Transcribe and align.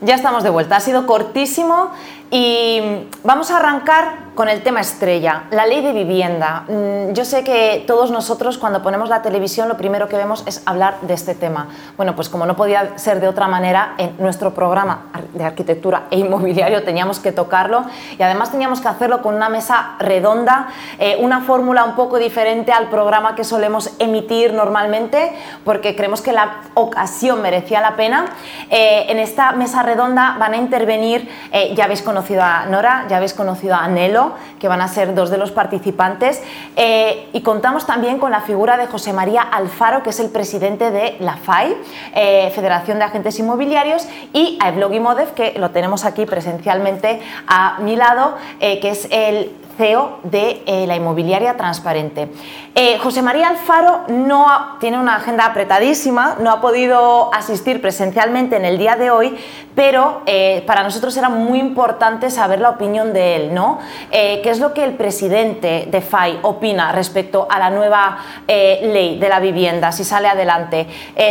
Ya 0.00 0.14
estamos 0.14 0.44
de 0.44 0.50
vuelta, 0.50 0.76
ha 0.76 0.80
sido 0.80 1.06
cortísimo 1.06 1.90
y 2.30 2.80
vamos 3.24 3.50
a 3.50 3.56
arrancar 3.56 4.27
con 4.38 4.48
el 4.48 4.62
tema 4.62 4.78
estrella, 4.78 5.46
la 5.50 5.66
ley 5.66 5.82
de 5.82 5.92
vivienda. 5.92 6.62
Mm, 6.68 7.12
yo 7.12 7.24
sé 7.24 7.42
que 7.42 7.82
todos 7.88 8.12
nosotros 8.12 8.56
cuando 8.56 8.84
ponemos 8.84 9.08
la 9.08 9.20
televisión 9.20 9.66
lo 9.66 9.76
primero 9.76 10.06
que 10.06 10.16
vemos 10.16 10.44
es 10.46 10.62
hablar 10.64 11.00
de 11.00 11.14
este 11.14 11.34
tema. 11.34 11.66
Bueno, 11.96 12.14
pues 12.14 12.28
como 12.28 12.46
no 12.46 12.54
podía 12.54 12.96
ser 12.98 13.18
de 13.18 13.26
otra 13.26 13.48
manera, 13.48 13.94
en 13.98 14.14
nuestro 14.20 14.54
programa 14.54 15.06
de 15.34 15.42
arquitectura 15.42 16.04
e 16.12 16.20
inmobiliario 16.20 16.84
teníamos 16.84 17.18
que 17.18 17.32
tocarlo 17.32 17.84
y 18.16 18.22
además 18.22 18.52
teníamos 18.52 18.80
que 18.80 18.86
hacerlo 18.86 19.22
con 19.22 19.34
una 19.34 19.48
mesa 19.48 19.96
redonda, 19.98 20.68
eh, 21.00 21.16
una 21.18 21.40
fórmula 21.40 21.82
un 21.82 21.96
poco 21.96 22.18
diferente 22.18 22.70
al 22.70 22.90
programa 22.90 23.34
que 23.34 23.42
solemos 23.42 23.90
emitir 23.98 24.52
normalmente, 24.52 25.32
porque 25.64 25.96
creemos 25.96 26.22
que 26.22 26.30
la 26.30 26.58
ocasión 26.74 27.42
merecía 27.42 27.80
la 27.80 27.96
pena. 27.96 28.26
Eh, 28.70 29.06
en 29.08 29.18
esta 29.18 29.50
mesa 29.50 29.82
redonda 29.82 30.36
van 30.38 30.52
a 30.52 30.58
intervenir, 30.58 31.28
eh, 31.50 31.74
ya 31.74 31.86
habéis 31.86 32.02
conocido 32.02 32.44
a 32.44 32.66
Nora, 32.66 33.06
ya 33.08 33.16
habéis 33.16 33.34
conocido 33.34 33.74
a 33.74 33.88
Nelo, 33.88 34.27
que 34.58 34.68
van 34.68 34.80
a 34.80 34.88
ser 34.88 35.14
dos 35.14 35.30
de 35.30 35.38
los 35.38 35.50
participantes. 35.50 36.42
Eh, 36.76 37.28
y 37.32 37.42
contamos 37.42 37.86
también 37.86 38.18
con 38.18 38.30
la 38.30 38.40
figura 38.40 38.76
de 38.76 38.86
José 38.86 39.12
María 39.12 39.42
Alfaro, 39.42 40.02
que 40.02 40.10
es 40.10 40.20
el 40.20 40.30
presidente 40.30 40.90
de 40.90 41.16
la 41.20 41.36
FAI, 41.36 41.76
eh, 42.14 42.52
Federación 42.54 42.98
de 42.98 43.04
Agentes 43.04 43.38
Inmobiliarios, 43.38 44.06
y 44.32 44.58
a 44.60 44.68
Evlogi 44.68 45.00
Modev, 45.00 45.34
que 45.34 45.54
lo 45.58 45.70
tenemos 45.70 46.04
aquí 46.04 46.26
presencialmente 46.26 47.20
a 47.46 47.78
mi 47.80 47.96
lado, 47.96 48.36
eh, 48.60 48.80
que 48.80 48.90
es 48.90 49.08
el 49.10 49.52
CEO 49.78 50.18
de 50.24 50.62
eh, 50.66 50.86
la 50.86 50.96
inmobiliaria 50.96 51.56
transparente. 51.56 52.28
Eh, 52.74 52.98
José 52.98 53.22
María 53.22 53.48
Alfaro 53.48 54.02
no 54.08 54.76
tiene 54.80 54.98
una 54.98 55.16
agenda 55.16 55.46
apretadísima, 55.46 56.36
no 56.40 56.50
ha 56.50 56.60
podido 56.60 57.32
asistir 57.32 57.80
presencialmente 57.80 58.56
en 58.56 58.64
el 58.64 58.76
día 58.76 58.96
de 58.96 59.10
hoy, 59.10 59.38
pero 59.76 60.22
eh, 60.26 60.64
para 60.66 60.82
nosotros 60.82 61.16
era 61.16 61.28
muy 61.28 61.60
importante 61.60 62.28
saber 62.30 62.60
la 62.60 62.70
opinión 62.70 63.12
de 63.12 63.36
él, 63.36 63.54
¿no? 63.54 63.78
¿Qué 64.10 64.50
es 64.50 64.58
lo 64.58 64.74
que 64.74 64.82
el 64.82 64.94
presidente 64.94 65.86
de 65.88 66.00
FAI 66.00 66.40
opina 66.42 66.90
respecto 66.90 67.46
a 67.48 67.58
la 67.58 67.70
nueva 67.70 68.18
ley 68.48 69.18
de 69.18 69.28
la 69.28 69.38
vivienda, 69.38 69.92
si 69.92 70.02
sale 70.02 70.26
adelante? 70.26 70.86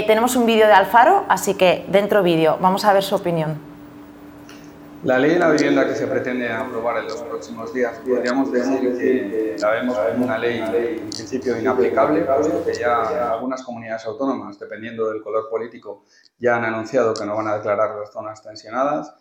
tenemos 0.07 0.35
un 0.35 0.45
vídeo 0.45 0.67
de 0.67 0.73
Alfaro, 0.73 1.25
así 1.27 1.55
que 1.55 1.83
dentro 1.88 2.23
vídeo, 2.23 2.57
vamos 2.61 2.85
a 2.85 2.94
ver 2.94 3.03
su 3.03 3.16
opinión. 3.16 3.77
La 5.08 5.17
ley 5.17 5.36
de 5.36 5.39
la 5.39 5.52
vivienda 5.52 5.88
que 5.88 5.95
se 5.95 6.05
pretende 6.05 6.52
aprobar 6.52 6.97
en 6.97 7.05
los 7.05 7.22
próximos 7.22 7.73
días, 7.73 7.97
podríamos 8.05 8.52
decir 8.52 8.81
que 8.97 9.55
la 9.58 9.72
vemos 9.72 9.97
como 9.97 10.25
una 10.25 10.38
ley 10.38 10.59
en 10.59 11.09
principio 11.09 11.58
inaplicable, 11.58 12.23
puesto 12.23 12.66
que 12.66 12.73
ya 12.73 13.31
algunas 13.31 13.63
comunidades 13.63 14.05
autónomas, 14.05 14.59
dependiendo 14.59 15.09
del 15.09 15.23
color 15.23 15.50
político, 15.50 16.03
ya 16.38 16.58
han 16.58 16.66
anunciado 16.66 17.13
que 17.13 17.25
no 17.25 17.38
van 17.38 17.47
a 17.47 17.55
declarar 17.55 17.95
las 17.95 18.11
zonas 18.11 18.44
tensionadas. 18.44 19.13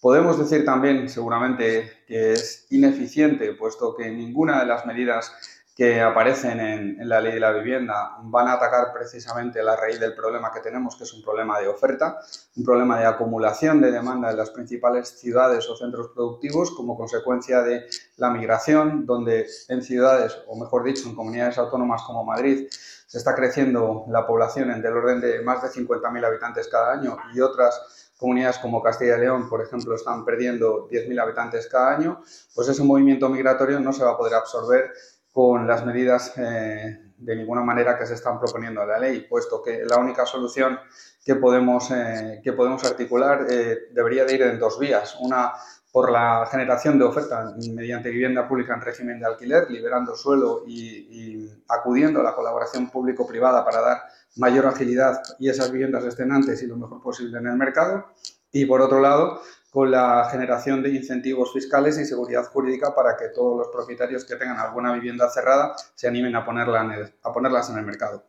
Podemos 0.00 0.38
decir 0.38 0.64
también, 0.64 1.10
seguramente, 1.10 2.04
que 2.06 2.32
es 2.32 2.66
ineficiente, 2.70 3.52
puesto 3.52 3.94
que 3.94 4.08
ninguna 4.08 4.60
de 4.60 4.64
las 4.64 4.86
medidas 4.86 5.57
que 5.78 6.00
aparecen 6.00 6.58
en, 6.58 7.08
la 7.08 7.20
ley 7.20 7.34
de 7.34 7.38
la 7.38 7.52
vivienda 7.52 8.16
van 8.22 8.48
a 8.48 8.54
atacar 8.54 8.92
precisamente 8.92 9.62
la 9.62 9.76
raíz 9.76 10.00
del 10.00 10.12
problema 10.12 10.50
que 10.52 10.58
tenemos, 10.58 10.96
que 10.96 11.04
es 11.04 11.14
un 11.14 11.22
problema 11.22 11.60
de 11.60 11.68
oferta, 11.68 12.18
un 12.56 12.64
problema 12.64 12.98
de 12.98 13.06
acumulación 13.06 13.80
de 13.80 13.92
demanda 13.92 14.32
en 14.32 14.38
las 14.38 14.50
principales 14.50 15.20
ciudades 15.20 15.68
o 15.68 15.76
centros 15.76 16.08
productivos 16.08 16.72
como 16.72 16.96
consecuencia 16.96 17.62
de 17.62 17.86
la 18.16 18.28
migración, 18.28 19.06
donde 19.06 19.46
en 19.68 19.82
ciudades, 19.82 20.36
o 20.48 20.58
mejor 20.58 20.82
dicho, 20.82 21.08
en 21.08 21.14
comunidades 21.14 21.58
autónomas 21.58 22.02
como 22.02 22.24
Madrid, 22.24 22.66
se 23.06 23.18
está 23.18 23.36
creciendo 23.36 24.04
la 24.08 24.26
población 24.26 24.72
en 24.72 24.82
del 24.82 24.96
orden 24.96 25.20
de 25.20 25.42
más 25.42 25.62
de 25.62 25.68
50.000 25.68 26.26
habitantes 26.26 26.66
cada 26.66 26.94
año 26.94 27.16
y 27.32 27.40
otras 27.40 28.08
comunidades 28.18 28.58
como 28.58 28.82
Castilla 28.82 29.16
y 29.16 29.20
León, 29.20 29.48
por 29.48 29.62
ejemplo, 29.62 29.94
están 29.94 30.24
perdiendo 30.24 30.88
10.000 30.88 31.22
habitantes 31.22 31.68
cada 31.68 31.94
año, 31.94 32.20
pues 32.52 32.66
ese 32.66 32.82
movimiento 32.82 33.28
migratorio 33.28 33.78
no 33.78 33.92
se 33.92 34.02
va 34.02 34.10
a 34.10 34.16
poder 34.18 34.34
absorber 34.34 34.90
con 35.38 35.68
las 35.68 35.86
medidas 35.86 36.32
eh, 36.36 36.98
de 37.16 37.36
ninguna 37.36 37.62
manera 37.62 37.96
que 37.96 38.04
se 38.04 38.14
están 38.14 38.40
proponiendo 38.40 38.82
en 38.82 38.88
la 38.88 38.98
ley, 38.98 39.20
puesto 39.20 39.62
que 39.62 39.84
la 39.84 39.96
única 39.96 40.26
solución 40.26 40.80
que 41.24 41.36
podemos, 41.36 41.92
eh, 41.92 42.40
que 42.42 42.52
podemos 42.54 42.82
articular 42.82 43.46
eh, 43.48 43.86
debería 43.92 44.24
de 44.24 44.34
ir 44.34 44.42
en 44.42 44.58
dos 44.58 44.80
vías. 44.80 45.16
Una 45.20 45.52
por 45.92 46.10
la 46.10 46.44
generación 46.50 46.98
de 46.98 47.04
oferta 47.04 47.54
mediante 47.72 48.10
vivienda 48.10 48.48
pública 48.48 48.74
en 48.74 48.80
régimen 48.80 49.20
de 49.20 49.26
alquiler, 49.26 49.70
liberando 49.70 50.16
suelo 50.16 50.64
y, 50.66 51.06
y 51.08 51.62
acudiendo 51.68 52.18
a 52.18 52.24
la 52.24 52.34
colaboración 52.34 52.90
público-privada 52.90 53.64
para 53.64 53.80
dar 53.80 54.02
mayor 54.38 54.66
agilidad 54.66 55.22
y 55.38 55.50
esas 55.50 55.70
viviendas 55.70 56.02
estén 56.02 56.32
antes 56.32 56.60
y 56.64 56.66
lo 56.66 56.76
mejor 56.76 57.00
posible 57.00 57.38
en 57.38 57.46
el 57.46 57.56
mercado. 57.56 58.06
Y 58.50 58.66
por 58.66 58.80
otro 58.80 59.00
lado, 59.00 59.40
con 59.70 59.90
la 59.90 60.28
generación 60.30 60.82
de 60.82 60.90
incentivos 60.90 61.52
fiscales 61.52 61.98
y 61.98 62.04
seguridad 62.04 62.44
jurídica 62.44 62.94
para 62.94 63.16
que 63.16 63.28
todos 63.28 63.58
los 63.58 63.68
propietarios 63.68 64.24
que 64.24 64.36
tengan 64.36 64.58
alguna 64.58 64.92
vivienda 64.92 65.28
cerrada 65.28 65.74
se 65.94 66.08
animen 66.08 66.34
a, 66.36 66.44
ponerla 66.44 67.10
a 67.22 67.32
ponerlas 67.32 67.68
en 67.70 67.78
el 67.78 67.84
mercado. 67.84 68.24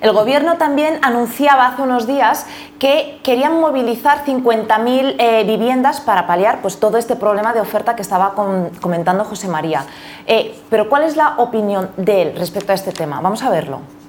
El 0.00 0.12
Gobierno 0.12 0.56
también 0.56 0.98
anunciaba 1.02 1.66
hace 1.66 1.82
unos 1.82 2.06
días 2.06 2.46
que 2.78 3.20
querían 3.22 3.60
movilizar 3.60 4.24
50.000 4.24 5.16
eh, 5.18 5.44
viviendas 5.44 6.00
para 6.00 6.26
paliar 6.26 6.62
pues, 6.62 6.80
todo 6.80 6.96
este 6.96 7.16
problema 7.16 7.52
de 7.52 7.60
oferta 7.60 7.96
que 7.96 8.02
estaba 8.02 8.34
comentando 8.80 9.24
José 9.24 9.48
María. 9.48 9.84
Eh, 10.26 10.58
pero 10.70 10.88
¿cuál 10.88 11.02
es 11.02 11.16
la 11.16 11.36
opinión 11.36 11.90
de 11.98 12.22
él 12.22 12.36
respecto 12.36 12.72
a 12.72 12.74
este 12.74 12.92
tema? 12.92 13.20
Vamos 13.20 13.42
a 13.42 13.50
verlo. 13.50 13.99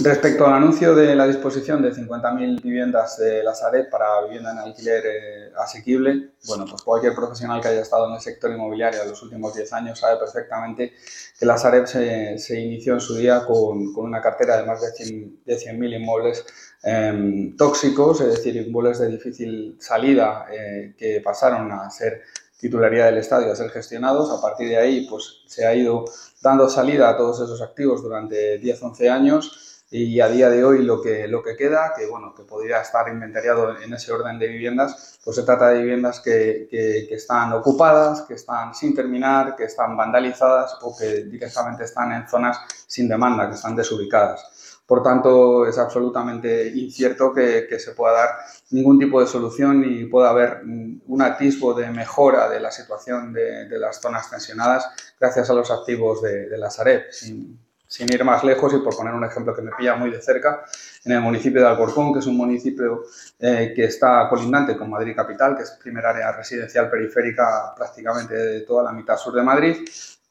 Respecto 0.00 0.46
al 0.46 0.54
anuncio 0.54 0.94
de 0.94 1.16
la 1.16 1.26
disposición 1.26 1.82
de 1.82 1.92
50.000 1.92 2.62
viviendas 2.62 3.18
de 3.18 3.42
la 3.42 3.52
Sareb 3.52 3.90
para 3.90 4.22
vivienda 4.22 4.52
en 4.52 4.58
alquiler 4.58 5.02
eh, 5.04 5.52
asequible, 5.58 6.34
bueno, 6.46 6.66
pues 6.70 6.82
cualquier 6.82 7.14
profesional 7.14 7.60
que 7.60 7.68
haya 7.68 7.80
estado 7.80 8.06
en 8.06 8.14
el 8.14 8.20
sector 8.20 8.52
inmobiliario 8.52 9.02
en 9.02 9.08
los 9.08 9.20
últimos 9.24 9.54
10 9.54 9.72
años 9.72 9.98
sabe 9.98 10.18
perfectamente 10.18 10.92
que 11.36 11.46
la 11.46 11.58
Sareb 11.58 11.86
se, 11.86 12.60
inició 12.60 12.94
en 12.94 13.00
su 13.00 13.16
día 13.16 13.44
con, 13.44 13.96
una 13.96 14.20
cartera 14.20 14.58
de 14.58 14.66
más 14.66 14.80
de 14.82 14.88
100.000 14.88 15.44
de 15.44 15.58
100 15.58 15.84
inmuebles 15.84 16.46
em, 16.84 17.56
tóxicos, 17.56 18.20
es 18.20 18.28
decir, 18.28 18.54
inmuebles 18.54 19.00
de 19.00 19.08
difícil 19.08 19.78
salida 19.80 20.46
eh, 20.52 20.94
que 20.96 21.20
pasaron 21.24 21.72
a 21.72 21.90
ser 21.90 22.22
titularidad 22.56 23.06
del 23.06 23.18
Estado 23.18 23.48
y 23.48 23.50
a 23.50 23.56
ser 23.56 23.70
gestionados. 23.70 24.30
A 24.30 24.40
partir 24.40 24.68
de 24.68 24.76
ahí, 24.76 25.08
pues 25.08 25.42
se 25.46 25.66
ha 25.66 25.74
ido 25.74 26.04
dando 26.40 26.68
salida 26.68 27.08
a 27.08 27.16
todos 27.16 27.40
esos 27.40 27.60
activos 27.62 28.02
durante 28.02 28.60
10-11 28.60 29.10
años 29.10 29.67
y 29.90 30.20
a 30.20 30.28
día 30.28 30.50
de 30.50 30.64
hoy 30.64 30.82
lo 30.82 31.00
que, 31.00 31.26
lo 31.28 31.42
que 31.42 31.56
queda, 31.56 31.94
que 31.96 32.06
bueno, 32.06 32.34
que 32.34 32.42
podría 32.42 32.80
estar 32.80 33.08
inventariado 33.08 33.80
en 33.80 33.94
ese 33.94 34.12
orden 34.12 34.38
de 34.38 34.48
viviendas, 34.48 35.18
pues 35.24 35.36
se 35.36 35.44
trata 35.44 35.68
de 35.68 35.80
viviendas 35.80 36.20
que, 36.20 36.68
que, 36.70 37.14
están 37.14 37.52
ocupadas, 37.54 38.22
que 38.22 38.34
están 38.34 38.74
sin 38.74 38.94
terminar, 38.94 39.56
que 39.56 39.64
están 39.64 39.96
vandalizadas 39.96 40.76
o 40.82 40.94
que 40.96 41.24
directamente 41.24 41.84
están 41.84 42.12
en 42.12 42.28
zonas 42.28 42.58
sin 42.86 43.08
demanda, 43.08 43.48
que 43.48 43.54
están 43.54 43.74
desubicadas. 43.74 44.82
Por 44.86 45.02
tanto, 45.02 45.66
es 45.66 45.78
absolutamente 45.78 46.68
incierto 46.68 47.32
que, 47.32 47.66
que, 47.68 47.78
se 47.78 47.92
pueda 47.92 48.14
dar 48.14 48.30
ningún 48.70 48.98
tipo 48.98 49.20
de 49.20 49.26
solución 49.26 49.84
y 49.84 50.04
pueda 50.06 50.30
haber 50.30 50.62
un 50.64 51.22
atisbo 51.22 51.74
de 51.74 51.90
mejora 51.90 52.48
de 52.48 52.60
la 52.60 52.70
situación 52.70 53.32
de, 53.32 53.68
de 53.68 53.78
las 53.78 54.00
zonas 54.00 54.30
tensionadas 54.30 54.88
gracias 55.20 55.50
a 55.50 55.54
los 55.54 55.70
activos 55.70 56.22
de, 56.22 56.48
de 56.48 56.58
la 56.58 56.70
Sareb. 56.70 57.10
Sin, 57.10 57.67
sin 57.88 58.06
ir 58.12 58.22
más 58.22 58.44
lejos 58.44 58.72
y 58.74 58.78
por 58.78 58.94
poner 58.94 59.14
un 59.14 59.24
ejemplo 59.24 59.54
que 59.54 59.62
me 59.62 59.72
pilla 59.72 59.96
muy 59.96 60.10
de 60.10 60.20
cerca, 60.20 60.62
en 61.04 61.12
el 61.12 61.20
municipio 61.20 61.62
de 61.62 61.68
Alcorcón, 61.68 62.12
que 62.12 62.18
es 62.20 62.26
un 62.26 62.36
municipio 62.36 63.04
eh, 63.40 63.72
que 63.74 63.84
está 63.84 64.28
colindante 64.28 64.76
con 64.76 64.90
Madrid 64.90 65.16
Capital, 65.16 65.56
que 65.56 65.62
es 65.62 65.70
primera 65.82 66.10
área 66.10 66.32
residencial 66.32 66.90
periférica 66.90 67.74
prácticamente 67.74 68.34
de 68.34 68.60
toda 68.60 68.84
la 68.84 68.92
mitad 68.92 69.16
sur 69.16 69.34
de 69.34 69.42
Madrid, 69.42 69.76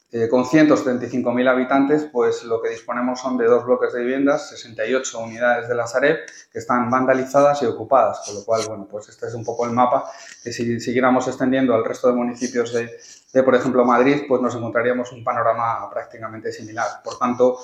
eh, 0.10 0.30
con 0.30 0.46
175.000 0.46 1.50
habitantes, 1.50 2.08
pues 2.10 2.44
lo 2.44 2.62
que 2.62 2.70
disponemos 2.70 3.20
son 3.20 3.38
de 3.38 3.46
dos 3.46 3.66
bloques 3.66 3.92
de 3.92 4.02
viviendas, 4.02 4.50
68 4.52 5.20
unidades 5.20 5.68
de 5.68 5.76
la 5.76 5.86
Sareb, 5.86 6.20
que 6.50 6.60
están 6.60 6.90
vandalizadas 6.90 7.62
y 7.64 7.66
ocupadas, 7.66 8.22
con 8.26 8.36
lo 8.36 8.46
cual, 8.46 8.62
bueno, 8.70 8.88
pues 8.90 9.10
este 9.10 9.28
es 9.28 9.34
un 9.34 9.44
poco 9.44 9.66
el 9.66 9.72
mapa 9.72 10.10
que 10.42 10.54
si 10.54 10.80
siguiéramos 10.80 11.28
extendiendo 11.28 11.76
al 11.76 11.84
resto 11.84 12.08
de 12.08 12.14
municipios 12.14 12.72
de, 12.72 12.98
de, 13.34 13.44
por 13.44 13.56
ejemplo, 13.56 13.84
Madrid, 13.86 14.24
pues 14.28 14.42
nos 14.42 14.56
encontraríamos 14.56 15.12
un 15.12 15.24
panorama 15.24 15.90
prácticamente 15.90 16.52
similar. 16.52 16.88
Por 17.04 17.18
tanto, 17.18 17.60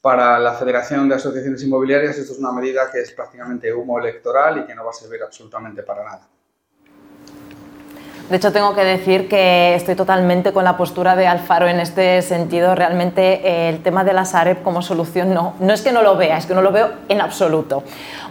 para 0.00 0.38
la 0.38 0.54
Federación 0.54 1.08
de 1.08 1.16
Asociaciones 1.16 1.62
Inmobiliarias 1.62 2.16
esto 2.16 2.32
es 2.32 2.38
una 2.38 2.52
medida 2.52 2.90
que 2.90 3.00
es 3.00 3.12
prácticamente 3.12 3.72
humo 3.72 3.98
electoral 3.98 4.58
y 4.58 4.66
que 4.66 4.74
no 4.74 4.84
va 4.84 4.90
a 4.90 4.94
servir 4.94 5.22
absolutamente 5.22 5.82
para 5.82 6.04
nada. 6.04 6.28
De 8.30 8.36
hecho, 8.36 8.52
tengo 8.52 8.76
que 8.76 8.84
decir 8.84 9.28
que 9.28 9.74
estoy 9.74 9.96
totalmente 9.96 10.52
con 10.52 10.62
la 10.62 10.76
postura 10.76 11.16
de 11.16 11.26
Alfaro 11.26 11.66
en 11.66 11.80
este 11.80 12.22
sentido. 12.22 12.76
Realmente 12.76 13.40
eh, 13.44 13.68
el 13.68 13.82
tema 13.82 14.04
de 14.04 14.12
la 14.12 14.24
Sareb 14.24 14.62
como 14.62 14.82
solución 14.82 15.34
no, 15.34 15.54
no 15.58 15.72
es 15.72 15.82
que 15.82 15.90
no 15.90 16.00
lo 16.00 16.16
vea, 16.16 16.38
es 16.38 16.46
que 16.46 16.54
no 16.54 16.62
lo 16.62 16.70
veo 16.70 16.90
en 17.08 17.20
absoluto. 17.20 17.82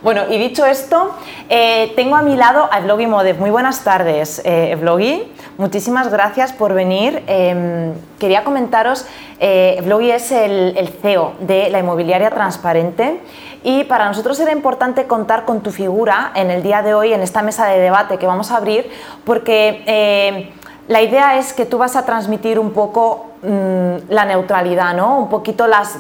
Bueno, 0.02 0.22
y 0.30 0.38
dicho 0.38 0.66
esto, 0.66 1.14
eh, 1.50 1.92
tengo 1.98 2.16
a 2.16 2.22
mi 2.22 2.38
lado 2.38 2.70
a 2.72 2.80
Evlogi 2.80 3.08
Modev. 3.08 3.40
Muy 3.40 3.50
buenas 3.50 3.84
tardes, 3.84 4.42
eh, 4.46 4.72
Evlogi. 4.72 5.34
Muchísimas 5.58 6.10
gracias 6.10 6.54
por 6.54 6.74
venir. 6.74 7.22
Em, 7.28 7.92
quería 8.20 8.46
comentaros, 8.46 9.06
eh, 9.42 9.76
Evlogi 9.80 10.12
es 10.12 10.32
el 10.32 10.90
CEO 11.02 11.34
de 11.42 11.70
la 11.70 11.80
inmobiliaria 11.80 12.30
transparente 12.30 13.20
y 13.64 13.84
para 13.86 14.08
nosotros 14.08 14.40
era 14.40 14.52
importante 14.52 15.06
contar 15.06 15.46
con 15.46 15.62
tu 15.62 15.72
figura 15.72 16.32
en 16.36 16.52
el 16.52 16.64
día 16.64 16.82
de 16.82 16.94
hoy, 16.94 17.14
en 17.14 17.22
esta 17.22 17.42
mesa 17.42 17.66
de 17.66 17.80
debate 17.80 18.18
que 18.18 18.28
vamos 18.28 18.52
a 18.52 18.58
abrir, 18.58 18.90
porque 19.26 19.84
eh, 19.86 20.52
la 20.88 21.02
idea 21.02 21.38
es 21.38 21.54
que 21.54 21.66
tú 21.66 21.78
vas 21.78 21.96
a 21.96 22.06
transmitir 22.06 22.58
un 22.58 22.72
poco 22.72 23.28
mm, 23.44 24.10
la 24.10 24.26
neutralidad, 24.26 24.94
¿no? 24.94 25.20
Un 25.20 25.30
poquito 25.30 25.68
las, 25.68 25.98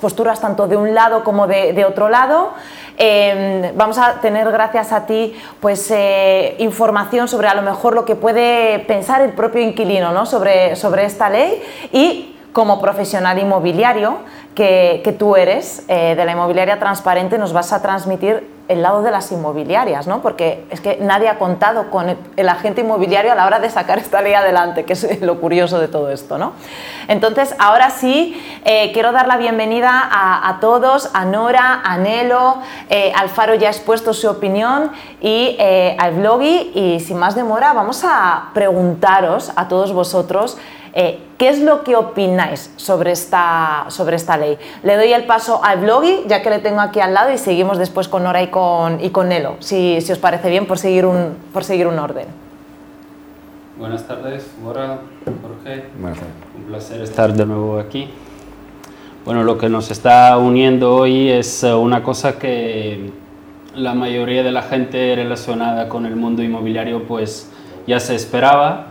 posturas 0.00 0.40
tanto 0.40 0.66
de 0.66 0.76
un 0.76 0.94
lado 0.94 1.24
como 1.24 1.46
de, 1.46 1.72
de 1.72 1.84
otro 1.84 2.08
lado. 2.08 2.52
Em, 3.00 3.76
vamos 3.76 3.96
a 3.96 4.14
tener, 4.14 4.50
gracias 4.50 4.90
a 4.90 5.06
ti, 5.06 5.32
pues 5.60 5.88
eh, 5.92 6.56
información 6.58 7.28
sobre 7.28 7.46
a 7.46 7.54
lo 7.54 7.62
mejor 7.62 7.94
lo 7.94 8.04
que 8.04 8.16
puede 8.16 8.80
pensar 8.80 9.20
el 9.20 9.30
propio 9.34 9.62
inquilino 9.62 10.10
¿no? 10.10 10.26
sobre, 10.26 10.74
sobre 10.74 11.04
esta 11.04 11.30
ley 11.30 11.62
y 11.92 12.34
como 12.52 12.80
profesional 12.80 13.38
inmobiliario 13.38 14.18
que, 14.58 15.16
tú 15.16 15.36
eres 15.36 15.84
eh, 15.86 16.14
de 16.16 16.24
la 16.24 16.32
inmobiliaria 16.32 16.80
transparente 16.80 17.38
nos 17.38 17.52
vas 17.52 17.72
a 17.72 17.80
transmitir 17.80 18.58
el 18.66 18.82
lado 18.82 19.02
de 19.02 19.10
las 19.12 19.30
inmobiliarias, 19.30 20.08
¿no? 20.08 20.20
porque 20.20 20.66
es 20.70 20.80
que 20.80 20.98
nadie 21.00 21.28
ha 21.28 21.38
contado 21.38 21.90
con 21.90 22.16
el, 22.36 22.48
agente 22.48 22.80
inmobiliario 22.80 23.32
a 23.32 23.34
la 23.36 23.46
hora 23.46 23.60
de 23.60 23.70
sacar 23.70 23.98
esta 23.98 24.20
ley 24.20 24.34
adelante, 24.34 24.84
que 24.84 24.94
es 24.94 25.20
lo 25.22 25.40
curioso 25.40 25.78
de 25.78 25.86
todo 25.86 26.10
esto. 26.10 26.38
¿no? 26.38 26.52
Entonces, 27.06 27.54
ahora 27.60 27.90
sí, 27.90 28.36
eh, 28.64 28.90
quiero 28.92 29.12
dar 29.12 29.28
la 29.28 29.36
bienvenida 29.36 29.90
a, 30.10 30.58
todos, 30.60 31.08
a 31.14 31.24
Nora, 31.24 31.80
a 31.84 31.96
Nelo, 31.96 32.58
eh, 32.90 33.12
Alfaro 33.16 33.54
ya 33.54 33.68
ha 33.68 33.70
expuesto 33.70 34.12
su 34.12 34.28
opinión 34.28 34.90
y 35.20 35.56
al 35.98 36.14
Vlogi, 36.14 36.72
y 36.74 37.00
sin 37.00 37.16
más 37.16 37.36
demora 37.36 37.72
vamos 37.74 38.02
a 38.04 38.50
preguntaros 38.54 39.52
a 39.54 39.68
todos 39.68 39.92
vosotros 39.92 40.58
¿Qué 41.38 41.48
es 41.48 41.60
lo 41.60 41.84
que 41.84 41.94
opináis 41.94 42.72
sobre 42.76 43.12
esta, 43.12 43.86
sobre 43.90 44.16
esta 44.16 44.36
ley? 44.36 44.58
Le 44.82 44.96
doy 44.96 45.12
el 45.12 45.24
paso 45.24 45.62
al 45.62 45.78
Blogi, 45.78 46.24
ya 46.26 46.42
que 46.42 46.50
le 46.50 46.58
tengo 46.58 46.80
aquí 46.80 46.98
al 46.98 47.14
lado, 47.14 47.32
y 47.32 47.38
seguimos 47.38 47.78
después 47.78 48.08
con 48.08 48.24
Nora 48.24 48.42
y 48.42 48.48
con, 48.48 49.02
y 49.02 49.10
con 49.10 49.28
Nelo, 49.28 49.54
si, 49.60 50.00
si 50.00 50.10
os 50.10 50.18
parece 50.18 50.50
bien, 50.50 50.66
por 50.66 50.78
seguir 50.78 51.06
un, 51.06 51.36
por 51.52 51.62
seguir 51.62 51.86
un 51.86 51.96
orden. 52.00 52.26
Buenas 53.78 54.04
tardes, 54.08 54.50
Nora, 54.60 54.98
Jorge. 55.24 55.84
Buenas 56.00 56.18
tardes. 56.18 56.34
Un 56.56 56.64
placer 56.64 57.00
estar 57.02 57.32
de 57.32 57.46
nuevo 57.46 57.78
aquí. 57.78 58.10
Bueno, 59.24 59.44
lo 59.44 59.58
que 59.58 59.68
nos 59.68 59.92
está 59.92 60.36
uniendo 60.38 60.96
hoy 60.96 61.30
es 61.30 61.62
eh, 61.62 61.72
una 61.72 62.02
cosa 62.02 62.40
que 62.40 63.12
la 63.76 63.94
mayoría 63.94 64.42
de 64.42 64.50
la 64.50 64.62
gente 64.62 65.14
relacionada 65.14 65.88
con 65.88 66.06
el 66.06 66.16
mundo 66.16 66.42
inmobiliario 66.42 67.04
pues 67.04 67.48
ya 67.86 68.00
se 68.00 68.16
esperaba, 68.16 68.86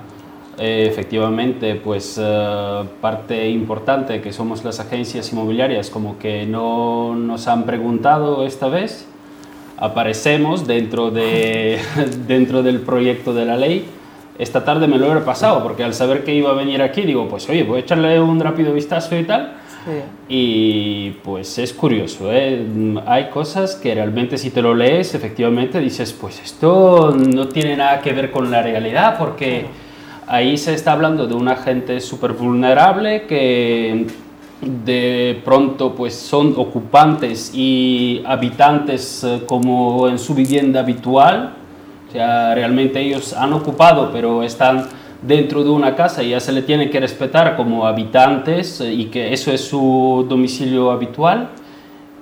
eh, 0.59 0.87
efectivamente, 0.89 1.75
pues 1.75 2.19
eh, 2.19 2.83
parte 2.99 3.47
importante 3.47 4.21
que 4.21 4.33
somos 4.33 4.63
las 4.63 4.79
agencias 4.79 5.31
inmobiliarias, 5.31 5.91
como 5.91 6.17
que 6.17 6.47
no 6.47 7.15
nos 7.15 7.47
han 7.47 7.63
preguntado 7.65 8.43
esta 8.43 8.67
vez, 8.67 9.07
aparecemos 9.77 10.65
dentro, 10.65 11.11
de, 11.11 11.79
dentro 12.27 12.63
del 12.63 12.81
proyecto 12.81 13.35
de 13.35 13.45
la 13.45 13.55
ley. 13.55 13.85
Esta 14.39 14.65
tarde 14.65 14.87
me 14.87 14.97
lo 14.97 15.15
he 15.15 15.21
pasado, 15.21 15.61
porque 15.61 15.83
al 15.83 15.93
saber 15.93 16.23
que 16.23 16.33
iba 16.33 16.49
a 16.49 16.53
venir 16.53 16.81
aquí, 16.81 17.01
digo, 17.03 17.27
pues 17.27 17.47
oye, 17.49 17.63
voy 17.63 17.77
a 17.77 17.79
echarle 17.81 18.19
un 18.19 18.39
rápido 18.39 18.73
vistazo 18.73 19.17
y 19.17 19.23
tal. 19.23 19.57
Y 20.27 21.11
pues 21.23 21.57
es 21.59 21.71
curioso, 21.71 22.29
¿eh? 22.33 22.61
hay 23.05 23.29
cosas 23.29 23.75
que 23.75 23.95
realmente 23.95 24.37
si 24.37 24.49
te 24.49 24.61
lo 24.61 24.75
lees, 24.75 25.15
efectivamente 25.15 25.79
dices, 25.79 26.11
pues 26.11 26.41
esto 26.43 27.15
no 27.15 27.47
tiene 27.47 27.77
nada 27.77 28.01
que 28.01 28.11
ver 28.11 28.29
con 28.29 28.51
la 28.51 28.61
realidad, 28.61 29.17
porque 29.17 29.65
ahí 30.27 30.57
se 30.57 30.73
está 30.73 30.91
hablando 30.91 31.25
de 31.25 31.33
una 31.33 31.55
gente 31.55 31.99
súper 32.01 32.33
vulnerable 32.33 33.25
que 33.27 34.07
de 34.61 35.41
pronto 35.45 35.95
pues 35.95 36.15
son 36.15 36.53
ocupantes 36.57 37.51
y 37.53 38.21
habitantes 38.25 39.23
eh, 39.23 39.43
como 39.45 40.09
en 40.09 40.19
su 40.19 40.33
vivienda 40.33 40.81
habitual, 40.81 41.53
o 42.09 42.11
sea, 42.11 42.53
realmente 42.55 42.99
ellos 42.99 43.33
han 43.33 43.53
ocupado 43.53 44.11
pero 44.11 44.43
están 44.43 44.87
dentro 45.21 45.63
de 45.63 45.69
una 45.69 45.95
casa 45.95 46.23
y 46.23 46.29
ya 46.31 46.39
se 46.39 46.51
le 46.51 46.61
tiene 46.61 46.89
que 46.89 46.99
respetar 46.99 47.55
como 47.55 47.87
habitantes 47.87 48.81
eh, 48.81 48.91
y 48.91 49.05
que 49.05 49.33
eso 49.33 49.51
es 49.51 49.61
su 49.61 50.25
domicilio 50.27 50.91
habitual. 50.91 51.49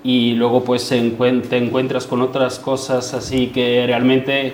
Y 0.03 0.33
luego 0.33 0.63
pues 0.63 0.87
te 0.87 1.57
encuentras 1.57 2.05
con 2.05 2.21
otras 2.21 2.59
cosas 2.59 3.15
así 3.15 3.47
que 3.47 3.83
realmente 3.87 4.53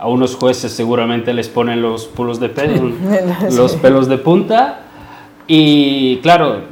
a 0.00 0.08
unos 0.08 0.34
jueces 0.34 0.72
seguramente 0.72 1.34
les 1.34 1.48
ponen 1.48 1.82
los 1.82 2.06
pelos 2.06 2.40
de 2.40 2.48
pelo, 2.48 2.90
los 3.52 3.76
pelos 3.76 4.08
de 4.08 4.16
punta. 4.16 4.80
Y 5.46 6.16
claro, 6.18 6.62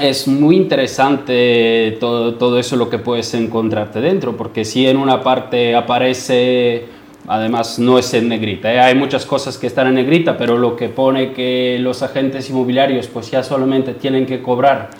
es 0.00 0.26
muy 0.26 0.56
interesante 0.56 1.96
todo, 2.00 2.34
todo, 2.34 2.58
eso 2.58 2.76
lo 2.76 2.88
que 2.88 2.98
puedes 2.98 3.34
encontrarte 3.34 4.00
dentro, 4.00 4.36
porque 4.36 4.64
si 4.64 4.86
en 4.86 4.96
una 4.96 5.22
parte 5.22 5.74
aparece, 5.74 6.86
además 7.26 7.78
no 7.78 7.98
es 7.98 8.14
en 8.14 8.28
negrita, 8.28 8.72
¿eh? 8.72 8.80
hay 8.80 8.94
muchas 8.94 9.26
cosas 9.26 9.58
que 9.58 9.66
están 9.66 9.88
en 9.88 9.94
negrita, 9.94 10.38
pero 10.38 10.56
lo 10.56 10.76
que 10.76 10.88
pone 10.88 11.32
que 11.32 11.78
los 11.80 12.02
agentes 12.02 12.48
inmobiliarios 12.48 13.06
pues 13.08 13.30
ya 13.30 13.42
solamente 13.42 13.92
tienen 13.92 14.24
que 14.24 14.40
cobrar 14.40 14.90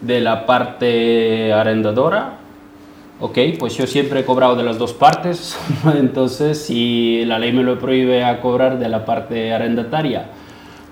de 0.00 0.20
la 0.20 0.46
parte 0.46 1.52
arrendadora, 1.52 2.38
ok, 3.24 3.38
pues 3.58 3.74
yo 3.78 3.86
siempre 3.86 4.20
he 4.20 4.24
cobrado 4.26 4.54
de 4.54 4.62
las 4.62 4.76
dos 4.76 4.92
partes, 4.92 5.58
entonces 5.98 6.58
si 6.58 7.24
la 7.24 7.38
ley 7.38 7.52
me 7.52 7.62
lo 7.62 7.78
prohíbe 7.78 8.22
a 8.22 8.42
cobrar 8.42 8.78
de 8.78 8.90
la 8.90 9.06
parte 9.06 9.50
arrendataria, 9.50 10.26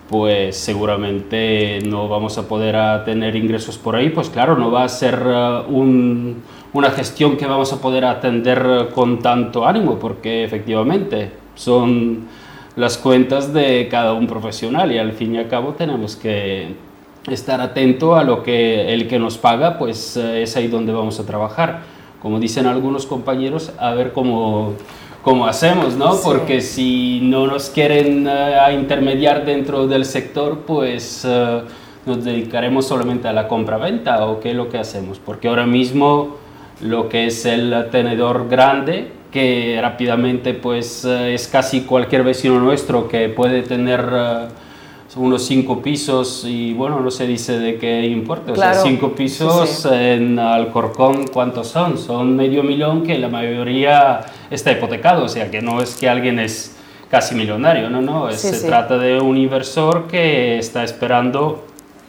pues 0.08 0.56
seguramente 0.56 1.81
no 1.84 2.08
vamos 2.08 2.38
a 2.38 2.49
poder 2.49 3.05
tener 3.05 3.37
ingresos 3.37 3.76
por 3.76 3.96
ahí, 3.96 4.08
pues 4.08 4.31
claro, 4.31 4.56
no 4.56 4.70
va 4.70 4.84
a 4.84 4.88
ser 4.88 5.23
uh, 5.23 6.34
una 6.73 6.90
gestión 6.93 7.37
que 7.37 7.44
vamos 7.44 7.70
a 7.75 7.82
poder 7.82 8.06
atender 8.06 8.88
con 8.94 9.19
tanto 9.19 9.67
ánimo, 9.67 9.99
porque 9.99 10.43
efectivamente 10.43 11.32
son 11.55 12.29
las 12.76 12.96
cuentas 12.96 13.52
de 13.52 13.88
cada 13.90 14.14
un 14.14 14.26
profesional 14.26 14.90
y 14.90 14.96
al 14.96 15.12
fin 15.12 15.34
y 15.34 15.38
al 15.38 15.49
cabo 15.49 15.75
tenemos 15.75 16.17
que 16.17 16.69
estar 17.31 17.61
atento 17.61 18.17
a 18.17 18.25
lo 18.25 18.43
que 18.43 18.94
el 18.94 19.06
que 19.06 19.19
nos 19.19 19.37
paga, 19.37 19.76
pues 19.79 20.17
eh, 20.17 20.44
es 20.44 20.56
ahí 20.56 20.69
donde 20.69 20.94
vamos 20.94 21.20
a 21.20 21.26
trabajar 21.26 22.00
como 22.23 22.39
dicen 22.39 22.67
algunos 22.67 23.05
compañeros, 23.05 23.73
a 23.79 23.95
ver 23.95 24.13
cómo, 24.13 24.75
cómo 25.23 25.47
hacemos, 25.47 25.97
¿no? 25.97 26.15
Porque 26.23 26.61
si 26.61 27.19
no 27.21 27.49
nos 27.49 27.69
quieren 27.69 28.29
uh, 28.29 28.73
intermediar 28.73 29.45
dentro 29.45 29.89
del 29.89 30.05
sector, 30.05 30.61
pues 30.61 31.25
uh, 31.25 31.63
nos 32.07 32.25
dedicaremos 32.25 32.87
solamente 32.87 33.27
a 33.27 33.33
la 33.33 33.49
compra-venta 33.49 34.25
o 34.27 34.39
qué 34.39 34.51
es 34.51 34.57
lo 34.57 34.69
que 34.69 34.79
hacemos. 34.79 35.19
Porque 35.19 35.49
ahora 35.49 35.67
mismo 35.67 36.37
lo 36.81 37.09
que 37.09 37.27
es 37.27 37.45
el 37.45 37.89
tenedor 37.91 38.49
grande, 38.49 39.11
que 39.33 39.81
rápidamente 39.83 40.55
pues 40.55 41.05
uh, 41.05 41.25
es 41.25 41.49
casi 41.49 41.81
cualquier 41.81 42.23
vecino 42.23 42.61
nuestro 42.61 43.08
que 43.08 43.29
puede 43.31 43.63
tener 43.63 44.01
unos 45.17 45.45
cinco 45.45 45.83
pisos 45.83 46.45
y 46.47 46.73
bueno, 46.73 47.01
no 47.01 47.11
se 47.11 47.27
dice 47.27 47.59
de 47.59 47.77
qué 47.77 48.07
importa. 48.07 48.53
O 48.53 48.57
sea, 48.57 48.75
cinco 48.75 49.13
pisos 49.13 49.87
en 49.91 50.39
Alcorcón, 50.39 51.27
¿cuántos 51.27 51.69
son? 51.69 51.99
Son 51.99 52.35
medio 52.37 52.63
millón 52.63 53.03
que 53.03 53.19
la 53.19 53.29
mayoría 53.29 54.21
está 54.51 54.73
hipotecado, 54.73 55.25
o 55.25 55.29
sea, 55.29 55.51
que 55.51 55.61
no 55.61 55.81
es 55.83 55.97
que 55.97 56.09
alguien 56.09 56.39
es 56.39 56.77
casi 57.11 57.35
millonario, 57.35 57.91
no, 57.91 58.01
no, 58.01 58.33
se 58.33 58.67
trata 58.67 58.97
de 58.97 59.21
un 59.21 59.37
inversor 59.37 60.07
que 60.07 60.59
está 60.59 60.83
esperando 60.83 61.67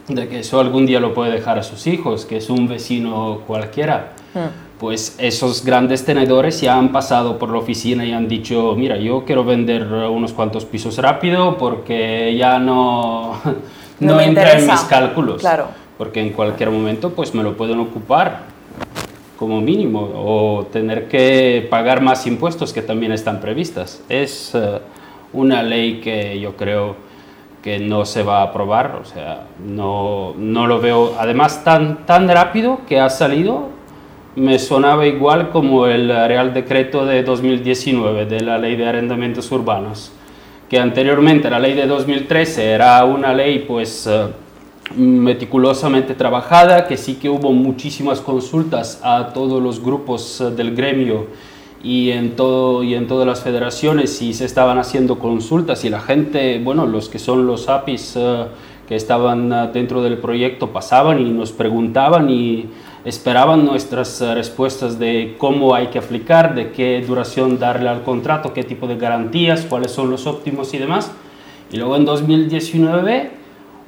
de 0.07 0.29
que 0.29 0.39
eso 0.39 0.61
algún 0.61 0.85
día 0.85 1.01
lo 1.01 1.13
puede 1.13 1.31
dejar 1.31 1.59
a 1.59 1.63
sus 1.63 1.87
hijos, 1.87 2.25
que 2.25 2.37
es 2.37 2.49
un 2.49 2.67
vecino 2.67 3.41
cualquiera. 3.45 4.13
Hmm 4.33 4.72
pues 4.83 5.15
esos 5.17 5.63
grandes 5.63 6.03
tenedores 6.03 6.59
ya 6.59 6.77
han 6.77 6.91
pasado 6.91 7.39
por 7.39 7.49
la 7.49 7.59
oficina 7.59 8.05
y 8.05 8.11
han 8.11 8.27
dicho, 8.27 8.75
mira, 8.75 8.97
yo 8.97 9.23
quiero 9.23 9.45
vender 9.45 9.83
unos 9.85 10.33
cuantos 10.33 10.65
pisos 10.65 10.97
rápido 10.97 11.57
porque 11.57 12.35
ya 12.37 12.59
no, 12.59 13.39
no, 14.01 14.19
entra 14.19 14.59
en 14.59 14.67
mis 14.67 14.81
cálculos. 14.81 15.39
Claro. 15.39 15.67
Porque 15.97 16.19
en 16.19 16.33
cualquier 16.33 16.69
momento 16.69 17.11
pues 17.11 17.33
me 17.33 17.43
lo 17.43 17.55
pueden 17.55 17.79
ocupar 17.79 18.41
como 19.39 19.61
mínimo 19.61 20.01
o 20.01 20.67
tener 20.69 21.07
que 21.07 21.65
pagar 21.69 22.01
más 22.01 22.27
impuestos 22.27 22.73
que 22.73 22.81
también 22.81 23.13
están 23.13 23.39
previstas. 23.39 24.03
Es 24.09 24.53
eh, 24.53 24.79
una 25.31 25.63
ley 25.63 26.01
que 26.01 26.41
yo 26.41 26.57
creo 26.57 26.97
que 27.61 27.79
no 27.79 28.03
se 28.03 28.21
va 28.21 28.39
a 28.39 28.43
aprobar, 28.47 28.99
o 29.01 29.05
sea, 29.05 29.45
no, 29.65 30.33
no 30.37 30.67
lo 30.67 30.81
veo, 30.81 31.15
además 31.17 31.63
tan, 31.63 32.05
tan 32.05 32.27
rápido 32.27 32.81
que 32.85 32.99
ha 32.99 33.09
salido, 33.09 33.69
me 34.35 34.57
sonaba 34.57 35.05
igual 35.05 35.49
como 35.51 35.85
el 35.85 36.09
Real 36.09 36.53
Decreto 36.53 37.05
de 37.05 37.23
2019 37.23 38.25
de 38.25 38.41
la 38.41 38.57
Ley 38.57 38.75
de 38.75 38.87
Arrendamientos 38.87 39.51
Urbanos, 39.51 40.11
que 40.69 40.79
anteriormente 40.79 41.49
la 41.49 41.59
ley 41.59 41.73
de 41.73 41.85
2013 41.85 42.71
era 42.71 43.05
una 43.05 43.31
ley 43.31 43.59
pues 43.67 44.07
eh, 44.07 44.25
meticulosamente 44.95 46.15
trabajada, 46.15 46.87
que 46.87 46.97
sí 46.97 47.15
que 47.15 47.29
hubo 47.29 47.51
muchísimas 47.51 48.21
consultas 48.21 48.99
a 49.03 49.33
todos 49.33 49.61
los 49.61 49.83
grupos 49.83 50.41
eh, 50.41 50.49
del 50.49 50.75
gremio 50.75 51.27
y 51.83 52.09
en, 52.09 52.35
todo, 52.35 52.81
y 52.81 52.95
en 52.95 53.07
todas 53.07 53.27
las 53.27 53.41
federaciones 53.43 54.19
y 54.23 54.33
se 54.33 54.45
estaban 54.45 54.79
haciendo 54.79 55.19
consultas 55.19 55.85
y 55.85 55.89
la 55.89 55.99
gente, 55.99 56.59
bueno, 56.63 56.87
los 56.87 57.07
que 57.07 57.19
son 57.19 57.45
los 57.45 57.69
APIs 57.69 58.15
eh, 58.15 58.45
que 58.87 58.95
estaban 58.95 59.71
dentro 59.71 60.01
del 60.01 60.17
proyecto 60.17 60.71
pasaban 60.71 61.19
y 61.19 61.29
nos 61.29 61.51
preguntaban 61.51 62.29
y 62.29 62.65
esperaban 63.05 63.65
nuestras 63.65 64.21
eh, 64.21 64.33
respuestas 64.33 64.97
de 64.97 65.35
cómo 65.37 65.75
hay 65.75 65.87
que 65.87 65.99
aplicar, 65.99 66.55
de 66.55 66.71
qué 66.71 67.03
duración 67.05 67.59
darle 67.59 67.89
al 67.89 68.03
contrato, 68.03 68.53
qué 68.53 68.63
tipo 68.63 68.87
de 68.87 68.95
garantías, 68.95 69.65
cuáles 69.67 69.91
son 69.91 70.09
los 70.09 70.25
óptimos 70.25 70.73
y 70.73 70.77
demás. 70.77 71.11
Y 71.71 71.77
luego 71.77 71.95
en 71.95 72.05
2019 72.05 73.31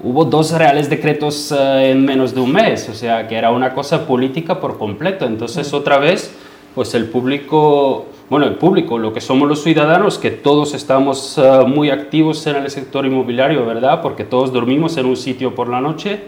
hubo 0.03 0.25
dos 0.25 0.51
reales 0.51 0.89
decretos 0.89 1.53
eh, 1.53 1.91
en 1.91 2.03
menos 2.03 2.35
de 2.35 2.41
un 2.41 2.51
mes, 2.51 2.89
o 2.89 2.93
sea 2.93 3.27
que 3.27 3.35
era 3.35 3.51
una 3.51 3.73
cosa 3.73 4.05
política 4.05 4.59
por 4.59 4.77
completo. 4.77 5.25
Entonces 5.25 5.73
otra 5.73 5.97
vez, 5.97 6.35
pues 6.73 6.93
el 6.93 7.05
público, 7.05 8.07
bueno, 8.29 8.45
el 8.47 8.55
público, 8.55 8.97
lo 8.97 9.13
que 9.13 9.21
somos 9.21 9.47
los 9.47 9.63
ciudadanos, 9.63 10.17
que 10.17 10.31
todos 10.31 10.73
estamos 10.73 11.37
eh, 11.37 11.63
muy 11.65 11.89
activos 11.89 12.45
en 12.47 12.57
el 12.57 12.69
sector 12.69 13.05
inmobiliario, 13.05 13.65
¿verdad? 13.65 14.01
Porque 14.01 14.25
todos 14.25 14.51
dormimos 14.51 14.97
en 14.97 15.05
un 15.05 15.15
sitio 15.15 15.55
por 15.55 15.69
la 15.69 15.79
noche, 15.79 16.23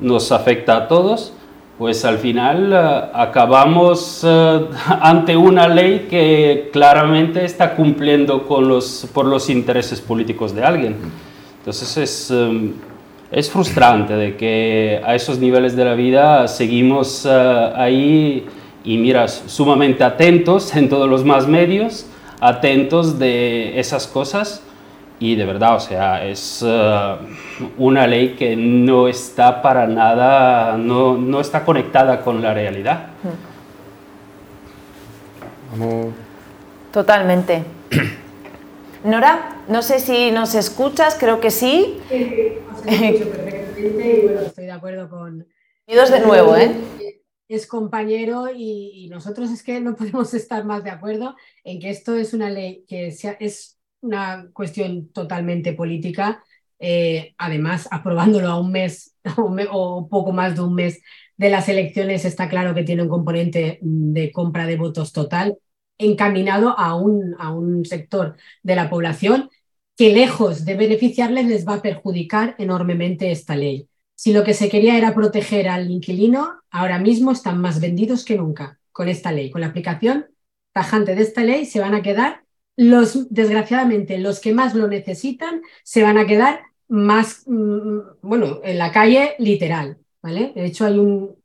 nos 0.00 0.32
afecta 0.32 0.76
a 0.76 0.88
todos 0.88 1.32
pues 1.80 2.04
al 2.04 2.18
final 2.18 2.74
eh, 2.74 3.10
acabamos 3.14 4.20
eh, 4.22 4.66
ante 5.00 5.34
una 5.34 5.66
ley 5.66 6.08
que 6.10 6.68
claramente 6.74 7.42
está 7.42 7.74
cumpliendo 7.74 8.46
con 8.46 8.68
los, 8.68 9.08
por 9.14 9.24
los 9.24 9.48
intereses 9.48 9.98
políticos 9.98 10.54
de 10.54 10.62
alguien. 10.62 10.96
Entonces 11.60 11.96
es, 11.96 12.30
eh, 12.30 12.72
es 13.32 13.50
frustrante 13.50 14.14
de 14.14 14.36
que 14.36 15.00
a 15.02 15.14
esos 15.14 15.38
niveles 15.38 15.74
de 15.74 15.86
la 15.86 15.94
vida 15.94 16.48
seguimos 16.48 17.24
ahí 17.24 18.44
y 18.84 18.98
miras 18.98 19.44
sumamente 19.46 20.04
atentos 20.04 20.76
en 20.76 20.86
todos 20.90 21.08
los 21.08 21.24
más 21.24 21.46
medios, 21.46 22.04
atentos 22.40 23.18
de 23.18 23.80
esas 23.80 24.06
cosas 24.06 24.62
y 25.20 25.36
de 25.36 25.44
verdad, 25.44 25.76
o 25.76 25.80
sea, 25.80 26.26
es 26.26 26.64
eh, 26.66 27.16
una 27.76 28.06
ley 28.06 28.36
que 28.36 28.56
no 28.56 29.06
está 29.06 29.60
para 29.60 29.86
nada, 29.86 30.78
no, 30.78 31.18
no 31.18 31.40
está 31.42 31.62
conectada 31.62 32.22
con 32.22 32.40
la 32.40 32.54
realidad. 32.54 33.10
Totalmente. 36.90 37.62
Nora, 39.04 39.62
no 39.68 39.82
sé 39.82 40.00
si 40.00 40.30
nos 40.30 40.54
escuchas, 40.54 41.16
creo 41.20 41.38
que 41.38 41.50
sí. 41.50 42.00
Sí, 42.08 42.54
os 42.72 42.86
escucho 42.86 43.30
perfectamente 43.30 44.16
y 44.16 44.22
bueno, 44.22 44.40
estoy 44.40 44.64
de 44.64 44.72
acuerdo 44.72 45.10
con... 45.10 45.46
Bienvenidos 45.86 46.18
de 46.18 46.26
nuevo, 46.26 46.56
¿eh? 46.56 46.72
Es 47.46 47.66
compañero 47.66 48.46
y, 48.54 49.08
nosotros 49.10 49.50
es 49.50 49.62
que 49.62 49.80
no 49.80 49.96
podemos 49.96 50.32
estar 50.32 50.64
más 50.64 50.82
de 50.82 50.90
acuerdo 50.90 51.36
en 51.62 51.78
que 51.78 51.90
esto 51.90 52.14
es 52.14 52.32
una 52.32 52.48
ley 52.48 52.86
que 52.88 53.10
sea, 53.10 53.36
es 53.38 53.79
una 54.00 54.48
cuestión 54.52 55.08
totalmente 55.12 55.72
política. 55.72 56.42
Eh, 56.78 57.34
además, 57.38 57.88
aprobándolo 57.90 58.48
a 58.48 58.60
un 58.60 58.72
mes 58.72 59.14
o 59.70 60.08
poco 60.08 60.32
más 60.32 60.56
de 60.56 60.62
un 60.62 60.74
mes 60.74 61.02
de 61.36 61.50
las 61.50 61.68
elecciones, 61.68 62.24
está 62.24 62.48
claro 62.48 62.74
que 62.74 62.84
tiene 62.84 63.02
un 63.02 63.08
componente 63.08 63.78
de 63.82 64.32
compra 64.32 64.66
de 64.66 64.76
votos 64.76 65.12
total 65.12 65.58
encaminado 65.98 66.78
a 66.78 66.94
un, 66.94 67.34
a 67.38 67.52
un 67.52 67.84
sector 67.84 68.36
de 68.62 68.74
la 68.74 68.88
población 68.88 69.50
que 69.96 70.14
lejos 70.14 70.64
de 70.64 70.74
beneficiarles 70.76 71.46
les 71.46 71.68
va 71.68 71.74
a 71.74 71.82
perjudicar 71.82 72.54
enormemente 72.58 73.30
esta 73.30 73.54
ley. 73.54 73.86
Si 74.14 74.32
lo 74.32 74.44
que 74.44 74.54
se 74.54 74.70
quería 74.70 74.96
era 74.96 75.14
proteger 75.14 75.68
al 75.68 75.90
inquilino, 75.90 76.60
ahora 76.70 76.98
mismo 76.98 77.32
están 77.32 77.60
más 77.60 77.80
vendidos 77.80 78.24
que 78.24 78.36
nunca 78.36 78.80
con 78.92 79.08
esta 79.08 79.30
ley. 79.32 79.50
Con 79.50 79.60
la 79.60 79.68
aplicación 79.68 80.26
tajante 80.72 81.14
de 81.14 81.22
esta 81.22 81.42
ley 81.42 81.66
se 81.66 81.80
van 81.80 81.94
a 81.94 82.02
quedar 82.02 82.44
los, 82.76 83.32
desgraciadamente, 83.32 84.18
los 84.18 84.40
que 84.40 84.54
más 84.54 84.74
lo 84.74 84.88
necesitan 84.88 85.62
se 85.84 86.02
van 86.02 86.18
a 86.18 86.26
quedar 86.26 86.62
más, 86.88 87.44
mm, 87.46 87.98
bueno, 88.22 88.60
en 88.64 88.78
la 88.78 88.92
calle 88.92 89.34
literal, 89.38 89.98
¿vale? 90.22 90.52
De 90.54 90.66
hecho, 90.66 90.86
hay 90.86 90.98
un... 90.98 91.36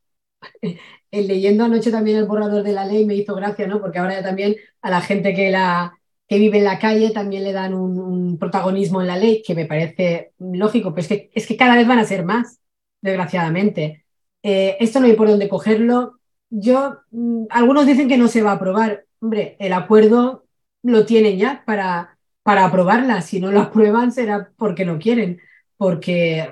Leyendo 1.11 1.63
anoche 1.63 1.91
también 1.91 2.17
el 2.17 2.25
borrador 2.25 2.63
de 2.63 2.73
la 2.73 2.85
ley 2.85 3.05
me 3.05 3.15
hizo 3.15 3.35
gracia, 3.35 3.67
¿no? 3.67 3.79
Porque 3.79 3.99
ahora 3.99 4.15
ya 4.15 4.23
también 4.23 4.55
a 4.81 4.89
la 4.89 5.01
gente 5.01 5.33
que, 5.33 5.49
la, 5.49 5.97
que 6.27 6.39
vive 6.39 6.57
en 6.57 6.65
la 6.65 6.79
calle 6.79 7.11
también 7.11 7.43
le 7.43 7.53
dan 7.53 7.73
un, 7.73 8.37
protagonismo 8.37 9.01
en 9.01 9.07
la 9.07 9.17
ley, 9.17 9.41
que 9.45 9.55
me 9.55 9.65
parece 9.65 10.33
lógico, 10.39 10.93
pero 10.93 11.01
es 11.01 11.07
que, 11.07 11.31
es 11.33 11.47
que 11.47 11.55
cada 11.57 11.75
vez 11.75 11.87
van 11.87 11.99
a 11.99 12.05
ser 12.05 12.25
más, 12.25 12.59
desgraciadamente. 13.01 14.05
Eh, 14.43 14.77
esto 14.79 14.99
no 14.99 15.05
hay 15.05 15.13
por 15.13 15.29
dónde 15.29 15.49
cogerlo. 15.49 16.19
Yo, 16.49 16.97
mm, 17.11 17.45
algunos 17.49 17.85
dicen 17.85 18.09
que 18.09 18.17
no 18.17 18.27
se 18.27 18.41
va 18.41 18.51
a 18.51 18.55
aprobar. 18.55 19.05
Hombre, 19.19 19.55
el 19.59 19.73
acuerdo 19.73 20.44
lo 20.91 21.05
tienen 21.05 21.37
ya 21.37 21.63
para, 21.65 22.17
para 22.43 22.65
aprobarla. 22.65 23.21
Si 23.21 23.39
no 23.39 23.51
lo 23.51 23.61
aprueban 23.61 24.11
será 24.11 24.51
porque 24.57 24.85
no 24.85 24.99
quieren, 24.99 25.41
porque, 25.77 26.49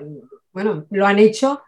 bueno, 0.52 0.86
lo 0.90 1.06
han 1.06 1.20
hecho 1.20 1.62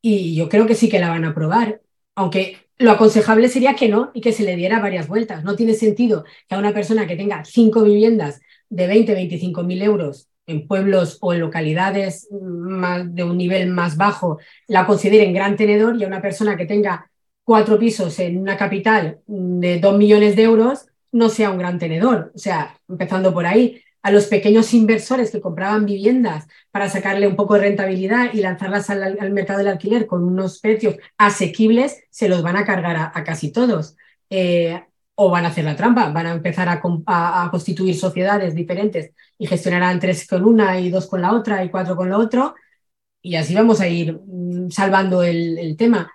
y 0.00 0.34
yo 0.36 0.48
creo 0.48 0.66
que 0.66 0.74
sí 0.74 0.88
que 0.88 1.00
la 1.00 1.10
van 1.10 1.24
a 1.24 1.30
aprobar. 1.30 1.80
Aunque 2.14 2.58
lo 2.78 2.92
aconsejable 2.92 3.48
sería 3.48 3.74
que 3.74 3.88
no 3.88 4.10
y 4.14 4.20
que 4.20 4.32
se 4.32 4.44
le 4.44 4.56
diera 4.56 4.80
varias 4.80 5.08
vueltas. 5.08 5.44
No 5.44 5.56
tiene 5.56 5.74
sentido 5.74 6.24
que 6.48 6.54
a 6.54 6.58
una 6.58 6.72
persona 6.72 7.06
que 7.06 7.16
tenga 7.16 7.44
cinco 7.44 7.82
viviendas 7.82 8.40
de 8.68 8.86
20, 8.86 9.14
25 9.14 9.62
mil 9.64 9.82
euros 9.82 10.28
en 10.46 10.66
pueblos 10.68 11.18
o 11.20 11.32
en 11.32 11.40
localidades 11.40 12.28
de 12.30 13.24
un 13.24 13.36
nivel 13.36 13.68
más 13.68 13.96
bajo 13.96 14.38
la 14.68 14.86
consideren 14.86 15.34
gran 15.34 15.56
tenedor 15.56 15.96
y 15.96 16.04
a 16.04 16.06
una 16.06 16.22
persona 16.22 16.56
que 16.56 16.66
tenga 16.66 17.10
cuatro 17.42 17.78
pisos 17.78 18.16
en 18.20 18.38
una 18.38 18.56
capital 18.56 19.20
de 19.26 19.80
dos 19.80 19.98
millones 19.98 20.36
de 20.36 20.42
euros 20.44 20.86
no 21.12 21.28
sea 21.28 21.50
un 21.50 21.58
gran 21.58 21.78
tenedor. 21.78 22.32
O 22.34 22.38
sea, 22.38 22.78
empezando 22.88 23.32
por 23.32 23.46
ahí, 23.46 23.82
a 24.02 24.12
los 24.12 24.26
pequeños 24.26 24.72
inversores 24.72 25.32
que 25.32 25.40
compraban 25.40 25.84
viviendas 25.84 26.46
para 26.70 26.88
sacarle 26.88 27.26
un 27.26 27.34
poco 27.34 27.54
de 27.54 27.62
rentabilidad 27.62 28.32
y 28.32 28.38
lanzarlas 28.38 28.88
al, 28.88 29.32
mercado 29.32 29.58
del 29.58 29.68
alquiler 29.68 30.06
con 30.06 30.22
unos 30.22 30.60
precios 30.60 30.96
asequibles, 31.18 32.04
se 32.10 32.28
los 32.28 32.42
van 32.42 32.56
a 32.56 32.64
cargar 32.64 33.10
a, 33.12 33.24
casi 33.24 33.50
todos. 33.50 33.96
Eh, 34.30 34.80
o 35.16 35.30
van 35.30 35.44
a 35.44 35.48
hacer 35.48 35.64
la 35.64 35.76
trampa, 35.76 36.10
van 36.10 36.26
a 36.26 36.32
empezar 36.32 36.68
a, 36.68 36.80
constituir 37.50 37.96
sociedades 37.96 38.54
diferentes 38.54 39.12
y 39.38 39.46
gestionarán 39.46 39.98
tres 39.98 40.26
con 40.28 40.44
una 40.44 40.78
y 40.78 40.90
dos 40.90 41.06
con 41.06 41.22
la 41.22 41.32
otra 41.32 41.64
y 41.64 41.70
cuatro 41.70 41.96
con 41.96 42.08
lo 42.10 42.18
otro. 42.18 42.54
Y 43.22 43.34
así 43.36 43.54
vamos 43.54 43.80
a 43.80 43.88
ir 43.88 44.12
mm, 44.24 44.70
salvando 44.70 45.22
el 45.22 45.74
tema. 45.76 46.12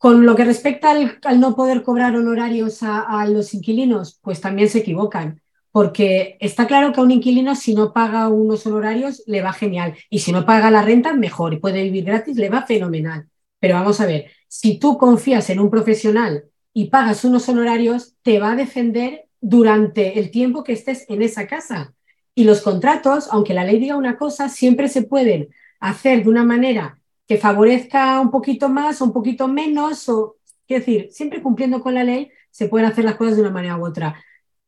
Con 0.00 0.24
lo 0.24 0.34
que 0.34 0.46
respecta 0.46 0.92
al, 0.92 1.40
no 1.40 1.54
poder 1.54 1.82
cobrar 1.82 2.16
honorarios 2.16 2.82
a, 2.82 3.26
los 3.28 3.52
inquilinos, 3.52 4.18
pues 4.22 4.40
también 4.40 4.70
se 4.70 4.78
equivocan, 4.78 5.42
porque 5.72 6.38
está 6.40 6.66
claro 6.66 6.94
que 6.94 7.00
a 7.00 7.02
un 7.02 7.10
inquilino 7.10 7.54
si 7.54 7.74
no 7.74 7.92
paga 7.92 8.28
unos 8.28 8.64
honorarios 8.64 9.22
le 9.26 9.42
va 9.42 9.52
genial 9.52 9.94
y 10.08 10.20
si 10.20 10.32
no 10.32 10.46
paga 10.46 10.70
la 10.70 10.80
renta 10.80 11.12
mejor 11.12 11.52
y 11.52 11.58
puede 11.58 11.82
vivir 11.82 12.04
gratis 12.04 12.38
le 12.38 12.48
va 12.48 12.62
fenomenal. 12.62 13.28
Pero 13.58 13.74
vamos 13.74 14.00
a 14.00 14.06
ver, 14.06 14.30
si 14.48 14.78
tú 14.78 14.96
confías 14.96 15.50
en 15.50 15.60
un 15.60 15.68
profesional 15.68 16.44
y 16.72 16.86
pagas 16.86 17.26
unos 17.26 17.46
honorarios, 17.50 18.14
te 18.22 18.38
va 18.38 18.52
a 18.52 18.56
defender 18.56 19.26
durante 19.38 20.18
el 20.18 20.30
tiempo 20.30 20.64
que 20.64 20.72
estés 20.72 21.04
en 21.10 21.20
esa 21.20 21.46
casa. 21.46 21.92
Y 22.34 22.44
los 22.44 22.62
contratos, 22.62 23.28
aunque 23.30 23.52
la 23.52 23.64
ley 23.64 23.78
diga 23.78 23.96
una 23.96 24.16
cosa, 24.16 24.48
siempre 24.48 24.88
se 24.88 25.02
pueden 25.02 25.50
hacer 25.78 26.24
de 26.24 26.30
una 26.30 26.44
manera 26.46 26.99
que 27.30 27.38
favorezca 27.38 28.20
un 28.20 28.28
poquito 28.28 28.68
más 28.68 29.00
o 29.00 29.04
un 29.04 29.12
poquito 29.12 29.46
menos, 29.46 30.08
o, 30.08 30.38
es 30.66 30.80
decir, 30.80 31.10
siempre 31.12 31.40
cumpliendo 31.40 31.80
con 31.80 31.94
la 31.94 32.02
ley, 32.02 32.28
se 32.50 32.66
pueden 32.66 32.88
hacer 32.88 33.04
las 33.04 33.14
cosas 33.14 33.36
de 33.36 33.42
una 33.42 33.52
manera 33.52 33.76
u 33.76 33.86
otra. 33.86 34.20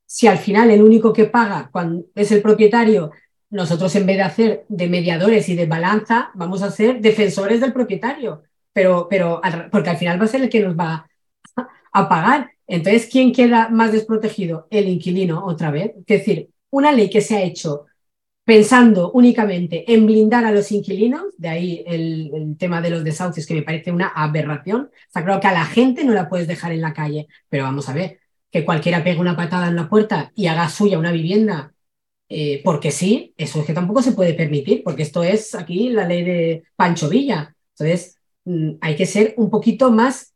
Si 0.07 0.29
al 0.29 0.39
final 0.39 0.71
el 0.71 0.81
único 0.81 1.13
que 1.13 1.25
paga 1.25 1.71
cuando 1.73 2.05
es 2.15 2.31
el 2.31 2.41
propietario, 2.41 3.11
nosotros 3.51 3.93
en 3.97 4.07
vez 4.07 4.17
de 4.17 4.23
hacer 4.23 4.65
de 4.69 4.89
mediadores 4.89 5.49
y 5.49 5.57
de 5.57 5.67
balanza, 5.67 6.31
vamos 6.35 6.63
a 6.63 6.71
ser 6.71 7.01
defensores 7.01 7.61
del 7.61 7.73
propietario, 7.73 8.45
pero, 8.73 9.09
pero 9.11 9.41
porque 9.73 9.91
al 9.91 9.97
final 9.97 10.21
va 10.21 10.27
a 10.27 10.29
ser 10.29 10.43
el 10.43 10.49
que 10.49 10.61
nos 10.61 10.79
va 10.79 11.11
a 11.93 12.09
pagar. 12.09 12.53
Entonces, 12.69 13.09
¿quién 13.11 13.33
queda 13.33 13.71
más 13.71 13.91
desprotegido? 13.91 14.69
El 14.71 14.89
inquilino, 14.89 15.45
otra 15.45 15.73
vez. 15.73 15.95
Es 15.97 16.07
decir, 16.07 16.49
una 16.71 16.93
ley 16.93 17.11
que 17.11 17.23
se 17.23 17.35
ha 17.35 17.43
hecho 17.43 17.87
pensando 18.45 19.13
únicamente 19.13 19.93
en 19.93 20.07
blindar 20.07 20.45
a 20.45 20.53
los 20.53 20.73
inquilinos, 20.73 21.23
de 21.39 21.49
ahí 21.49 21.85
el, 21.87 22.57
tema 22.59 22.81
de 22.81 22.91
los 22.91 23.05
desahucios, 23.05 23.47
que 23.47 23.55
me 23.55 23.63
parece 23.63 23.93
una 23.93 24.09
aberración. 24.09 24.91
Está 25.07 25.25
claro 25.25 25.41
que 25.41 25.47
a 25.47 25.53
la 25.53 25.65
gente 25.65 26.05
no 26.05 26.13
la 26.13 26.29
puedes 26.29 26.49
dejar 26.49 26.73
en 26.73 26.81
la 26.81 26.93
calle, 26.93 27.29
pero 27.49 27.65
vamos 27.65 27.89
a 27.89 27.95
ver, 27.95 28.19
que 28.51 28.65
cualquiera 28.65 29.05
pegue 29.05 29.21
una 29.21 29.37
patada 29.37 29.69
en 29.69 29.77
la 29.77 29.89
puerta 29.89 30.33
y 30.35 30.47
haga 30.47 30.69
suya 30.69 30.99
una 30.99 31.13
vivienda, 31.13 31.73
eh, 32.29 32.61
porque 32.65 32.91
sí, 32.91 33.35
eso 33.37 33.61
es 33.61 33.67
que 33.67 33.75
tampoco 33.75 34.03
se 34.03 34.13
puede 34.13 34.35
permitir, 34.35 34.83
porque 34.83 35.03
esto 35.03 35.23
es 35.23 35.55
aquí 35.55 35.91
la 35.91 36.07
ley 36.07 36.25
de 36.25 36.65
Pancho 36.77 37.09
Villa. 37.09 37.55
Entonces, 37.77 38.17
mm, 38.45 38.73
hay 38.81 38.97
que 38.97 39.07
ser 39.07 39.35
un 39.37 39.51
poquito 39.51 39.91
más 39.91 40.35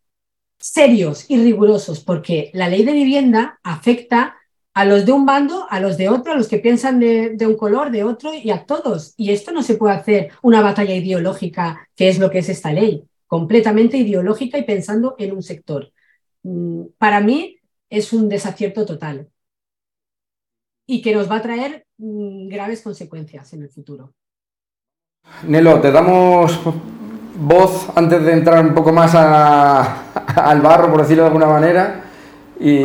serios 0.58 1.26
y 1.28 1.38
rigurosos, 1.38 2.02
porque 2.04 2.50
la 2.54 2.68
ley 2.68 2.84
de 2.84 2.92
vivienda 2.92 3.58
afecta 3.62 4.36
a 4.76 4.84
los 4.84 5.06
de 5.06 5.12
un 5.12 5.24
bando, 5.24 5.66
a 5.70 5.80
los 5.80 5.96
de 5.96 6.10
otro, 6.10 6.34
a 6.34 6.36
los 6.36 6.48
que 6.48 6.58
piensan 6.58 7.00
de, 7.00 7.46
un 7.46 7.56
color, 7.56 7.90
de 7.90 8.04
otro 8.04 8.34
y 8.34 8.50
a 8.50 8.66
todos. 8.66 9.14
Y 9.16 9.30
esto 9.30 9.50
no 9.50 9.62
se 9.62 9.76
puede 9.76 9.94
hacer 9.94 10.32
una 10.42 10.60
batalla 10.60 10.94
ideológica, 10.94 11.88
que 11.96 12.10
es 12.10 12.18
lo 12.18 12.30
que 12.30 12.40
es 12.40 12.50
esta 12.50 12.74
ley, 12.74 13.02
completamente 13.26 13.96
ideológica 13.96 14.58
y 14.58 14.64
pensando 14.64 15.14
en 15.18 15.32
un 15.32 15.42
sector. 15.42 15.90
Mm, 16.42 16.88
para 16.98 17.22
mí 17.22 17.56
es 17.88 18.12
un 18.12 18.28
desacierto 18.28 18.84
total 18.84 19.28
y 20.86 21.00
que 21.00 21.14
nos 21.14 21.30
va 21.30 21.36
a 21.36 21.42
traer 21.42 21.86
mm, 21.96 22.48
graves 22.48 22.82
consecuencias 22.82 23.54
en 23.54 23.62
el 23.62 23.70
futuro. 23.70 24.12
Nelo, 25.48 25.80
te 25.80 25.90
damos 25.90 26.60
voz 27.40 27.88
antes 27.96 28.22
de 28.22 28.32
entrar 28.32 28.62
un 28.62 28.74
poco 28.74 28.92
más 28.92 29.14
al 29.14 30.60
barro, 30.60 30.90
por 30.90 31.00
decirlo 31.00 31.22
de 31.22 31.28
alguna 31.28 31.46
manera. 31.46 32.04
Y... 32.60 32.82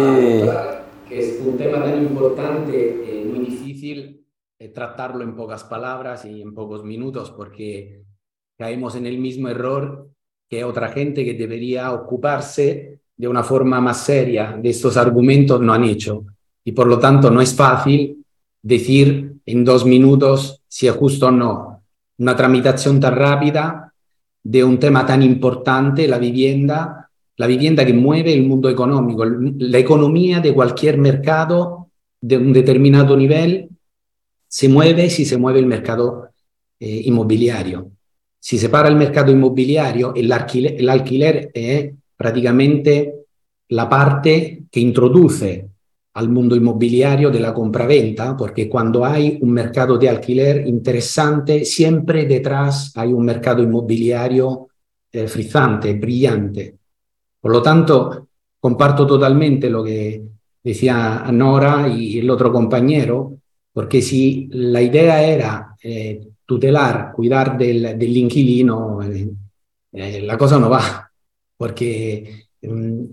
es 1.11 1.41
un 1.45 1.57
tema 1.57 1.83
tan 1.83 2.01
importante, 2.01 3.21
eh, 3.21 3.25
muy 3.25 3.45
difícil 3.45 4.25
eh, 4.57 4.69
tratarlo 4.69 5.23
en 5.23 5.35
pocas 5.35 5.63
palabras 5.65 6.23
y 6.25 6.41
en 6.41 6.53
pocos 6.53 6.83
minutos, 6.83 7.31
porque 7.31 8.03
caemos 8.57 8.95
en 8.95 9.05
el 9.05 9.17
mismo 9.17 9.49
error 9.49 10.09
que 10.49 10.63
otra 10.63 10.89
gente 10.89 11.25
que 11.25 11.33
debería 11.33 11.91
ocuparse 11.91 12.99
de 13.17 13.27
una 13.27 13.43
forma 13.43 13.81
más 13.81 14.05
seria 14.05 14.57
de 14.61 14.69
estos 14.69 14.97
argumentos 14.97 15.59
no 15.61 15.73
han 15.73 15.83
hecho. 15.83 16.25
Y 16.63 16.71
por 16.71 16.87
lo 16.87 16.99
tanto 16.99 17.29
no 17.29 17.41
es 17.41 17.55
fácil 17.55 18.25
decir 18.61 19.33
en 19.45 19.65
dos 19.65 19.85
minutos 19.85 20.61
si 20.67 20.87
es 20.87 20.93
justo 20.93 21.27
o 21.27 21.31
no. 21.31 21.83
Una 22.19 22.35
tramitación 22.35 22.99
tan 22.99 23.15
rápida 23.15 23.93
de 24.43 24.63
un 24.63 24.79
tema 24.79 25.05
tan 25.05 25.23
importante, 25.23 26.07
la 26.07 26.17
vivienda, 26.17 27.00
la 27.41 27.47
vivienda 27.47 27.83
que 27.83 27.91
mueve 27.91 28.31
el 28.31 28.43
mundo 28.43 28.69
económico, 28.69 29.25
la 29.25 29.79
economía 29.79 30.39
de 30.39 30.53
cualquier 30.53 30.99
mercado 30.99 31.89
de 32.21 32.37
un 32.37 32.53
determinado 32.53 33.17
nivel 33.17 33.67
se 34.47 34.69
mueve 34.69 35.09
si 35.09 35.25
se 35.25 35.37
mueve 35.37 35.57
el 35.57 35.65
mercado 35.65 36.29
eh, 36.79 37.01
inmobiliario. 37.05 37.93
Si 38.39 38.59
se 38.59 38.69
para 38.69 38.89
el 38.89 38.95
mercado 38.95 39.31
inmobiliario, 39.31 40.13
el 40.13 40.31
alquiler, 40.31 40.75
el 40.77 40.87
alquiler 40.87 41.49
es 41.51 41.91
prácticamente 42.15 43.15
la 43.69 43.89
parte 43.89 44.65
que 44.69 44.79
introduce 44.79 45.67
al 46.13 46.29
mundo 46.29 46.55
inmobiliario 46.55 47.31
de 47.31 47.39
la 47.39 47.55
compraventa, 47.55 48.37
porque 48.37 48.69
cuando 48.69 49.03
hay 49.03 49.39
un 49.41 49.51
mercado 49.51 49.97
de 49.97 50.09
alquiler 50.09 50.67
interesante, 50.67 51.65
siempre 51.65 52.27
detrás 52.27 52.91
hay 52.95 53.11
un 53.11 53.25
mercado 53.25 53.63
inmobiliario 53.63 54.67
eh, 55.11 55.27
brillante. 55.99 56.80
Por 57.41 57.51
lo 57.51 57.61
tanto, 57.61 58.27
comparto 58.59 59.07
totalmente 59.07 59.69
lo 59.69 59.83
que 59.83 60.23
decía 60.63 61.25
Nora 61.31 61.87
y 61.87 62.19
el 62.19 62.29
otro 62.29 62.51
compañero, 62.51 63.37
porque 63.73 64.01
si 64.01 64.47
la 64.51 64.81
idea 64.81 65.23
era 65.23 65.75
eh, 65.81 66.21
tutelar, 66.45 67.11
cuidar 67.13 67.57
del, 67.57 67.97
del 67.97 68.17
inquilino, 68.17 69.01
eh, 69.01 69.29
eh, 69.93 70.21
la 70.21 70.37
cosa 70.37 70.59
no 70.59 70.69
va, 70.69 71.09
porque 71.57 72.47
mm, 72.61 73.03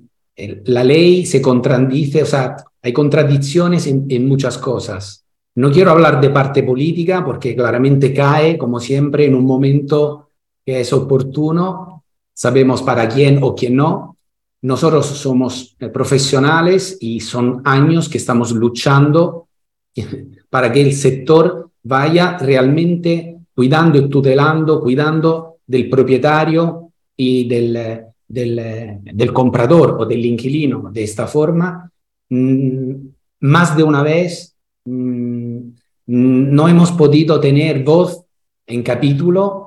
la 0.67 0.85
ley 0.85 1.25
se 1.25 1.41
contradice, 1.41 2.23
o 2.23 2.27
sea, 2.27 2.57
hay 2.83 2.93
contradicciones 2.93 3.87
en, 3.87 4.07
en, 4.09 4.29
muchas 4.29 4.59
cosas. 4.59 5.25
No 5.57 5.73
quiero 5.73 5.91
hablar 5.91 6.21
de 6.21 6.31
parte 6.31 6.63
política 6.63 7.25
porque 7.25 7.57
claramente 7.57 8.13
cae, 8.13 8.57
como 8.57 8.79
siempre, 8.79 9.27
en 9.27 9.35
un 9.35 9.45
momento 9.45 10.29
que 10.65 10.81
es 10.81 10.93
oportuno, 10.93 12.05
sabemos 12.33 12.83
para 12.83 13.09
quién 13.09 13.41
o 13.43 13.55
quién 13.55 13.75
no. 13.75 14.18
Nosotros 14.63 15.07
somos 15.07 15.77
eh, 15.79 15.89
profesionales 15.89 16.99
y 17.01 17.21
son 17.21 17.63
años 17.65 18.09
que 18.09 18.19
estamos 18.19 18.53
luchando 18.53 19.49
para 20.51 20.73
que 20.73 20.83
el 20.83 20.93
sector 20.93 21.71
vaya 21.83 22.37
realmente 22.39 23.39
cuidando 23.55 23.99
y 23.99 24.09
tutelando, 24.09 24.81
cuidando 24.81 25.57
del 25.67 25.89
propietario 25.89 26.93
y 27.17 27.49
del, 27.49 28.03
del, 28.27 29.01
del 29.03 29.33
comprador 29.33 29.97
o 29.99 30.07
del 30.07 30.25
inquilino. 30.25 30.91
De 30.93 31.03
esta 31.03 31.27
forma, 31.27 31.91
mmm, 32.31 32.93
más 33.41 33.77
de 33.77 33.83
una 33.83 34.03
vez 34.03 34.55
mmm, 34.85 35.61
no 36.07 36.69
hemos 36.69 36.93
podido 36.93 37.39
tener 37.39 37.85
voz 37.85 38.25
en 38.67 38.83
capítulo. 38.83 39.58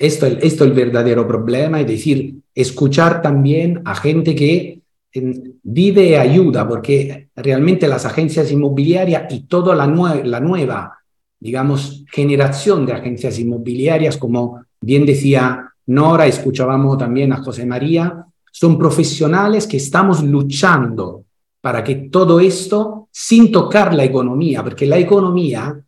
Esto, 0.00 0.26
esto 0.26 0.64
es 0.64 0.70
el 0.70 0.72
verdadero 0.72 1.28
problema, 1.28 1.80
es 1.80 1.86
decir, 1.86 2.36
escuchar 2.54 3.20
también 3.20 3.82
a 3.84 3.94
gente 3.94 4.34
que 4.34 4.80
vive 5.12 6.08
y 6.08 6.14
ayuda, 6.14 6.66
porque 6.66 7.28
realmente 7.36 7.86
las 7.86 8.06
agencias 8.06 8.50
inmobiliarias 8.50 9.32
y 9.32 9.42
toda 9.42 9.76
la, 9.76 9.86
nue 9.86 10.24
la 10.24 10.40
nueva 10.40 11.00
digamos, 11.40 12.04
generación 12.12 12.84
de 12.84 12.92
agencias 12.92 13.38
inmobiliarias, 13.38 14.18
como 14.18 14.62
bien 14.80 15.06
decía 15.06 15.72
Nora, 15.86 16.26
escuchábamos 16.26 16.98
también 16.98 17.32
a 17.32 17.42
José 17.42 17.64
María, 17.64 18.26
son 18.52 18.78
profesionales 18.78 19.66
que 19.66 19.78
estamos 19.78 20.22
luchando 20.22 21.24
para 21.60 21.82
que 21.82 21.94
todo 21.94 22.40
esto, 22.40 23.08
sin 23.10 23.50
tocar 23.50 23.94
la 23.94 24.04
economía, 24.04 24.62
porque 24.62 24.86
la 24.86 24.98
economía 24.98 25.80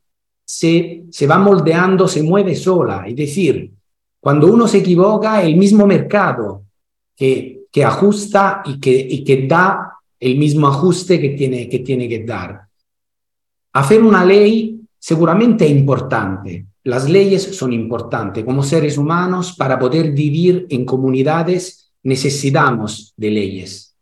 se, 0.44 1.04
se 1.10 1.26
va 1.26 1.38
moldeando, 1.38 2.08
se 2.08 2.22
mueve 2.22 2.54
sola, 2.54 3.04
es 3.06 3.16
decir, 3.16 3.70
cuando 4.22 4.46
uno 4.46 4.68
se 4.68 4.78
equivoca, 4.78 5.42
el 5.42 5.56
mismo 5.56 5.84
mercado 5.84 6.62
que, 7.16 7.62
que 7.72 7.84
ajusta 7.84 8.62
y 8.64 8.78
que, 8.78 8.92
y 8.92 9.24
que 9.24 9.48
da 9.48 9.94
el 10.20 10.38
mismo 10.38 10.68
ajuste 10.68 11.20
que 11.20 11.30
tiene, 11.30 11.68
que 11.68 11.80
tiene 11.80 12.08
que 12.08 12.22
dar. 12.22 12.62
Hacer 13.72 14.00
una 14.00 14.24
ley 14.24 14.80
seguramente 14.96 15.64
es 15.64 15.72
importante. 15.72 16.66
Las 16.84 17.10
leyes 17.10 17.42
son 17.56 17.72
importantes. 17.72 18.44
Como 18.44 18.62
seres 18.62 18.96
humanos, 18.96 19.56
para 19.58 19.76
poder 19.76 20.12
vivir 20.12 20.68
en 20.70 20.84
comunidades, 20.84 21.90
necesitamos 22.04 23.12
de 23.16 23.28
leyes. 23.28 23.96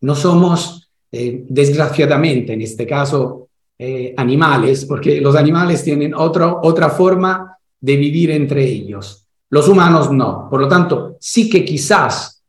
No 0.00 0.16
somos, 0.16 0.90
eh, 1.12 1.44
desgraciadamente, 1.48 2.54
en 2.54 2.62
este 2.62 2.88
caso, 2.88 3.50
eh, 3.78 4.14
animales, 4.16 4.84
porque 4.84 5.20
los 5.20 5.36
animales 5.36 5.84
tienen 5.84 6.12
otro, 6.12 6.58
otra 6.64 6.90
forma 6.90 7.56
de 7.80 7.96
vivir 7.96 8.32
entre 8.32 8.64
ellos. 8.64 9.23
Los 9.54 9.68
humanos 9.68 10.10
no. 10.10 10.48
Por 10.50 10.62
lo 10.62 10.66
tanto, 10.66 11.16
sí 11.20 11.48
que 11.48 11.64
quizás 11.64 12.42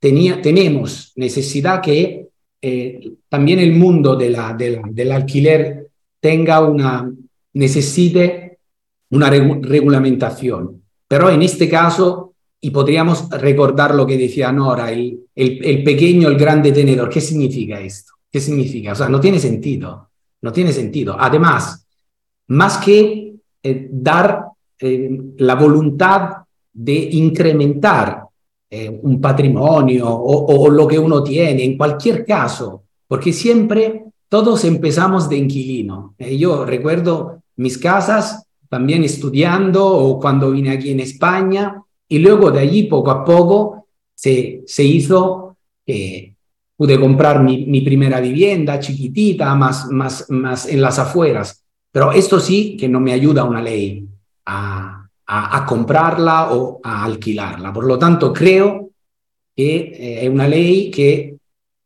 tenía, 0.00 0.42
tenemos 0.42 1.12
necesidad 1.14 1.80
que 1.80 2.26
eh, 2.60 3.12
también 3.28 3.60
el 3.60 3.74
mundo 3.74 4.16
de 4.16 4.30
la, 4.30 4.54
de 4.54 4.72
la, 4.72 4.82
del 4.90 5.12
alquiler 5.12 5.86
tenga 6.18 6.58
una, 6.62 7.08
necesite 7.52 8.58
una 9.10 9.30
regulamentación. 9.30 10.82
Pero 11.06 11.30
en 11.30 11.42
este 11.42 11.68
caso, 11.68 12.34
y 12.60 12.70
podríamos 12.70 13.30
recordar 13.30 13.94
lo 13.94 14.04
que 14.04 14.18
decía 14.18 14.50
Nora, 14.50 14.90
el, 14.90 15.26
el, 15.36 15.84
pequeño, 15.84 16.26
el 16.26 16.36
grande 16.36 16.72
tenedor, 16.72 17.08
¿qué 17.08 17.20
significa 17.20 17.80
esto? 17.80 18.14
¿Qué 18.32 18.40
significa? 18.40 18.90
O 18.90 18.96
sea, 18.96 19.08
no 19.08 19.20
tiene 19.20 19.38
sentido, 19.38 20.10
no 20.42 20.52
tiene 20.52 20.72
sentido. 20.72 21.16
Además, 21.16 21.86
más 22.48 22.78
que 22.78 23.34
eh, 23.62 23.88
dar 23.92 24.42
eh, 24.80 25.20
la 25.36 25.54
voluntad 25.54 26.47
de 26.80 27.08
incrementar 27.12 28.22
eh, 28.70 28.88
un 29.02 29.20
patrimonio 29.20 30.08
o, 30.08 30.70
lo 30.70 30.86
que 30.86 30.98
uno 30.98 31.24
tiene, 31.24 31.64
en 31.64 31.76
cualquier 31.76 32.24
caso, 32.24 32.84
porque 33.08 33.32
siempre 33.32 34.04
todos 34.28 34.64
empezamos 34.64 35.28
de 35.28 35.38
inquilino. 35.38 36.14
yo 36.18 36.64
recuerdo 36.64 37.42
mis 37.56 37.78
casas, 37.78 38.44
también 38.68 39.02
estudiando 39.02 39.84
o 39.84 40.20
cuando 40.20 40.52
vine 40.52 40.70
aquí 40.70 40.90
en 40.90 41.00
España. 41.00 41.82
Y 42.06 42.20
luego 42.20 42.50
de 42.50 42.60
allí, 42.60 42.84
poco 42.84 43.10
a 43.10 43.24
poco, 43.24 43.86
se, 44.14 44.62
se 44.66 44.84
hizo, 44.84 45.56
eh, 45.84 46.34
pude 46.76 47.00
comprar 47.00 47.42
mi, 47.42 47.66
mi, 47.66 47.80
primera 47.80 48.20
vivienda 48.20 48.78
chiquitita, 48.78 49.54
más, 49.54 49.90
más, 49.90 50.26
más 50.30 50.68
en 50.68 50.80
las 50.80 50.98
afueras. 50.98 51.64
Pero 51.90 52.12
esto 52.12 52.38
sí 52.38 52.76
que 52.76 52.88
no 52.88 53.00
me 53.00 53.12
ayuda 53.12 53.44
una 53.44 53.62
ley 53.62 54.06
a, 54.46 55.07
a, 55.30 55.66
comprarla 55.66 56.52
o 56.52 56.80
a 56.82 57.04
alquilarla. 57.04 57.72
Por 57.72 57.86
lo 57.86 57.98
tanto, 57.98 58.32
creo 58.32 58.90
que 59.54 59.76
eh, 59.76 60.24
es 60.24 60.28
una 60.30 60.48
ley 60.48 60.90
que 60.90 61.36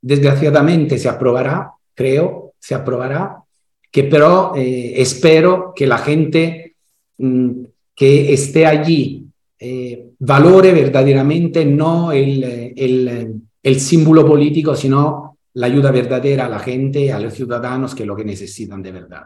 desgraciadamente 0.00 0.96
se 0.96 1.08
aprobará, 1.08 1.72
creo, 1.94 2.52
se 2.58 2.74
aprobará, 2.74 3.42
que 3.90 4.04
pero 4.04 4.54
eh, 4.54 4.94
espero 4.96 5.72
que 5.74 5.86
la 5.86 5.98
gente 5.98 6.76
mmm, 7.18 7.64
que 7.94 8.32
esté 8.32 8.64
allí 8.64 9.26
eh, 9.58 10.10
valore 10.20 10.72
verdaderamente 10.72 11.64
no 11.64 12.12
el, 12.12 12.72
el, 13.62 13.80
símbolo 13.80 14.26
político, 14.26 14.74
sino 14.74 15.38
la 15.54 15.66
ayuda 15.66 15.90
verdadera 15.90 16.46
a 16.46 16.48
la 16.48 16.58
gente, 16.58 17.12
a 17.12 17.18
los 17.18 17.34
ciudadanos 17.34 17.94
que 17.94 18.06
lo 18.06 18.16
que 18.16 18.24
necesitan 18.24 18.82
de 18.82 18.92
verdad. 18.92 19.24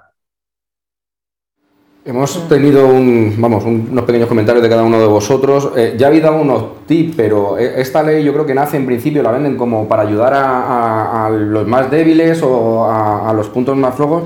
Hemos 2.09 2.49
tenido 2.49 2.87
un, 2.87 3.35
vamos, 3.37 3.64
un, 3.64 3.88
unos 3.90 4.05
pequeños 4.05 4.29
comentarios 4.29 4.62
de 4.62 4.69
cada 4.69 4.85
uno 4.85 5.01
de 5.01 5.09
vosotros. 5.09 5.73
Eh, 5.77 5.97
ya 5.99 6.07
habéis 6.07 6.23
dado 6.23 6.40
unos 6.40 6.87
tips, 6.87 7.16
pero 7.16 7.59
esta 7.59 8.01
ley 8.05 8.23
yo 8.23 8.33
creo 8.33 8.47
que 8.47 8.55
nace 8.55 8.77
en 8.77 8.87
principio, 8.87 9.25
la 9.25 9.33
venden 9.33 9.57
como 9.57 9.88
para 9.88 10.03
ayudar 10.03 10.33
a, 10.35 10.62
a, 10.62 11.27
a 11.27 11.31
los 11.31 11.66
más 11.66 11.90
débiles 11.90 12.45
o 12.45 12.85
a, 12.85 13.29
a, 13.29 13.33
los 13.33 13.49
puntos 13.49 13.77
más 13.77 13.97
flojos, 13.97 14.23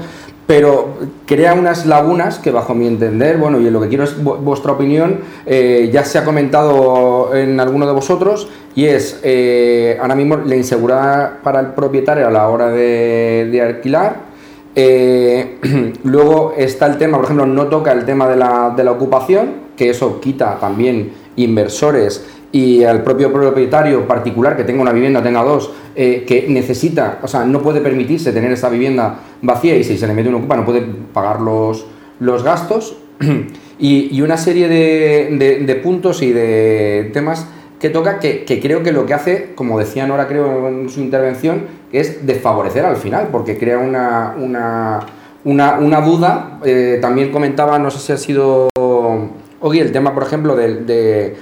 pero 0.47 0.89
crea 1.25 1.55
unas 1.55 1.87
lagunas 1.87 2.39
que 2.39 2.51
bajo 2.51 2.75
mi 2.75 2.87
entender, 2.87 3.39
bueno, 3.39 3.59
y 3.59 3.71
lo 3.71 3.81
que 3.81 3.89
quiero 3.89 4.05
es 4.05 4.23
vuestra 4.23 4.73
opinión, 4.73 5.21
eh, 5.47 5.89
ya 5.91 6.05
se 6.05 6.19
ha 6.19 6.25
comentado 6.27 7.35
en 7.35 7.59
alguno 7.61 7.87
de 7.87 7.95
vosotros, 7.95 8.51
y 8.75 8.85
es 8.85 9.21
eh, 9.23 9.97
ahora 10.03 10.17
mismo 10.17 10.37
la 10.37 10.55
inseguridad 10.55 11.39
para 11.43 11.61
el 11.61 11.69
propietario 11.69 12.27
a 12.27 12.31
la 12.31 12.47
hora 12.47 12.69
de, 12.69 13.49
de 13.51 13.63
alquilar. 13.63 14.30
Eh, 14.83 15.59
luego 16.05 16.55
está 16.57 16.87
el 16.87 16.97
tema, 16.97 17.19
por 17.19 17.27
ejemplo, 17.27 17.45
no 17.45 17.67
toca 17.67 17.93
el 17.93 18.07
tema 18.07 18.27
de 18.27 18.37
la, 18.37 18.73
de 18.75 18.83
la, 18.83 18.93
ocupación, 18.93 19.53
que 19.77 19.91
eso 19.91 20.21
quita 20.21 20.59
también 20.59 21.13
inversores 21.37 22.25
y 22.51 22.83
al 22.85 23.05
propio 23.05 23.31
propietario 23.31 24.09
particular 24.09 24.57
que 24.57 24.65
tenga 24.65 24.81
una 24.81 24.93
vivienda, 24.93 25.23
tenga 25.23 25.43
dos, 25.45 25.71
eh, 25.95 26.25
que 26.27 26.47
necesita, 26.49 27.19
o 27.23 27.29
sea, 27.29 27.45
no 27.45 27.61
puede 27.61 27.83
permitirse 27.83 28.33
tener 28.33 28.51
esta 28.53 28.71
vivienda 28.71 29.21
vacía 29.43 29.77
y 29.77 29.85
si 29.85 29.99
se 29.99 30.07
le 30.07 30.15
mete 30.15 30.31
un 30.31 30.37
ocupa 30.37 30.57
no 30.57 30.65
puede 30.65 30.81
pagar 31.13 31.43
los, 31.43 31.87
los 32.19 32.43
gastos. 32.43 32.97
Y, 33.83 34.21
una 34.21 34.37
serie 34.37 34.69
de, 34.69 35.81
puntos 35.83 36.21
y 36.21 36.33
de 36.33 37.09
temas 37.15 37.47
que 37.81 37.91
toca 37.91 38.21
que, 38.21 38.61
creo 38.63 38.83
que 38.83 38.93
lo 38.93 39.07
que 39.07 39.15
hace, 39.15 39.55
como 39.55 39.79
decía 39.79 40.07
Nora 40.07 40.29
creo 40.29 40.69
en 40.69 40.89
su 40.89 41.01
intervención, 41.01 41.65
es 41.93 42.27
desfavorecer 42.27 42.85
al 42.85 42.97
final, 42.97 43.29
porque 43.33 43.59
crea 43.59 43.79
una, 43.79 44.35
una, 45.45 46.01
duda. 46.01 46.61
Eh, 46.65 46.99
también 47.01 47.33
comentaba, 47.33 47.79
no 47.79 47.91
sé 47.91 47.99
si 47.99 48.13
ha 48.13 48.17
sido 48.17 48.69
Oye, 49.63 49.83
el 49.83 49.93
tema, 49.93 50.15
por 50.15 50.23
ejemplo, 50.23 50.57
de, 50.57 51.37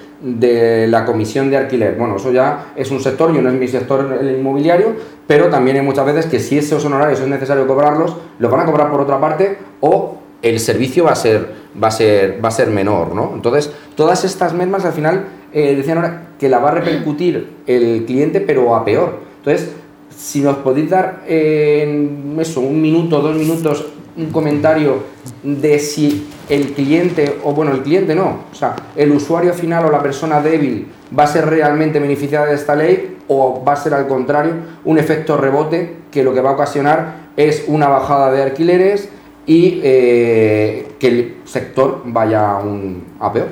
la 0.88 1.05
comisión 1.05 1.51
de 1.51 1.57
alquiler. 1.57 1.94
Bueno, 1.94 2.16
eso 2.16 2.33
ya 2.33 2.72
es 2.74 2.90
un 2.90 3.01
sector, 3.01 3.33
yo 3.33 3.40
no 3.40 3.48
es 3.48 3.55
mi 3.55 3.68
sector 3.68 4.18
el 4.20 4.38
inmobiliario, 4.38 4.96
pero 5.27 5.46
también 5.48 5.77
hay 5.77 5.83
muchas 5.83 6.05
veces 6.05 6.27
que 6.27 6.40
si 6.40 6.59
esos 6.59 6.85
honorarios 6.85 7.20
es 7.20 7.29
necesario 7.29 7.66
cobrarlos, 7.68 8.16
los 8.40 8.51
van 8.51 8.61
a 8.61 8.64
cobrar 8.64 8.90
por 8.90 9.01
otra 9.01 9.20
parte 9.20 9.59
o 9.81 10.18
el 10.42 10.59
servicio 10.59 11.05
va 11.05 11.12
a 11.12 11.16
ser, 11.16 11.48
va 11.81 11.88
a 11.88 11.92
ser, 11.92 12.44
va 12.44 12.48
a 12.48 12.53
ser 12.53 12.68
menor, 12.68 13.14
¿no? 13.14 13.33
Entonces, 13.35 13.72
todas 13.94 14.24
estas 14.24 14.53
mermas 14.53 14.85
al 14.85 14.92
final 14.92 15.27
eh, 15.53 15.77
decían 15.77 15.98
ahora 15.98 16.28
que 16.38 16.48
la 16.48 16.59
va 16.59 16.70
a 16.70 16.74
repercutir 16.74 17.48
el 17.66 18.05
cliente, 18.07 18.40
pero 18.40 18.74
a 18.74 18.85
peor. 18.85 19.20
Entonces, 19.38 19.70
si 20.16 20.40
nos 20.40 20.57
podéis 20.59 20.90
dar 20.90 21.22
en 21.27 22.37
eso, 22.40 22.61
un 22.61 22.81
minuto, 22.81 23.20
dos 23.20 23.37
minutos, 23.37 23.87
un 24.16 24.31
comentario 24.31 25.03
de 25.42 25.79
si 25.79 26.27
el 26.48 26.72
cliente, 26.72 27.38
o 27.44 27.53
bueno, 27.53 27.72
el 27.72 27.83
cliente 27.83 28.14
no, 28.14 28.40
o 28.51 28.55
sea, 28.55 28.74
el 28.96 29.12
usuario 29.12 29.55
final 29.55 29.87
o 29.87 29.90
la 29.90 30.03
persona 30.03 30.40
débil 30.40 30.88
va 31.16 31.24
a 31.24 31.27
ser 31.27 31.46
realmente 31.46 32.01
beneficiada 32.01 32.46
de 32.46 32.55
esta 32.55 32.74
ley 32.74 33.18
o 33.29 33.62
va 33.64 33.74
a 33.74 33.77
ser 33.77 33.94
al 33.94 34.09
contrario 34.09 34.55
un 34.85 34.98
efecto 34.98 35.37
rebote 35.37 35.98
que 36.11 36.24
lo 36.24 36.35
que 36.35 36.40
va 36.40 36.51
a 36.51 36.53
ocasionar 36.55 37.29
es 37.37 37.64
una 37.68 37.88
bajada 37.88 38.33
de 38.33 38.42
alquileres 38.42 39.09
y 39.46 39.81
eh, 39.83 40.88
que 40.98 41.09
el 41.09 41.37
sector 41.44 42.03
vaya 42.05 42.57
un, 42.57 43.05
a 43.20 43.33
peor. 43.33 43.48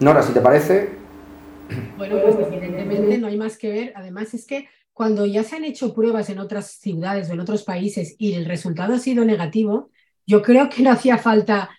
Nora, 0.00 0.22
si 0.22 0.32
te 0.32 0.40
parece. 0.40 0.95
Bueno, 1.96 2.20
pues 2.22 2.36
evidentemente 2.36 3.18
no 3.18 3.26
hay 3.26 3.36
más 3.36 3.56
que 3.56 3.68
ver. 3.68 3.92
Además 3.96 4.34
es 4.34 4.46
que 4.46 4.68
cuando 4.92 5.26
ya 5.26 5.42
se 5.42 5.56
han 5.56 5.64
hecho 5.64 5.94
pruebas 5.94 6.30
en 6.30 6.38
otras 6.38 6.70
ciudades 6.72 7.28
o 7.28 7.34
en 7.34 7.40
otros 7.40 7.62
países 7.64 8.14
y 8.18 8.32
el 8.32 8.46
resultado 8.46 8.94
ha 8.94 8.98
sido 8.98 9.24
negativo, 9.24 9.90
yo 10.26 10.42
creo 10.42 10.68
que 10.68 10.82
no 10.82 10.90
hacía 10.90 11.18
falta 11.18 11.70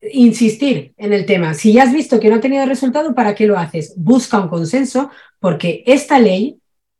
insistir 0.00 0.94
en 0.96 1.12
el 1.12 1.26
tema. 1.26 1.54
Si 1.54 1.72
ya 1.72 1.84
has 1.84 1.92
visto 1.92 2.20
que 2.20 2.28
no 2.28 2.36
ha 2.36 2.40
tenido 2.40 2.66
resultado, 2.66 3.14
¿para 3.14 3.34
qué 3.34 3.46
lo 3.46 3.58
haces? 3.58 3.94
Busca 3.96 4.40
un 4.40 4.48
consenso, 4.48 5.10
porque 5.40 5.82
esta 5.86 6.18
ley, 6.18 6.58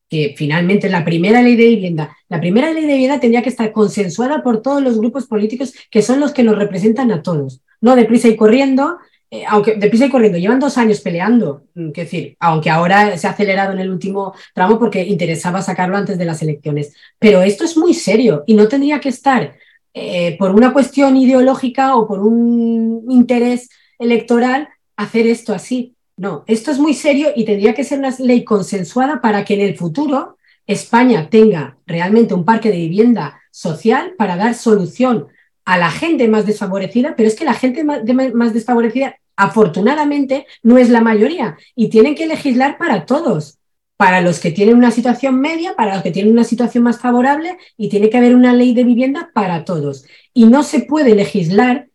que 0.09 0.35
finalmente 0.37 0.88
la 0.88 1.05
primera 1.05 1.42
ley 1.42 1.55
de 1.55 1.66
vivienda, 1.66 2.16
la 2.29 2.40
primera 2.40 2.72
ley 2.72 2.87
de 2.87 2.94
vivienda 2.94 3.20
tendría 3.20 3.42
que 3.42 3.51
estar 3.51 3.72
consensuada 3.72 4.42
por 4.42 4.62
todos 4.62 4.83
los 4.83 4.98
grupos 4.98 5.27
políticos 5.27 5.74
que 5.90 6.03
son 6.03 6.20
los 6.20 6.33
que 6.33 6.42
nos 6.42 6.57
representan 6.57 7.12
a 7.12 7.22
todos. 7.22 7.61
No 7.81 7.94
deprisa 7.94 8.29
y 8.29 8.37
corriendo, 8.37 8.98
eh, 9.31 9.45
aunque 9.47 9.75
deprisa 9.75 10.07
y 10.07 10.11
corriendo, 10.11 10.38
llevan 10.38 10.59
dos 10.59 10.79
años 10.79 11.01
peleando, 11.01 11.64
mm, 11.75 11.91
que 11.91 12.03
decir, 12.03 12.37
aunque 12.41 12.71
ahora 12.71 13.17
se 13.19 13.27
ha 13.27 13.31
acelerado 13.31 13.73
en 13.73 13.81
el 13.81 13.91
último 13.91 14.35
tramo 14.55 14.79
porque 14.79 15.03
interesaba 15.05 15.61
sacarlo 15.61 15.97
antes 15.97 16.17
de 16.17 16.25
las 16.25 16.41
elecciones. 16.41 16.95
Pero 17.19 17.43
esto 17.43 17.64
es 17.64 17.77
muy 17.77 17.93
serio 17.93 18.45
y 18.47 18.55
no 18.55 18.69
tendría 18.69 19.01
que 19.01 19.11
estar 19.11 19.55
eh, 19.93 20.37
por 20.38 20.53
una 20.53 20.73
cuestión 20.73 21.17
ideológica 21.17 21.97
o 21.97 22.07
por 22.07 22.21
un 22.21 23.05
interés 23.11 23.69
electoral 23.99 24.69
hacer 24.97 25.27
esto 25.27 25.53
así. 25.55 25.95
No, 26.17 26.45
esto 26.47 26.71
es 26.71 26.79
muy 26.79 26.95
serio 26.95 27.29
y 27.37 27.45
tendría 27.45 27.75
que 27.75 27.85
ser 27.85 27.99
una 27.99 28.14
ley 28.19 28.45
consensuada 28.45 29.21
para 29.21 29.45
que 29.45 29.55
en 29.55 29.61
el 29.61 29.77
futuro 29.77 30.37
España 30.67 31.29
tenga 31.31 31.77
realmente 31.87 32.35
un 32.35 32.45
parque 32.45 32.71
de 32.71 32.77
vivienda 32.77 33.41
social 33.51 34.14
para 34.17 34.37
dar 34.37 34.55
solución 34.55 35.29
a 35.68 35.76
la 35.76 35.90
gente 35.90 36.28
más 36.28 36.46
desfavorecida, 36.46 37.14
pero 37.14 37.28
es 37.28 37.37
que 37.37 37.44
la 37.44 37.52
gente 37.52 37.85
más 37.85 38.54
desfavorecida 38.54 39.16
afortunadamente 39.37 40.46
no 40.62 40.78
es 40.78 40.88
la 40.88 41.02
mayoría 41.02 41.59
y 41.74 41.90
tienen 41.90 42.14
que 42.14 42.26
legislar 42.26 42.78
para 42.78 43.04
todos 43.04 43.59
para 43.98 44.22
los 44.22 44.40
que 44.40 44.50
tienen 44.50 44.76
una 44.76 44.90
situación 44.90 45.40
media, 45.40 45.74
para 45.76 45.92
los 45.92 46.02
que 46.02 46.11
tienen 46.11 46.33
una 46.33 46.44
situación 46.44 46.85
más 46.85 47.00
favorable 47.00 47.59
y 47.76 47.90
tiene 47.90 48.09
que 48.09 48.16
haber 48.16 48.35
una 48.35 48.54
ley 48.54 48.72
de 48.72 48.85
vivienda 48.85 49.31
para 49.35 49.66
todos. 49.66 50.07
Y 50.33 50.46
no 50.46 50.62
se 50.62 50.81
puede 50.81 51.14
legislar 51.14 51.88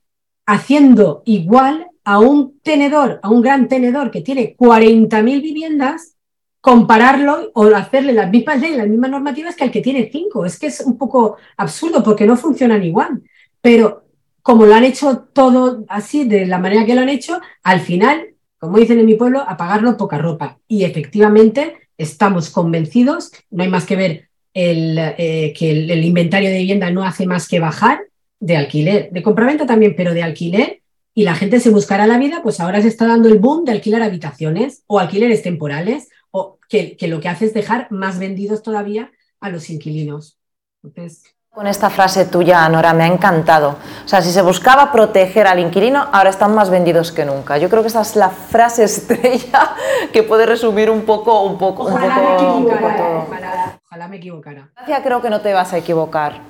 haciendo 0.45 1.23
igual 1.25 1.87
a 2.03 2.19
un 2.19 2.59
tenedor, 2.59 3.19
a 3.23 3.29
un 3.31 3.41
gran 3.41 3.67
tenedor 3.69 4.11
que 4.11 4.21
tiene 4.21 4.55
40.000 4.55 5.41
viviendas, 5.41 6.15
compararlo 6.61 7.49
o 7.55 7.65
hacerle 7.73 8.13
las 8.13 8.29
mismas 8.29 8.61
leyes, 8.61 8.77
las 8.77 8.87
mismas 8.87 9.09
normativas 9.09 9.55
que 9.55 9.63
al 9.63 9.71
que 9.71 9.81
tiene 9.81 10.09
cinco. 10.11 10.45
Es 10.45 10.59
que 10.59 10.67
es 10.67 10.81
un 10.81 10.95
poco 10.95 11.37
absurdo 11.57 12.03
porque 12.03 12.27
no 12.27 12.37
funcionan 12.37 12.83
igual. 12.83 13.23
Pero 13.63 14.03
como 14.41 14.65
lo 14.65 14.75
han 14.75 14.83
hecho 14.83 15.29
todo 15.31 15.85
así, 15.87 16.25
de 16.25 16.45
la 16.45 16.59
manera 16.59 16.85
que 16.85 16.93
lo 16.93 17.01
han 17.01 17.07
hecho, 17.07 17.39
al 17.63 17.79
final, 17.79 18.35
como 18.59 18.77
dicen 18.77 18.99
en 18.99 19.05
mi 19.05 19.15
pueblo, 19.15 19.39
apagarlo 19.39 19.95
poca 19.95 20.17
ropa. 20.17 20.59
Y 20.67 20.83
efectivamente, 20.83 21.87
estamos 21.97 22.49
convencidos, 22.49 23.31
no 23.49 23.63
hay 23.63 23.69
más 23.69 23.85
que 23.85 23.95
ver 23.95 24.29
el, 24.53 24.97
eh, 24.99 25.53
que 25.57 25.71
el, 25.71 26.03
inventario 26.03 26.49
de 26.49 26.57
vivienda 26.57 26.91
no 26.91 27.05
hace 27.05 27.25
más 27.25 27.47
que 27.47 27.61
bajar 27.61 28.01
de 28.41 28.57
alquiler, 28.57 29.09
de 29.11 29.23
compraventa 29.23 29.65
también, 29.65 29.95
pero 29.95 30.13
de 30.13 30.23
alquiler, 30.23 30.81
y 31.15 31.23
la 31.23 31.35
gente 31.35 31.61
se 31.61 31.69
buscará 31.69 32.05
la 32.05 32.17
vida, 32.17 32.41
pues 32.43 32.59
ahora 32.59 32.81
se 32.81 32.89
está 32.89 33.07
dando 33.07 33.29
el 33.29 33.39
boom 33.39 33.63
de 33.63 33.71
alquilar 33.71 34.01
habitaciones 34.01 34.83
o 34.87 34.99
alquileres 34.99 35.41
temporales, 35.41 36.09
o 36.31 36.59
que, 36.67 36.97
que 36.97 37.07
lo 37.07 37.21
que 37.21 37.29
hace 37.29 37.45
es 37.45 37.53
dejar 37.53 37.89
más 37.91 38.19
vendidos 38.19 38.61
todavía 38.61 39.09
a 39.39 39.49
los 39.49 39.69
inquilinos. 39.69 40.37
Entonces, 40.83 41.23
con 41.53 41.67
esta 41.67 41.91
frase 41.91 42.25
tuya, 42.25 42.67
Nora, 42.67 42.95
me 42.95 43.03
ha 43.03 43.07
encantado. 43.07 43.77
O 44.03 44.07
sea, 44.07 44.23
si 44.23 44.31
se 44.31 44.41
buscaba 44.41 44.91
proteger 44.91 45.45
al 45.45 45.59
inquilino, 45.59 46.09
ahora 46.11 46.31
están 46.31 46.55
más 46.55 46.71
vendidos 46.71 47.11
que 47.11 47.25
nunca. 47.25 47.59
Yo 47.59 47.69
creo 47.69 47.83
que 47.83 47.89
esa 47.89 48.01
es 48.01 48.15
la 48.15 48.31
frase 48.31 48.83
estrella 48.85 49.75
que 50.11 50.23
puede 50.23 50.47
resumir 50.47 50.89
un 50.89 51.03
poco, 51.03 51.43
un 51.43 51.59
poco, 51.59 51.83
ojalá 51.83 52.17
un 52.17 52.65
poco, 52.65 52.79
me 52.79 52.89
equivocara, 52.89 53.79
Ojalá, 53.85 54.07
me 54.07 54.17
equivocara. 54.17 54.71
Gracias, 54.75 55.01
creo 55.03 55.21
que 55.21 55.29
no 55.29 55.41
te 55.41 55.53
vas 55.53 55.71
a 55.73 55.77
equivocar. 55.77 56.41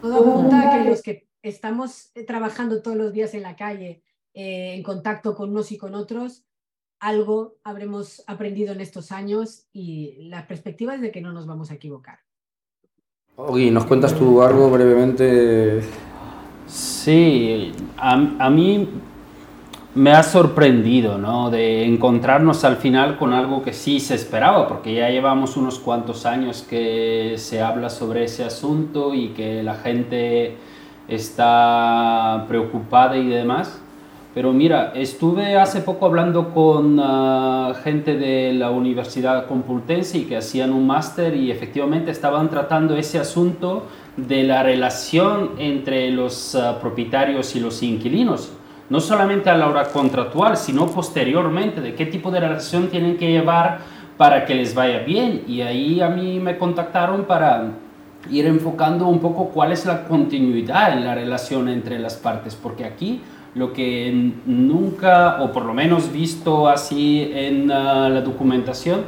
Todo 0.00 0.18
apunta 0.18 0.70
que 0.72 0.88
los 0.88 1.02
que 1.02 1.28
estamos 1.42 2.10
trabajando 2.26 2.80
todos 2.80 2.96
los 2.96 3.12
días 3.12 3.34
en 3.34 3.42
la 3.42 3.54
calle, 3.54 4.02
eh, 4.32 4.72
en 4.74 4.82
contacto 4.82 5.34
con 5.34 5.50
unos 5.50 5.70
y 5.72 5.76
con 5.76 5.94
otros, 5.94 6.46
algo 7.00 7.56
habremos 7.62 8.24
aprendido 8.26 8.72
en 8.72 8.80
estos 8.80 9.12
años 9.12 9.66
y 9.74 10.16
la 10.30 10.46
perspectiva 10.46 10.94
es 10.94 11.02
de 11.02 11.10
que 11.10 11.20
no 11.20 11.32
nos 11.32 11.46
vamos 11.46 11.70
a 11.70 11.74
equivocar. 11.74 12.23
Oye, 13.36 13.68
¿nos 13.72 13.84
cuentas 13.86 14.14
tú 14.14 14.42
algo 14.42 14.70
brevemente? 14.70 15.82
Sí, 16.68 17.72
a, 17.96 18.48
mí 18.48 18.88
me 19.96 20.12
ha 20.12 20.22
sorprendido, 20.22 21.18
¿no? 21.18 21.50
De 21.50 21.84
encontrarnos 21.84 22.62
al 22.62 22.76
final 22.76 23.18
con 23.18 23.32
algo 23.32 23.60
que 23.64 23.72
sí 23.72 23.98
se 23.98 24.14
esperaba, 24.14 24.68
porque 24.68 24.94
ya 24.94 25.10
llevamos 25.10 25.56
unos 25.56 25.80
cuantos 25.80 26.26
años 26.26 26.62
que 26.62 27.34
se 27.36 27.60
habla 27.60 27.90
sobre 27.90 28.22
ese 28.22 28.44
asunto 28.44 29.14
y 29.14 29.30
que 29.30 29.64
la 29.64 29.74
gente 29.74 30.56
está 31.08 32.44
preocupada 32.46 33.16
y 33.16 33.26
demás. 33.26 33.80
Pero 34.34 34.52
mira, 34.52 34.92
estuve 34.96 35.56
hace 35.56 35.80
poco 35.80 36.06
hablando 36.06 36.52
con 36.52 36.98
ah, 37.00 37.72
gente 37.84 38.16
de 38.16 38.52
la 38.52 38.72
Universidad 38.72 39.46
Complutense 39.46 40.26
que 40.26 40.36
hacían 40.36 40.72
un 40.72 40.88
máster 40.88 41.36
y 41.36 41.52
efectivamente 41.52 42.10
estaban 42.10 42.50
tratando 42.50 42.96
ese 42.96 43.20
asunto 43.20 43.84
de 44.16 44.42
la 44.42 44.64
relación 44.64 45.52
entre 45.58 46.10
los 46.10 46.56
ah, 46.56 46.80
propietarios 46.80 47.54
y 47.54 47.60
los 47.60 47.80
inquilinos. 47.84 48.50
No 48.90 48.98
solamente 48.98 49.50
a 49.50 49.56
la 49.56 49.68
hora 49.68 49.84
contractual, 49.84 50.56
sino 50.56 50.88
posteriormente, 50.88 51.80
de 51.80 51.94
qué 51.94 52.04
tipo 52.04 52.32
de 52.32 52.40
relación 52.40 52.88
tienen 52.88 53.16
que 53.16 53.30
llevar 53.30 53.78
para 54.16 54.44
que 54.46 54.56
les 54.56 54.74
vaya 54.74 54.98
bien. 54.98 55.44
Y 55.46 55.60
ahí 55.60 56.00
a 56.00 56.08
mí 56.08 56.40
me 56.40 56.58
contactaron 56.58 57.22
para 57.24 57.70
ir 58.30 58.46
enfocando 58.46 59.06
un 59.06 59.20
poco 59.20 59.50
cuál 59.50 59.70
es 59.70 59.86
la 59.86 60.04
continuidad 60.04 60.92
en 60.92 61.04
la 61.04 61.14
relación 61.14 61.68
entre 61.68 62.00
las 62.00 62.16
partes, 62.16 62.56
porque 62.56 62.84
aquí 62.84 63.20
lo 63.54 63.72
que 63.72 64.32
nunca, 64.46 65.40
o 65.40 65.52
por 65.52 65.64
lo 65.64 65.74
menos 65.74 66.12
visto 66.12 66.68
así 66.68 67.30
en 67.32 67.70
ah, 67.70 68.08
la 68.08 68.20
documentación, 68.20 69.02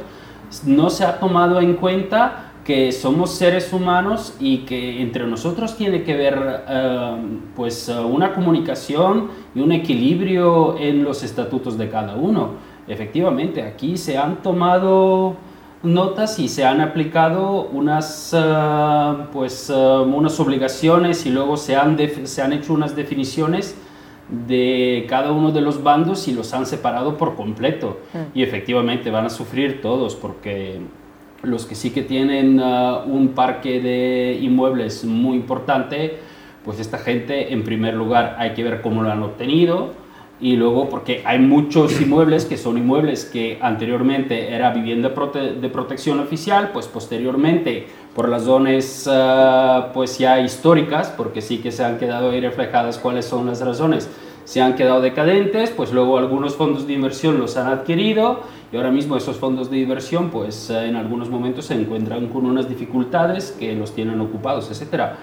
no 0.65 0.89
se 0.89 1.03
ha 1.03 1.19
tomado 1.19 1.59
en 1.59 1.73
cuenta 1.73 2.53
que 2.63 2.91
somos 2.91 3.31
seres 3.31 3.71
humanos 3.71 4.35
y 4.39 4.59
que 4.59 5.01
entre 5.01 5.25
nosotros 5.25 5.75
tiene 5.75 6.03
que 6.03 6.13
haber 6.13 6.63
ah, 6.67 7.17
pues 7.55 7.89
ah, 7.89 8.01
una 8.05 8.33
comunicación 8.33 9.29
y 9.53 9.59
un 9.59 9.73
equilibrio 9.73 10.77
en 10.77 11.03
los 11.03 11.23
estatutos 11.23 11.77
de 11.77 11.89
cada 11.89 12.15
uno. 12.15 12.51
Efectivamente, 12.87 13.63
aquí 13.63 13.97
se 13.97 14.17
han 14.17 14.37
tomado 14.37 15.35
notas 15.83 16.39
y 16.39 16.47
se 16.47 16.65
han 16.65 16.79
aplicado 16.79 17.63
unas, 17.71 18.33
pues, 19.33 19.69
unas 19.69 20.39
obligaciones 20.39 21.25
y 21.25 21.29
luego 21.29 21.57
se 21.57 21.75
han, 21.75 21.97
se 22.23 22.41
han 22.41 22.53
hecho 22.53 22.73
unas 22.73 22.95
definiciones 22.95 23.75
de 24.29 25.05
cada 25.07 25.31
uno 25.31 25.51
de 25.51 25.61
los 25.61 25.83
bandos 25.83 26.27
y 26.27 26.33
los 26.33 26.53
han 26.53 26.65
separado 26.65 27.17
por 27.17 27.35
completo. 27.35 27.99
Mm. 28.13 28.37
Y 28.37 28.43
efectivamente 28.43 29.09
van 29.11 29.25
a 29.25 29.29
sufrir 29.29 29.81
todos 29.81 30.15
porque 30.15 30.79
los 31.43 31.65
que 31.65 31.75
sí 31.75 31.91
que 31.91 32.01
tienen 32.01 32.59
uh, 32.59 33.03
un 33.05 33.29
parque 33.29 33.79
de 33.79 34.39
inmuebles 34.41 35.05
muy 35.05 35.37
importante, 35.37 36.17
pues 36.65 36.79
esta 36.79 36.97
gente 36.97 37.53
en 37.53 37.63
primer 37.63 37.93
lugar 37.93 38.35
hay 38.39 38.53
que 38.53 38.63
ver 38.63 38.81
cómo 38.81 39.03
lo 39.03 39.11
han 39.11 39.23
obtenido 39.23 39.93
y 40.39 40.55
luego 40.55 40.87
porque 40.89 41.23
hay 41.25 41.39
muchos 41.39 41.99
inmuebles 41.99 42.45
que 42.45 42.57
son 42.57 42.77
inmuebles 42.77 43.25
que 43.25 43.57
anteriormente 43.61 44.53
era 44.53 44.71
vivienda 44.71 45.09
de 45.09 45.69
protección 45.69 46.19
oficial, 46.19 46.71
pues 46.73 46.87
posteriormente 46.87 47.87
por 48.13 48.29
las 48.29 48.43
zonas 48.43 49.07
uh, 49.07 49.93
pues 49.93 50.17
ya 50.17 50.39
históricas, 50.39 51.13
porque 51.15 51.41
sí 51.41 51.57
que 51.57 51.71
se 51.71 51.83
han 51.83 51.97
quedado 51.97 52.31
ahí 52.31 52.39
reflejadas 52.39 52.97
cuáles 52.97 53.25
son 53.25 53.47
las 53.47 53.61
razones, 53.61 54.09
se 54.43 54.61
han 54.61 54.75
quedado 54.75 55.01
decadentes, 55.01 55.71
pues 55.71 55.91
luego 55.91 56.17
algunos 56.17 56.55
fondos 56.55 56.87
de 56.87 56.93
inversión 56.93 57.39
los 57.39 57.57
han 57.57 57.67
adquirido 57.67 58.41
y 58.71 58.77
ahora 58.77 58.91
mismo 58.91 59.17
esos 59.17 59.37
fondos 59.37 59.69
de 59.69 59.79
inversión 59.79 60.29
pues 60.29 60.69
eh, 60.69 60.87
en 60.87 60.95
algunos 60.95 61.29
momentos 61.29 61.65
se 61.65 61.73
encuentran 61.73 62.27
con 62.27 62.45
unas 62.45 62.69
dificultades 62.69 63.55
que 63.59 63.75
los 63.75 63.93
tienen 63.93 64.21
ocupados, 64.21 64.69
etcétera. 64.69 65.17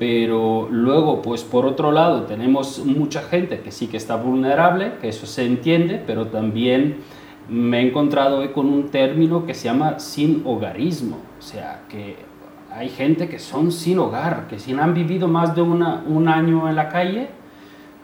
Pero 0.00 0.66
luego, 0.70 1.20
pues 1.20 1.44
por 1.44 1.66
otro 1.66 1.92
lado, 1.92 2.22
tenemos 2.22 2.82
mucha 2.86 3.20
gente 3.20 3.60
que 3.60 3.70
sí 3.70 3.86
que 3.86 3.98
está 3.98 4.16
vulnerable, 4.16 4.92
que 4.98 5.10
eso 5.10 5.26
se 5.26 5.44
entiende, 5.44 6.02
pero 6.06 6.28
también 6.28 7.00
me 7.50 7.80
he 7.80 7.86
encontrado 7.86 8.38
hoy 8.38 8.48
con 8.48 8.64
un 8.68 8.88
término 8.88 9.44
que 9.44 9.52
se 9.52 9.66
llama 9.66 9.98
sin 9.98 10.40
hogarismo. 10.46 11.18
O 11.38 11.42
sea, 11.42 11.82
que 11.90 12.16
hay 12.72 12.88
gente 12.88 13.28
que 13.28 13.38
son 13.38 13.72
sin 13.72 13.98
hogar, 13.98 14.46
que 14.48 14.58
si 14.58 14.72
han 14.72 14.94
vivido 14.94 15.28
más 15.28 15.54
de 15.54 15.60
una, 15.60 16.02
un 16.08 16.28
año 16.28 16.66
en 16.66 16.76
la 16.76 16.88
calle, 16.88 17.28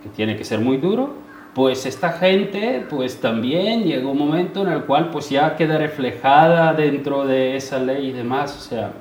que 0.02 0.10
tiene 0.10 0.36
que 0.36 0.44
ser 0.44 0.60
muy 0.60 0.76
duro, 0.76 1.14
pues 1.54 1.86
esta 1.86 2.12
gente 2.12 2.84
pues 2.90 3.22
también 3.22 3.84
llega 3.84 4.06
un 4.06 4.18
momento 4.18 4.60
en 4.60 4.68
el 4.68 4.84
cual 4.84 5.08
pues 5.08 5.30
ya 5.30 5.56
queda 5.56 5.78
reflejada 5.78 6.74
dentro 6.74 7.24
de 7.24 7.56
esa 7.56 7.78
ley 7.78 8.08
y 8.08 8.12
demás. 8.12 8.54
O 8.54 8.68
sea, 8.68 8.92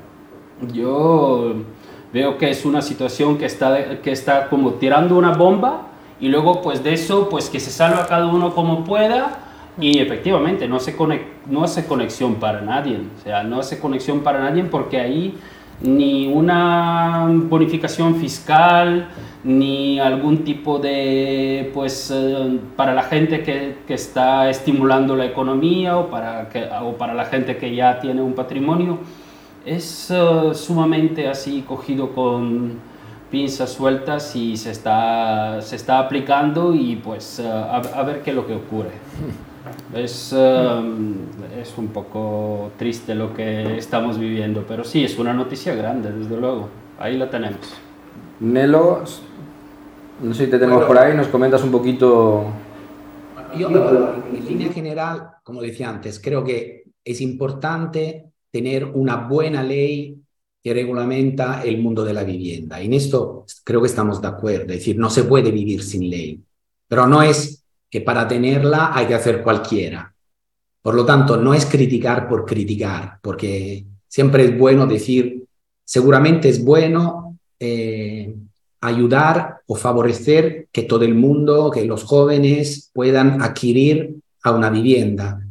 yo 0.72 1.56
veo 2.16 2.38
que 2.38 2.50
es 2.50 2.64
una 2.64 2.82
situación 2.82 3.38
que 3.38 3.46
está, 3.46 4.00
que 4.02 4.10
está 4.10 4.48
como 4.48 4.76
tirando 4.76 5.18
una 5.18 5.32
bomba 5.34 5.88
y 6.22 6.30
luego 6.30 6.62
pues 6.62 6.82
de 6.82 6.94
eso 6.94 7.28
pues 7.28 7.50
que 7.50 7.60
se 7.60 7.72
salva 7.72 8.08
cada 8.08 8.28
uno 8.28 8.56
como 8.56 8.86
pueda 8.86 9.40
y 9.78 10.00
efectivamente 10.00 10.66
no, 10.66 10.80
se 10.80 10.96
no 11.48 11.64
hace 11.66 11.86
conexión 11.86 12.36
para 12.36 12.62
nadie, 12.62 13.02
o 13.20 13.22
sea, 13.22 13.44
no 13.44 13.60
hace 13.60 13.80
conexión 13.80 14.22
para 14.22 14.40
nadie 14.40 14.64
porque 14.64 14.98
ahí 14.98 15.38
ni 15.82 16.28
una 16.28 17.28
bonificación 17.30 18.16
fiscal, 18.16 19.10
ni 19.44 20.00
algún 20.00 20.46
tipo 20.46 20.80
de, 20.80 21.70
pues, 21.74 22.10
eh, 22.16 22.60
para 22.78 22.94
la 22.94 23.04
gente 23.04 23.44
que, 23.44 23.80
que, 23.86 23.94
está 23.94 24.50
estimulando 24.50 25.18
la 25.18 25.26
economía 25.26 25.98
o 25.98 26.10
para, 26.10 26.48
que, 26.48 26.66
o 26.82 26.94
para 26.94 27.14
la 27.14 27.26
gente 27.26 27.58
que 27.58 27.76
ya 27.76 28.00
tiene 28.00 28.22
un 28.22 28.34
patrimonio 28.34 29.00
es 29.66 30.12
eh, 30.12 30.52
sumamente 30.54 31.28
así 31.28 31.64
cogido 31.64 32.14
con 32.14 32.74
pinzas 33.32 33.72
sueltas 33.72 34.36
y 34.36 34.56
se 34.56 34.72
está, 34.72 35.62
se 35.62 35.76
está 35.76 36.00
aplicando 36.00 36.74
y 36.74 36.96
pues 36.98 37.40
eh, 37.40 37.48
a, 37.48 38.04
ver 38.04 38.22
qué 38.22 38.30
es 38.30 38.36
lo 38.36 38.48
que 38.48 38.56
ocurre. 38.56 38.92
Es, 39.96 40.32
eh, 40.36 40.82
es 41.60 41.76
un 41.78 41.88
poco 41.88 42.72
triste 42.78 43.16
lo 43.16 43.34
que 43.34 43.78
estamos 43.78 44.20
viviendo, 44.20 44.64
pero 44.68 44.84
sí, 44.84 45.04
es 45.04 45.18
una 45.18 45.34
noticia 45.34 45.74
grande, 45.74 46.12
desde 46.12 46.38
luego. 46.38 46.70
Ahí 47.00 47.18
la 47.18 47.30
tenemos. 47.30 47.74
Nelo, 48.40 49.04
no 50.22 50.34
sé 50.34 50.46
si 50.46 50.52
te 50.52 50.60
tenemos 50.60 50.84
por 50.84 50.98
ahí, 51.00 51.16
nos 51.16 51.28
comentas 51.30 51.64
un 51.64 51.72
poquito. 51.72 52.46
Yo, 53.58 53.70
en 53.70 54.46
línea 54.46 54.72
general, 54.72 55.32
como 55.44 55.62
decía 55.62 55.90
antes, 55.90 56.20
creo 56.20 56.44
que 56.44 56.84
es 57.04 57.22
importante 57.22 58.35
tener 58.56 58.86
una 58.86 59.18
buena 59.18 59.62
ley 59.62 60.16
que 60.64 60.74
regulamenta 60.74 61.62
el 61.62 61.78
mundo 61.78 62.06
de 62.06 62.14
la 62.14 62.24
vivienda. 62.24 62.80
En 62.80 62.94
esto 62.94 63.46
creo 63.66 63.82
que 63.82 63.88
estamos 63.88 64.22
de 64.22 64.30
acuerdo, 64.30 64.72
es 64.72 64.80
decir, 64.80 64.98
no 64.98 65.10
se 65.10 65.26
puede 65.26 65.52
vivir 65.52 65.84
sin 65.84 66.10
ley, 66.10 66.42
pero 66.88 67.06
no 67.06 67.22
es 67.22 67.66
que 67.90 68.00
para 68.00 68.26
tenerla 68.26 68.92
hay 68.94 69.08
que 69.08 69.14
hacer 69.14 69.44
cualquiera. 69.44 70.16
Por 70.82 70.96
lo 70.96 71.06
tanto, 71.06 71.36
no 71.36 71.54
es 71.54 71.66
criticar 71.66 72.30
por 72.30 72.46
criticar, 72.46 73.20
porque 73.22 73.84
siempre 74.08 74.46
es 74.46 74.58
bueno 74.58 74.88
decir, 74.88 75.44
seguramente 75.84 76.48
es 76.48 76.64
bueno 76.64 77.38
eh, 77.60 78.34
ayudar 78.80 79.58
o 79.68 79.76
favorecer 79.76 80.70
que 80.72 80.84
todo 80.84 81.04
el 81.04 81.14
mundo, 81.14 81.70
que 81.72 81.84
los 81.84 82.06
jóvenes 82.06 82.90
puedan 82.94 83.42
adquirir 83.42 84.16
a 84.44 84.52
una 84.52 84.70
vivienda. 84.70 85.45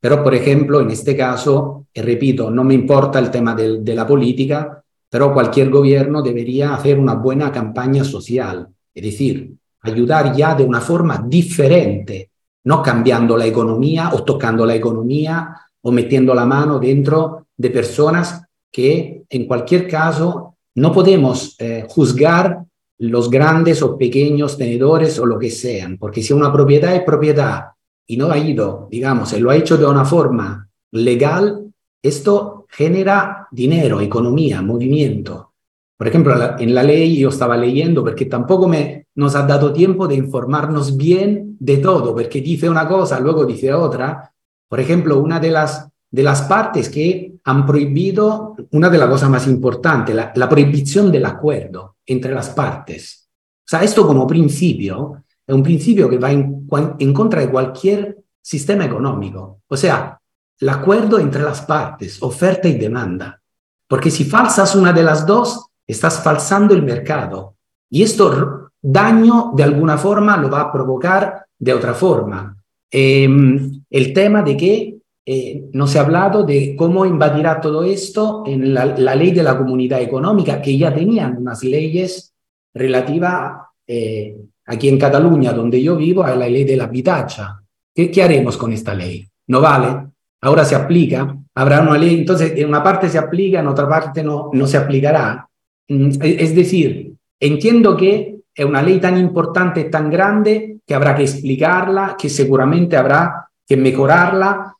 Pero, 0.00 0.22
por 0.22 0.34
ejemplo, 0.34 0.80
en 0.80 0.90
este 0.90 1.16
caso, 1.16 1.86
y 1.92 2.00
repito, 2.00 2.50
no 2.50 2.64
me 2.64 2.74
importa 2.74 3.18
el 3.18 3.30
tema 3.30 3.54
de, 3.54 3.80
de 3.80 3.94
la 3.94 4.06
política, 4.06 4.82
pero 5.08 5.32
cualquier 5.32 5.70
gobierno 5.70 6.22
debería 6.22 6.74
hacer 6.74 6.98
una 6.98 7.14
buena 7.14 7.50
campaña 7.50 8.04
social, 8.04 8.68
es 8.94 9.02
decir, 9.02 9.54
ayudar 9.80 10.34
ya 10.34 10.54
de 10.54 10.64
una 10.64 10.80
forma 10.80 11.24
diferente, 11.26 12.30
no 12.64 12.82
cambiando 12.82 13.36
la 13.36 13.46
economía 13.46 14.10
o 14.12 14.24
tocando 14.24 14.66
la 14.66 14.74
economía 14.74 15.54
o 15.82 15.92
metiendo 15.92 16.34
la 16.34 16.44
mano 16.44 16.78
dentro 16.78 17.46
de 17.56 17.70
personas 17.70 18.42
que 18.72 19.22
en 19.28 19.46
cualquier 19.46 19.88
caso 19.88 20.56
no 20.74 20.92
podemos 20.92 21.56
eh, 21.58 21.86
juzgar 21.88 22.64
los 22.98 23.30
grandes 23.30 23.82
o 23.82 23.96
pequeños 23.96 24.58
tenedores 24.58 25.18
o 25.18 25.26
lo 25.26 25.38
que 25.38 25.50
sean, 25.50 25.96
porque 25.98 26.22
si 26.22 26.32
una 26.32 26.52
propiedad 26.52 26.94
es 26.94 27.02
propiedad 27.02 27.66
y 28.06 28.16
no 28.16 28.30
ha 28.30 28.38
ido, 28.38 28.88
digamos, 28.90 29.32
y 29.32 29.40
lo 29.40 29.50
ha 29.50 29.56
hecho 29.56 29.76
de 29.76 29.86
una 29.86 30.04
forma 30.04 30.68
legal, 30.92 31.72
esto 32.02 32.66
genera 32.68 33.48
dinero, 33.50 34.00
economía, 34.00 34.62
movimiento. 34.62 35.52
Por 35.96 36.08
ejemplo, 36.08 36.34
en 36.58 36.74
la 36.74 36.82
ley 36.82 37.18
yo 37.18 37.30
estaba 37.30 37.56
leyendo, 37.56 38.04
porque 38.04 38.26
tampoco 38.26 38.68
me, 38.68 39.06
nos 39.14 39.34
ha 39.34 39.46
dado 39.46 39.72
tiempo 39.72 40.06
de 40.06 40.14
informarnos 40.14 40.96
bien 40.96 41.56
de 41.58 41.78
todo, 41.78 42.14
porque 42.14 42.40
dice 42.40 42.68
una 42.68 42.86
cosa, 42.86 43.18
luego 43.18 43.44
dice 43.44 43.72
otra. 43.72 44.32
Por 44.68 44.78
ejemplo, 44.78 45.18
una 45.18 45.40
de 45.40 45.50
las, 45.50 45.88
de 46.10 46.22
las 46.22 46.42
partes 46.42 46.88
que 46.90 47.32
han 47.44 47.64
prohibido, 47.64 48.56
una 48.72 48.90
de 48.90 48.98
las 48.98 49.08
cosas 49.08 49.30
más 49.30 49.46
importantes, 49.46 50.14
la, 50.14 50.32
la 50.34 50.48
prohibición 50.48 51.10
del 51.10 51.24
acuerdo 51.24 51.96
entre 52.04 52.32
las 52.32 52.50
partes. 52.50 53.28
O 53.60 53.68
sea, 53.68 53.82
esto 53.82 54.06
como 54.06 54.26
principio 54.26 55.24
es 55.46 55.54
un 55.54 55.62
principio 55.62 56.08
que 56.08 56.18
va 56.18 56.32
en, 56.32 57.12
contra 57.12 57.40
de 57.40 57.50
cualquier 57.50 58.18
sistema 58.42 58.84
económico. 58.84 59.60
O 59.68 59.76
sea, 59.76 60.20
el 60.58 60.68
acuerdo 60.68 61.18
entre 61.18 61.42
las 61.42 61.62
partes, 61.62 62.22
oferta 62.22 62.68
y 62.68 62.74
demanda. 62.74 63.40
Porque 63.88 64.10
si 64.10 64.24
falsas 64.24 64.74
una 64.74 64.92
de 64.92 65.02
las 65.02 65.26
dos, 65.26 65.66
estás 65.86 66.22
falsando 66.22 66.74
el 66.74 66.82
mercado. 66.82 67.54
Y 67.88 68.02
esto 68.02 68.70
daño 68.82 69.52
de 69.54 69.62
alguna 69.62 69.96
forma 69.96 70.36
lo 70.36 70.50
va 70.50 70.62
a 70.62 70.72
provocar 70.72 71.46
de 71.58 71.72
otra 71.72 71.94
forma. 71.94 72.56
Em, 72.90 73.82
el 73.88 74.12
tema 74.12 74.42
de 74.42 74.56
que 74.56 74.96
eh, 75.24 75.64
no 75.72 75.86
se 75.86 75.98
ha 75.98 76.02
hablado 76.02 76.44
de 76.44 76.74
cómo 76.76 77.04
invadirá 77.04 77.60
todo 77.60 77.82
esto 77.84 78.44
en 78.46 78.72
la, 78.72 78.86
ley 78.86 79.32
de 79.32 79.42
la 79.42 79.58
comunidad 79.58 80.00
económica, 80.00 80.62
que 80.62 80.76
ya 80.78 80.94
tenían 80.94 81.36
unas 81.36 81.64
leyes 81.64 82.32
relativas 82.72 83.60
eh, 83.86 84.36
Aquí 84.66 84.88
en 84.88 84.98
Cataluña, 84.98 85.52
donde 85.52 85.82
yo 85.82 85.96
vivo, 85.96 86.24
hay 86.24 86.38
la 86.38 86.48
ley 86.48 86.64
de 86.64 86.76
la 86.76 86.90
pitacha. 86.90 87.60
¿Qué, 87.94 88.10
¿Qué, 88.10 88.22
haremos 88.22 88.56
con 88.56 88.72
esta 88.72 88.94
ley? 88.94 89.26
No 89.46 89.60
vale. 89.60 90.08
Ahora 90.40 90.64
se 90.64 90.74
aplica. 90.74 91.36
Habrá 91.54 91.80
una 91.80 91.96
ley, 91.96 92.14
entonces 92.18 92.52
en 92.56 92.68
una 92.68 92.82
parte 92.82 93.08
se 93.08 93.18
aplica, 93.18 93.60
en 93.60 93.68
otra 93.68 93.88
parte 93.88 94.22
no, 94.22 94.50
no 94.52 94.66
se 94.66 94.76
aplicará. 94.76 95.48
Mm, 95.88 96.10
es 96.20 96.54
decir, 96.54 97.14
entiendo 97.40 97.96
que 97.96 98.40
es 98.54 98.64
una 98.64 98.82
ley 98.82 98.98
tan 99.00 99.18
importante, 99.18 99.84
tan 99.84 100.10
grande, 100.10 100.78
que 100.86 100.94
habrá 100.94 101.14
que 101.14 101.22
explicarla, 101.22 102.16
que 102.18 102.28
seguramente 102.28 102.96
habrá 102.96 103.48
que 103.66 103.76
mejorarla, 103.76 104.74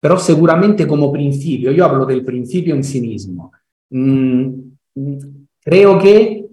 pero 0.00 0.18
seguramente 0.18 0.86
como 0.86 1.12
principio, 1.12 1.70
yo 1.72 1.84
hablo 1.84 2.06
del 2.06 2.24
principio 2.24 2.74
en 2.74 2.82
sí 2.82 3.00
mismo. 3.00 3.52
Mm, 3.90 4.46
mm, 4.94 5.18
creo 5.62 5.98
que 5.98 6.46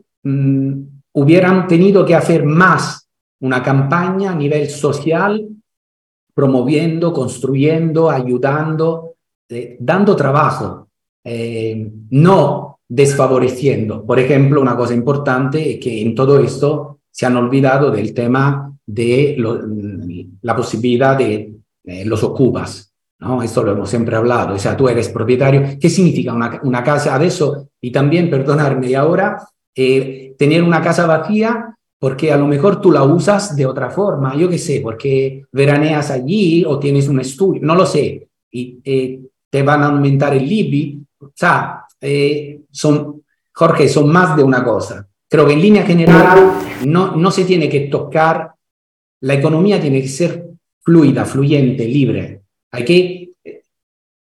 hubieran 1.18 1.68
tenido 1.68 2.06
que 2.06 2.14
hacer 2.14 2.46
más 2.46 3.10
una 3.40 3.64
campaña 3.64 4.32
a 4.32 4.36
nivel 4.36 4.70
social, 4.70 5.48
promoviendo, 6.32 7.12
construyendo, 7.12 8.12
ayudando, 8.12 9.16
eh, 9.50 9.78
dando 9.80 10.16
trabajo, 10.16 10.90
eh, 11.24 11.92
no 12.12 12.82
desfavoreciendo. 12.88 14.06
Por 14.06 14.20
ejemplo, 14.20 14.62
una 14.62 14.78
cosa 14.78 14.94
importante 14.94 15.74
es 15.74 15.80
que 15.80 16.02
en 16.04 16.14
todo 16.14 16.40
esto 16.40 17.00
se 17.10 17.26
han 17.26 17.36
olvidado 17.36 17.90
del 17.90 18.14
tema 18.14 18.72
de 18.86 19.36
la 20.42 20.56
posibilidad 20.56 21.18
de 21.18 21.52
eh, 21.84 22.06
los 22.06 22.22
ocupas. 22.24 22.94
¿no? 23.20 23.42
Esto 23.42 23.64
lo 23.64 23.72
hemos 23.72 23.90
siempre 23.90 24.16
hablado. 24.16 24.54
O 24.54 24.60
sea, 24.60 24.78
tú 24.78 24.88
eres 24.88 25.10
propietario. 25.10 25.80
¿Qué 25.80 25.90
significa 25.90 26.32
una, 26.32 26.60
una 26.62 26.84
casa? 26.84 27.22
eso 27.24 27.70
y 27.82 27.92
también, 27.92 28.30
perdonarme, 28.30 28.96
ahora 28.96 29.38
eh, 29.78 30.36
tener 30.38 30.64
una 30.64 30.82
casa 30.82 31.06
vacía 31.06 31.78
porque 32.00 32.32
a 32.32 32.38
lo 32.38 32.48
mejor 32.48 32.82
tú 32.82 32.92
la 32.92 33.04
usas 33.04 33.56
de 33.56 33.66
otra 33.66 33.90
forma, 33.90 34.36
yo 34.36 34.50
qué 34.50 34.58
sé, 34.58 34.82
porque 34.82 35.46
veraneas 35.52 36.12
allí 36.12 36.64
o 36.66 36.80
tienes 36.80 37.08
un 37.08 37.20
estudio, 37.20 37.62
no 37.64 37.76
lo 37.76 37.86
sé, 37.86 38.28
y 38.52 38.80
eh, 38.84 39.20
te 39.50 39.64
van 39.64 39.84
a 39.84 39.88
aumentar 39.88 40.34
el 40.34 40.48
LIBI, 40.48 41.02
o 41.20 41.32
sea, 41.34 41.86
eh, 42.02 42.62
son, 42.72 43.24
Jorge, 43.54 43.88
son 43.88 44.12
más 44.12 44.36
de 44.36 44.44
una 44.44 44.64
cosa. 44.64 45.08
Creo 45.30 45.46
que 45.46 45.54
en 45.54 45.62
línea 45.62 45.84
general 45.84 46.54
no, 46.86 47.16
no 47.16 47.32
se 47.32 47.46
tiene 47.46 47.68
que 47.68 47.82
tocar, 47.82 48.52
la 49.22 49.34
economía 49.34 49.82
tiene 49.82 50.02
que 50.02 50.08
ser 50.08 50.46
fluida, 50.82 51.26
fluyente, 51.26 51.86
libre. 51.88 52.42
Hay 52.72 52.86
que 52.86 53.32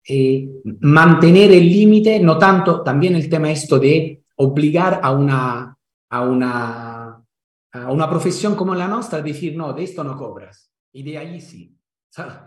eh, 0.08 0.48
mantener 0.80 1.52
el 1.52 1.68
límite, 1.68 2.20
no 2.20 2.38
tanto 2.38 2.82
también 2.82 3.16
el 3.16 3.28
tema 3.28 3.50
esto 3.50 3.78
de 3.78 4.22
obligar 4.38 5.00
a 5.02 5.12
una, 5.12 5.76
a 6.10 6.22
una, 6.22 7.24
a 7.72 7.92
una 7.92 8.08
profesión 8.08 8.54
como 8.54 8.74
la 8.74 8.88
nuestra, 8.88 9.20
decir, 9.20 9.56
no, 9.56 9.72
de 9.72 9.84
esto 9.84 10.04
no 10.04 10.16
cobras. 10.16 10.70
Y 10.92 11.02
de 11.02 11.18
ahí 11.18 11.40
sí. 11.40 11.74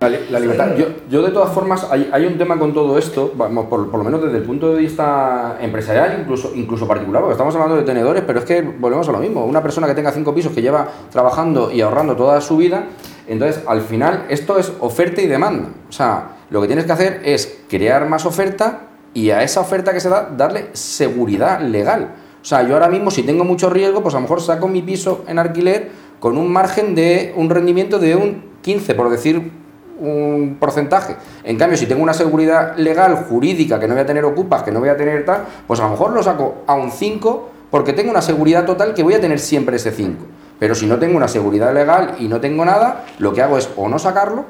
La, 0.02 0.40
libertad. 0.40 0.76
Yo, 0.76 0.88
yo, 1.10 1.22
de 1.22 1.32
todas 1.32 1.54
formas, 1.54 1.88
hay, 1.90 2.10
hay, 2.12 2.26
un 2.26 2.38
tema 2.38 2.60
con 2.60 2.74
todo 2.74 2.98
esto, 2.98 3.32
vamos, 3.36 3.68
por, 3.68 3.90
por, 3.90 4.00
lo 4.00 4.04
menos 4.04 4.22
desde 4.22 4.40
el 4.40 4.44
punto 4.44 4.74
de 4.74 4.82
vista 4.82 5.58
empresarial, 5.62 6.20
incluso, 6.20 6.52
incluso 6.54 6.86
particular, 6.86 7.22
porque 7.22 7.34
estamos 7.34 7.56
hablando 7.56 7.78
de 7.78 7.84
tenedores, 7.84 8.24
pero 8.26 8.40
es 8.40 8.46
que 8.46 8.62
volvemos 8.62 9.08
a 9.08 9.14
lo 9.14 9.20
mismo. 9.20 9.46
Una 9.46 9.62
persona 9.62 9.88
que 9.88 9.94
tenga 9.94 10.12
cinco 10.12 10.36
pisos, 10.36 10.52
que 10.52 10.62
lleva 10.62 10.90
trabajando 11.10 11.72
y 11.72 11.80
ahorrando 11.80 12.18
toda 12.18 12.42
su 12.42 12.58
vida, 12.58 12.88
entonces 13.28 13.64
al 13.66 13.82
final 13.82 14.26
esto 14.30 14.58
es 14.58 14.74
oferta 14.80 15.22
y 15.22 15.28
demanda. 15.28 15.70
O 15.88 15.92
sea, 15.92 16.38
lo 16.50 16.60
que 16.60 16.68
tienes 16.68 16.86
que 16.86 16.92
hacer 16.92 17.22
es 17.24 17.64
crear 17.70 18.10
más 18.10 18.26
oferta 18.26 18.91
y 19.14 19.32
a 19.32 19.44
esa 19.44 19.60
oferta 19.60 19.94
que 19.94 20.00
se 20.00 20.10
da, 20.10 20.30
darle 20.36 20.70
seguridad 20.74 21.62
legal. 21.62 22.12
O 22.42 22.46
sea, 22.46 22.64
yo 22.64 22.74
ahora 22.74 22.90
mismo, 22.90 23.12
si 23.12 23.24
tengo 23.24 23.44
mucho 23.44 23.70
riesgo, 23.70 24.02
pues 24.02 24.16
a 24.16 24.18
lo 24.18 24.24
mejor 24.24 24.42
saco 24.42 24.68
mi 24.68 24.82
piso 24.82 25.24
en 25.28 25.38
alquiler 25.38 25.90
con 26.20 26.38
un 26.38 26.52
margen 26.52 26.96
de 26.96 27.34
un 27.36 27.50
rendimiento 27.50 28.00
de 28.00 28.16
un 28.16 28.44
15, 28.62 28.96
por 28.96 29.10
decir 29.10 29.52
un 30.00 30.58
porcentaje. 30.60 31.16
En 31.44 31.58
cambio, 31.58 31.78
si 31.78 31.86
tengo 31.86 32.02
una 32.02 32.14
seguridad 32.14 32.76
legal, 32.78 33.16
jurídica, 33.30 33.80
que 33.80 33.88
no 33.88 33.94
voy 33.94 34.02
a 34.02 34.06
tener 34.06 34.26
ocupas, 34.26 34.64
que 34.64 34.72
no 34.72 34.80
voy 34.80 34.90
a 34.90 34.98
tener 34.98 35.26
tal, 35.26 35.46
pues 35.68 35.80
a 35.80 35.84
lo 35.84 35.92
mejor 35.92 36.12
lo 36.12 36.24
saco 36.24 36.64
a 36.66 36.74
un 36.74 36.92
5 36.92 37.50
porque 37.70 37.94
tengo 37.94 38.12
una 38.12 38.22
seguridad 38.22 38.66
total 38.66 38.94
que 38.94 39.04
voy 39.04 39.14
a 39.14 39.22
tener 39.22 39.40
siempre 39.40 39.78
ese 39.78 39.92
5. 39.92 40.26
Pero 40.60 40.76
si 40.76 40.86
no 40.88 41.00
tengo 41.00 41.18
una 41.18 41.28
seguridad 41.28 41.74
legal 41.74 42.16
y 42.20 42.28
no 42.28 42.40
tengo 42.42 42.66
nada, 42.66 43.06
lo 43.20 43.34
que 43.34 43.42
hago 43.42 43.58
es 43.58 43.70
o 43.76 43.88
no 43.88 44.00
sacarlo 44.00 44.46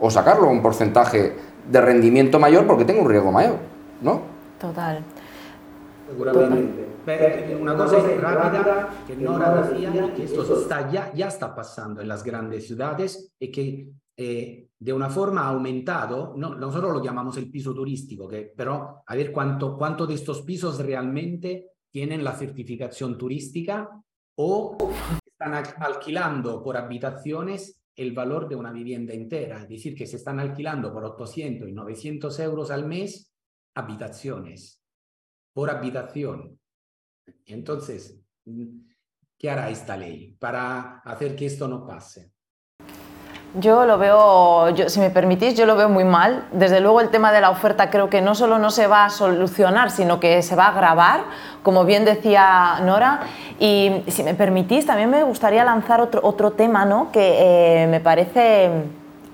o 0.00 0.10
sacarlo 0.10 0.48
a 0.48 0.50
un 0.50 0.62
porcentaje 0.62 1.34
de 1.70 1.80
rendimiento 1.80 2.38
mayor 2.38 2.66
porque 2.66 2.84
tengo 2.84 3.02
un 3.02 3.08
riesgo 3.08 3.32
mayor, 3.32 3.56
¿no? 4.00 4.22
Total. 4.60 5.04
Seguramente. 6.08 6.86
Una 7.60 7.76
cosa 7.76 7.98
rápida 7.98 8.88
que 9.06 9.16
no 9.16 9.38
decía, 9.38 10.14
que 10.14 10.24
esto 10.24 10.60
está, 10.60 10.90
ya, 10.90 11.12
ya 11.14 11.28
está 11.28 11.54
pasando 11.54 12.00
en 12.00 12.08
las 12.08 12.24
grandes 12.24 12.66
ciudades 12.66 13.32
y 13.38 13.50
que 13.50 13.88
eh, 14.16 14.68
de 14.78 14.92
una 14.92 15.08
forma 15.08 15.42
ha 15.42 15.48
aumentado, 15.48 16.34
no, 16.36 16.54
nosotros 16.54 16.92
lo 16.92 17.02
llamamos 17.02 17.36
el 17.36 17.50
piso 17.50 17.74
turístico, 17.74 18.26
que, 18.28 18.52
pero 18.56 19.02
a 19.06 19.14
ver 19.14 19.30
cuánto, 19.30 19.76
cuánto 19.76 20.06
de 20.06 20.14
estos 20.14 20.42
pisos 20.42 20.78
realmente 20.78 21.70
tienen 21.90 22.24
la 22.24 22.32
certificación 22.32 23.16
turística 23.16 23.88
o 24.36 24.76
están 25.24 25.54
alquilando 25.78 26.62
por 26.62 26.76
habitaciones 26.76 27.82
el 27.94 28.12
valor 28.12 28.48
de 28.48 28.56
una 28.56 28.72
vivienda 28.72 29.14
entera, 29.14 29.62
es 29.62 29.68
decir, 29.68 29.94
que 29.94 30.06
se 30.06 30.16
están 30.16 30.38
alquilando 30.38 30.92
por 30.92 31.04
800 31.04 31.68
y 31.68 31.72
900 31.72 32.38
euros 32.40 32.70
al 32.70 32.86
mes 32.86 33.32
habitaciones, 33.76 34.82
por 35.52 35.70
habitación. 35.70 36.58
Entonces, 37.44 38.18
¿qué 39.38 39.50
hará 39.50 39.70
esta 39.70 39.96
ley 39.96 40.36
para 40.40 40.98
hacer 41.00 41.36
que 41.36 41.46
esto 41.46 41.68
no 41.68 41.86
pase? 41.86 42.32
Yo 43.54 43.86
lo 43.86 43.96
veo, 43.96 44.66
si 44.88 45.00
me 45.00 45.08
permitís, 45.08 45.54
yo 45.54 45.64
lo 45.64 45.76
veo 45.76 45.88
muy 45.88 46.04
mal. 46.04 46.46
Desde 46.52 46.80
luego 46.80 47.00
el 47.00 47.08
tema 47.10 47.32
de 47.32 47.40
la 47.40 47.50
oferta 47.50 47.90
creo 47.90 48.10
que 48.10 48.20
no 48.20 48.34
solo 48.34 48.58
no 48.58 48.70
se 48.70 48.86
va 48.86 49.06
a 49.06 49.10
solucionar, 49.10 49.90
sino 49.90 50.20
que 50.20 50.42
se 50.42 50.56
va 50.56 50.66
a 50.66 50.68
agravar, 50.68 51.24
como 51.62 51.84
bien 51.84 52.04
decía 52.04 52.80
Nora. 52.82 53.20
Y 53.58 54.02
si 54.08 54.22
me 54.24 54.34
permitís, 54.34 54.84
también 54.84 55.08
me 55.08 55.22
gustaría 55.22 55.64
lanzar 55.64 56.00
otro, 56.00 56.20
otro 56.22 56.52
tema 56.52 56.84
¿no? 56.84 57.10
que 57.12 57.82
eh, 57.82 57.86
me 57.86 58.00
parece 58.00 58.70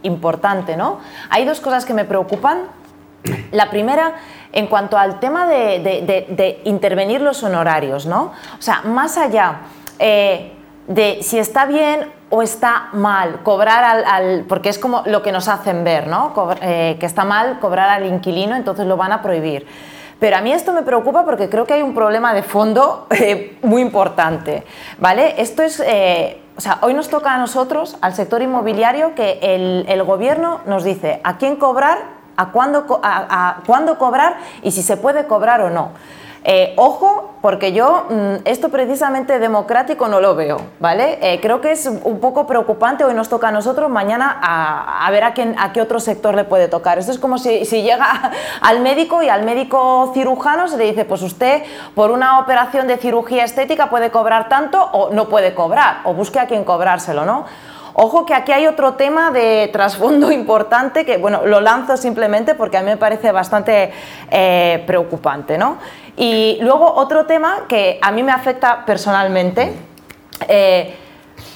importante. 0.02 0.76
¿no? 0.76 1.00
Hay 1.30 1.44
dos 1.44 1.60
cosas 1.60 1.84
que 1.84 1.94
me 1.94 2.04
preocupan. 2.04 2.81
La 3.52 3.70
primera, 3.70 4.14
en 4.52 4.66
cuanto 4.66 4.98
al 4.98 5.20
tema 5.20 5.46
de, 5.46 6.60
intervenir 6.64 7.20
los 7.20 7.42
honorarios, 7.42 8.06
¿no? 8.06 8.32
O 8.58 8.62
sea, 8.62 8.82
más 8.84 9.16
allá 9.16 9.60
eh, 9.98 10.52
de 10.86 11.22
si 11.22 11.38
está 11.38 11.66
bien 11.66 12.10
o 12.30 12.42
está 12.42 12.88
mal 12.92 13.42
cobrar 13.42 13.84
al, 13.84 14.44
porque 14.48 14.70
es 14.70 14.78
como 14.78 15.02
lo 15.06 15.22
que 15.22 15.32
nos 15.32 15.48
hacen 15.48 15.84
ver, 15.84 16.06
¿no? 16.06 16.32
Eh, 16.60 16.96
que 16.98 17.06
está 17.06 17.24
mal 17.24 17.60
cobrar 17.60 17.90
al 17.90 18.06
inquilino, 18.06 18.56
entonces 18.56 18.86
lo 18.86 18.96
van 18.96 19.12
a 19.12 19.22
prohibir. 19.22 19.66
Pero 20.18 20.36
a 20.36 20.40
mí 20.40 20.52
esto 20.52 20.72
me 20.72 20.82
preocupa 20.82 21.24
porque 21.24 21.48
creo 21.48 21.66
que 21.66 21.74
hay 21.74 21.82
un 21.82 21.94
problema 21.94 22.32
de 22.32 22.42
fondo 22.42 23.06
eh, 23.10 23.58
muy 23.62 23.82
importante, 23.82 24.64
¿vale? 24.98 25.34
Esto 25.38 25.62
es, 25.62 25.80
o 25.80 26.60
sea, 26.60 26.78
hoy 26.82 26.94
nos 26.94 27.08
toca 27.08 27.34
a 27.34 27.38
nosotros, 27.38 27.96
al 28.00 28.14
sector 28.14 28.40
inmobiliario, 28.40 29.14
que 29.14 29.38
el, 29.42 29.84
el 29.88 30.02
gobierno 30.04 30.60
nos 30.66 30.84
dice 30.84 31.20
a 31.24 31.38
quién 31.38 31.56
cobrar, 31.56 32.21
a 32.36 32.50
cuándo, 32.50 33.00
a 33.02 33.60
cuándo 33.66 33.98
cobrar 33.98 34.36
y 34.62 34.70
si 34.70 34.82
se 34.82 34.96
puede 34.96 35.26
cobrar 35.26 35.60
o 35.60 35.70
no. 35.70 35.90
Eh, 36.44 36.74
ojo, 36.76 37.34
porque 37.40 37.72
yo 37.72 38.06
mm, 38.10 38.34
esto 38.46 38.68
precisamente 38.68 39.38
democrático 39.38 40.08
no 40.08 40.20
lo 40.20 40.34
veo, 40.34 40.60
¿vale? 40.80 41.18
Eh, 41.22 41.38
creo 41.40 41.60
que 41.60 41.70
es 41.70 41.86
un 41.86 42.18
poco 42.18 42.48
preocupante, 42.48 43.04
hoy 43.04 43.14
nos 43.14 43.28
toca 43.28 43.48
a 43.48 43.52
nosotros, 43.52 43.88
mañana 43.88 44.40
a, 44.42 45.08
ver 45.12 45.22
a, 45.22 45.34
quién, 45.34 45.54
a 45.56 45.72
qué 45.72 45.80
otro 45.80 46.00
sector 46.00 46.34
le 46.34 46.42
puede 46.42 46.66
tocar. 46.66 46.98
Esto 46.98 47.12
es 47.12 47.20
como 47.20 47.38
si, 47.38 47.60
llega 47.64 48.32
al 48.60 48.80
médico 48.80 49.22
y 49.22 49.28
al 49.28 49.44
médico 49.44 50.10
cirujano 50.14 50.66
se 50.66 50.78
le 50.78 50.84
dice, 50.86 51.04
pues 51.04 51.22
usted 51.22 51.62
por 51.94 52.10
una 52.10 52.40
operación 52.40 52.88
de 52.88 52.96
cirugía 52.96 53.44
estética 53.44 53.88
puede 53.88 54.10
cobrar 54.10 54.48
tanto 54.48 54.82
o 54.82 55.10
no 55.10 55.28
puede 55.28 55.54
cobrar, 55.54 56.00
o 56.02 56.12
busque 56.12 56.40
a 56.40 56.48
quién 56.48 56.64
cobrárselo, 56.64 57.24
¿no? 57.24 57.44
Ojo 57.94 58.24
que 58.24 58.34
aquí 58.34 58.52
hay 58.52 58.66
otro 58.66 58.94
tema 58.94 59.30
de 59.30 59.68
trasfondo 59.72 60.32
importante 60.32 61.04
que, 61.04 61.18
bueno, 61.18 61.46
lo 61.46 61.60
lanzo 61.60 61.96
simplemente 61.96 62.54
porque 62.54 62.76
a 62.76 62.80
mí 62.80 62.86
me 62.86 62.96
parece 62.96 63.32
bastante 63.32 63.92
eh, 64.30 64.82
preocupante, 64.86 65.58
¿no? 65.58 65.78
Y 66.16 66.58
luego 66.60 66.92
otro 66.94 67.26
tema 67.26 67.64
que 67.68 67.98
a 68.02 68.10
mí 68.12 68.22
me 68.22 68.32
afecta 68.32 68.84
personalmente, 68.84 69.72
eh, 70.48 70.94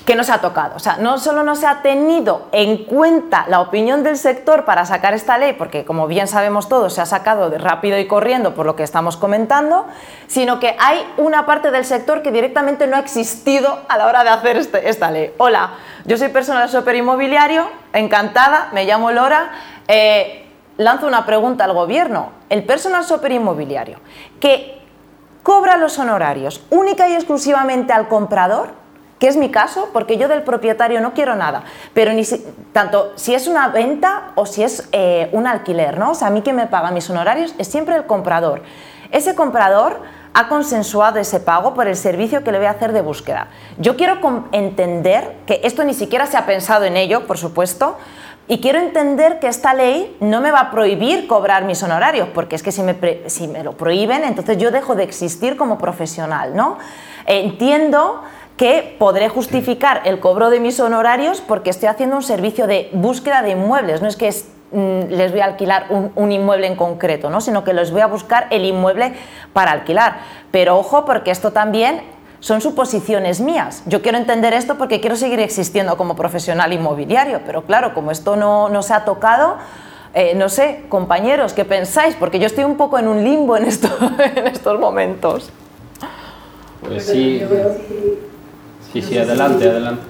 que 0.07 0.15
no 0.15 0.23
se 0.23 0.31
ha 0.33 0.39
tocado. 0.39 0.77
O 0.77 0.79
sea, 0.79 0.97
no 0.99 1.19
solo 1.19 1.43
no 1.43 1.57
se 1.57 1.67
ha 1.67 1.83
tenido 1.83 2.47
en 2.53 2.85
cuenta 2.85 3.45
la 3.49 3.61
opinión 3.61 4.05
del 4.05 4.17
sector 4.17 4.65
para 4.65 4.87
sacar 4.87 5.13
esta 5.15 5.37
ley, 5.37 5.53
porque 5.53 5.85
como 5.85 6.07
bien 6.07 6.29
sabemos 6.29 6.69
todos, 6.69 6.95
se 6.95 7.01
ha 7.01 7.07
sacado 7.07 7.51
de 7.51 7.59
rápido 7.59 7.99
y 7.99 8.07
corriendo 8.07 8.55
por 8.55 8.67
lo 8.67 8.77
que 8.77 8.85
estamos 8.85 9.17
comentando, 9.17 9.85
sino 10.29 10.61
que 10.61 10.77
hay 10.79 11.05
una 11.17 11.45
parte 11.45 11.73
del 11.73 11.85
sector 11.85 12.23
que 12.23 12.31
directamente 12.31 12.87
no 12.87 12.97
ha 12.97 13.01
existido 13.01 13.81
a 13.89 13.99
la 13.99 14.07
hora 14.07 14.23
de 14.23 14.31
hacer 14.31 14.57
este, 14.57 14.89
esta 14.89 15.11
ley. 15.11 15.35
Hola, 15.39 15.71
yo 16.05 16.17
soy 16.17 16.29
personal 16.29 16.69
super 16.69 16.95
inmobiliario, 16.95 17.69
encantada, 17.93 18.69
me 18.73 18.85
llamo 18.85 19.11
Lora. 19.11 19.51
Eh, 19.89 20.47
lanzo 20.77 21.09
una 21.09 21.27
pregunta 21.27 21.65
al 21.65 21.73
gobierno. 21.73 22.31
El 22.49 22.63
personal 22.63 23.05
shopper 23.05 23.33
inmobiliario 23.33 23.99
que 24.39 24.81
cobra 25.43 25.77
los 25.77 25.99
honorarios 25.99 26.65
única 26.71 27.09
y 27.09 27.15
exclusivamente 27.15 27.93
al 27.93 28.07
comprador, 28.07 28.86
que 29.19 29.29
es 29.29 29.37
mi 29.37 29.51
caso, 29.51 29.89
porque 29.93 30.19
yo 30.19 30.29
del 30.29 30.43
propietario 30.43 31.01
no 31.01 31.15
quiero 31.15 31.37
nada, 31.37 31.65
pero 31.95 32.13
ni 32.13 32.23
tanto 32.73 33.13
si 33.17 33.35
es 33.35 33.47
una 33.47 33.69
venta 33.69 34.33
o 34.35 34.47
si 34.47 34.63
es 34.63 34.89
eh, 34.93 35.29
un 35.33 35.47
alquiler, 35.47 35.99
¿no? 35.99 36.11
O 36.11 36.15
sea, 36.15 36.29
a 36.29 36.31
mí 36.31 36.43
que 36.43 36.53
me 36.53 36.67
paga 36.67 36.91
mis 36.91 37.09
honorarios 37.09 37.55
es 37.59 37.69
siempre 37.69 37.97
el 37.97 38.05
comprador. 38.05 38.63
Ese 39.11 39.35
comprador 39.35 40.01
ha 40.35 40.49
consensuado 40.49 41.19
ese 41.19 41.41
pago 41.41 41.73
por 41.73 41.89
el 41.89 41.97
servicio 41.97 42.45
que 42.45 42.53
le 42.53 42.59
voy 42.59 42.67
a 42.67 42.73
hacer 42.73 42.93
de 42.93 43.01
búsqueda. 43.01 43.49
Yo 43.79 43.97
quiero 43.97 44.19
entender 44.53 45.37
que 45.47 45.61
esto 45.65 45.83
ni 45.83 45.95
siquiera 45.95 46.27
se 46.27 46.37
ha 46.37 46.45
pensado 46.45 46.85
en 46.85 46.99
ello, 46.99 47.27
por 47.27 47.39
supuesto, 47.39 47.97
y 48.49 48.61
quiero 48.61 48.79
entender 48.79 49.41
que 49.41 49.49
esta 49.49 49.73
ley 49.73 50.15
no 50.21 50.43
me 50.43 50.51
va 50.51 50.61
a 50.61 50.71
prohibir 50.71 51.27
cobrar 51.27 51.65
mis 51.65 51.83
honorarios, 51.83 52.29
porque 52.35 52.55
es 52.55 52.63
que 52.63 52.71
si 52.71 52.83
me, 52.83 52.97
si 53.29 53.49
me 53.49 53.65
lo 53.65 53.73
prohíben, 53.73 54.25
entonces 54.25 54.59
yo 54.59 54.71
dejo 54.71 54.95
de 54.95 55.05
existir 55.05 55.57
como 55.57 55.79
profesional, 55.79 56.55
¿no? 56.55 56.77
Entiendo 57.25 58.23
que 58.57 58.97
podré 58.99 59.29
justificar 59.29 60.03
el 60.05 60.19
cobro 60.19 60.51
de 60.51 60.61
mis 60.61 60.81
honorarios 60.81 61.41
porque 61.41 61.71
estoy 61.71 61.89
haciendo 61.89 62.17
un 62.17 62.23
servicio 62.23 62.67
de 62.67 62.89
búsqueda 62.93 63.43
de 63.43 63.51
inmuebles, 63.51 64.01
no 64.01 64.09
es 64.09 64.17
que 64.17 64.31
mm, 64.73 65.13
les 65.13 65.31
voy 65.31 65.41
a 65.41 65.45
alquilar 65.45 65.87
un, 65.91 66.11
un, 66.15 66.33
inmueble 66.33 66.67
en 66.67 66.77
concreto, 66.77 67.29
¿no? 67.29 67.41
sino 67.41 67.65
que 67.65 67.75
les 67.75 67.91
voy 67.91 68.01
a 68.01 68.07
buscar 68.07 68.47
el 68.51 68.65
inmueble 68.65 69.13
para 69.53 69.73
alquilar. 69.73 70.19
Pero 70.51 70.79
ojo, 70.79 71.05
porque 71.05 71.31
esto 71.31 71.53
también 71.53 72.01
son 72.41 72.61
suposiciones 72.61 73.41
mías. 73.41 73.83
Yo 73.87 74.03
quiero 74.03 74.19
entender 74.19 74.55
esto 74.55 74.77
porque 74.79 75.01
quiero 75.01 75.17
seguir 75.17 75.41
existiendo 75.41 75.97
como 75.97 76.17
profesional 76.17 76.73
inmobiliario, 76.73 77.41
pero 77.45 77.63
claro, 77.63 77.93
como 77.93 78.11
esto 78.11 78.37
no, 78.37 78.69
no 78.69 78.83
se 78.83 78.95
ha 78.95 79.05
tocado, 79.05 79.57
eh, 80.15 80.35
no 80.35 80.49
sé, 80.49 80.85
compañeros, 80.89 81.53
¿qué 81.53 81.65
pensáis? 81.65 82.15
Porque 82.15 82.39
yo 82.39 82.47
estoy 82.47 82.65
un 82.65 82.77
poco 82.77 82.99
en 82.99 83.09
un 83.09 83.23
limbo 83.23 83.57
en, 83.57 83.65
esto, 83.65 83.89
en 84.35 84.47
estos 84.47 84.79
momentos. 84.81 85.51
Pues 86.81 87.07
sí. 87.07 87.43
Sí, 88.97 89.03
sí, 89.03 89.19
adelante, 89.19 89.69
adelante. 89.69 90.03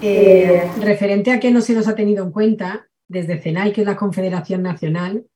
Eh, 0.00 0.70
referente 0.80 1.32
a 1.32 1.40
que 1.40 1.50
no 1.50 1.60
se 1.60 1.74
nos 1.74 1.88
ha 1.88 1.96
tenido 1.96 2.22
en 2.22 2.30
cuenta, 2.30 2.86
desde 3.08 3.40
CENAI, 3.40 3.72
que 3.72 3.80
es 3.80 3.86
la 3.86 3.96
Confederación 3.96 4.62
Nacional 4.62 5.26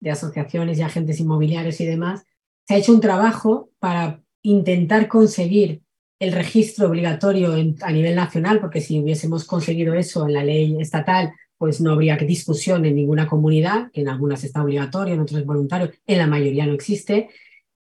de 0.00 0.10
Asociaciones 0.12 0.78
y 0.78 0.82
Agentes 0.82 1.18
Inmobiliarios 1.18 1.80
y 1.80 1.86
demás, 1.86 2.24
se 2.68 2.74
ha 2.74 2.76
hecho 2.76 2.92
un 2.92 3.00
trabajo 3.00 3.70
para 3.80 4.22
intentar 4.42 5.08
conseguir 5.08 5.82
el 6.20 6.32
registro 6.32 6.86
obligatorio 6.86 7.52
a 7.52 7.90
nivel 7.90 8.14
nacional, 8.14 8.60
porque 8.60 8.80
si 8.80 9.00
hubiésemos 9.00 9.44
conseguido 9.44 9.94
eso 9.94 10.24
en 10.24 10.34
la 10.34 10.44
ley 10.44 10.76
estatal, 10.80 11.32
pues 11.56 11.80
no 11.80 11.90
habría 11.90 12.16
discusión 12.16 12.84
en 12.84 12.94
ninguna 12.94 13.26
comunidad, 13.26 13.90
que 13.90 14.02
en 14.02 14.08
algunas 14.08 14.44
está 14.44 14.62
obligatorio, 14.62 15.14
en 15.14 15.20
otras 15.20 15.40
es 15.40 15.46
voluntario, 15.46 15.90
en 16.06 16.18
la 16.18 16.28
mayoría 16.28 16.64
no 16.64 16.74
existe. 16.74 17.28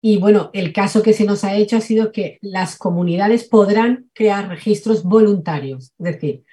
Y 0.02 0.18
bueno, 0.18 0.50
el 0.54 0.74
caso 0.74 1.04
que 1.04 1.14
se 1.14 1.26
nos 1.26 1.44
ha 1.44 1.56
hecho 1.56 1.78
ha 1.78 1.82
sido 1.82 2.12
que 2.12 2.40
las 2.42 2.76
comunidades 2.76 3.48
podrán 3.48 4.10
crear 4.14 4.50
registros 4.50 5.04
voluntarios. 5.04 5.94
Es 6.00 6.06
decir, 6.14 6.44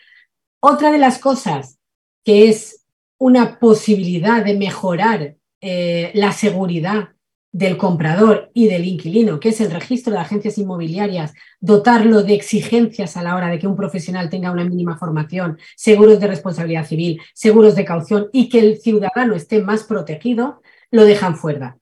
otra 0.60 0.92
de 0.92 0.98
las 0.98 1.18
cosas 1.18 1.78
que 2.24 2.48
es 2.48 2.84
una 3.18 3.58
posibilidad 3.58 4.44
de 4.44 4.56
mejorar 4.56 5.36
eh, 5.60 6.10
la 6.14 6.32
seguridad 6.32 7.10
del 7.50 7.78
comprador 7.78 8.50
y 8.52 8.68
del 8.68 8.84
inquilino, 8.84 9.40
que 9.40 9.48
es 9.48 9.60
el 9.62 9.70
registro 9.70 10.12
de 10.12 10.20
agencias 10.20 10.58
inmobiliarias, 10.58 11.32
dotarlo 11.58 12.22
de 12.22 12.34
exigencias 12.34 13.16
a 13.16 13.22
la 13.22 13.34
hora 13.34 13.48
de 13.48 13.58
que 13.58 13.66
un 13.66 13.74
profesional 13.74 14.28
tenga 14.28 14.52
una 14.52 14.64
mínima 14.64 14.98
formación, 14.98 15.58
seguros 15.74 16.20
de 16.20 16.26
responsabilidad 16.26 16.86
civil, 16.86 17.20
seguros 17.34 17.74
de 17.74 17.86
caución 17.86 18.28
y 18.32 18.50
que 18.50 18.60
el 18.60 18.78
ciudadano 18.78 19.34
esté 19.34 19.62
más 19.62 19.84
protegido, 19.84 20.60
lo 20.90 21.04
dejan 21.04 21.36
fuera. 21.36 21.78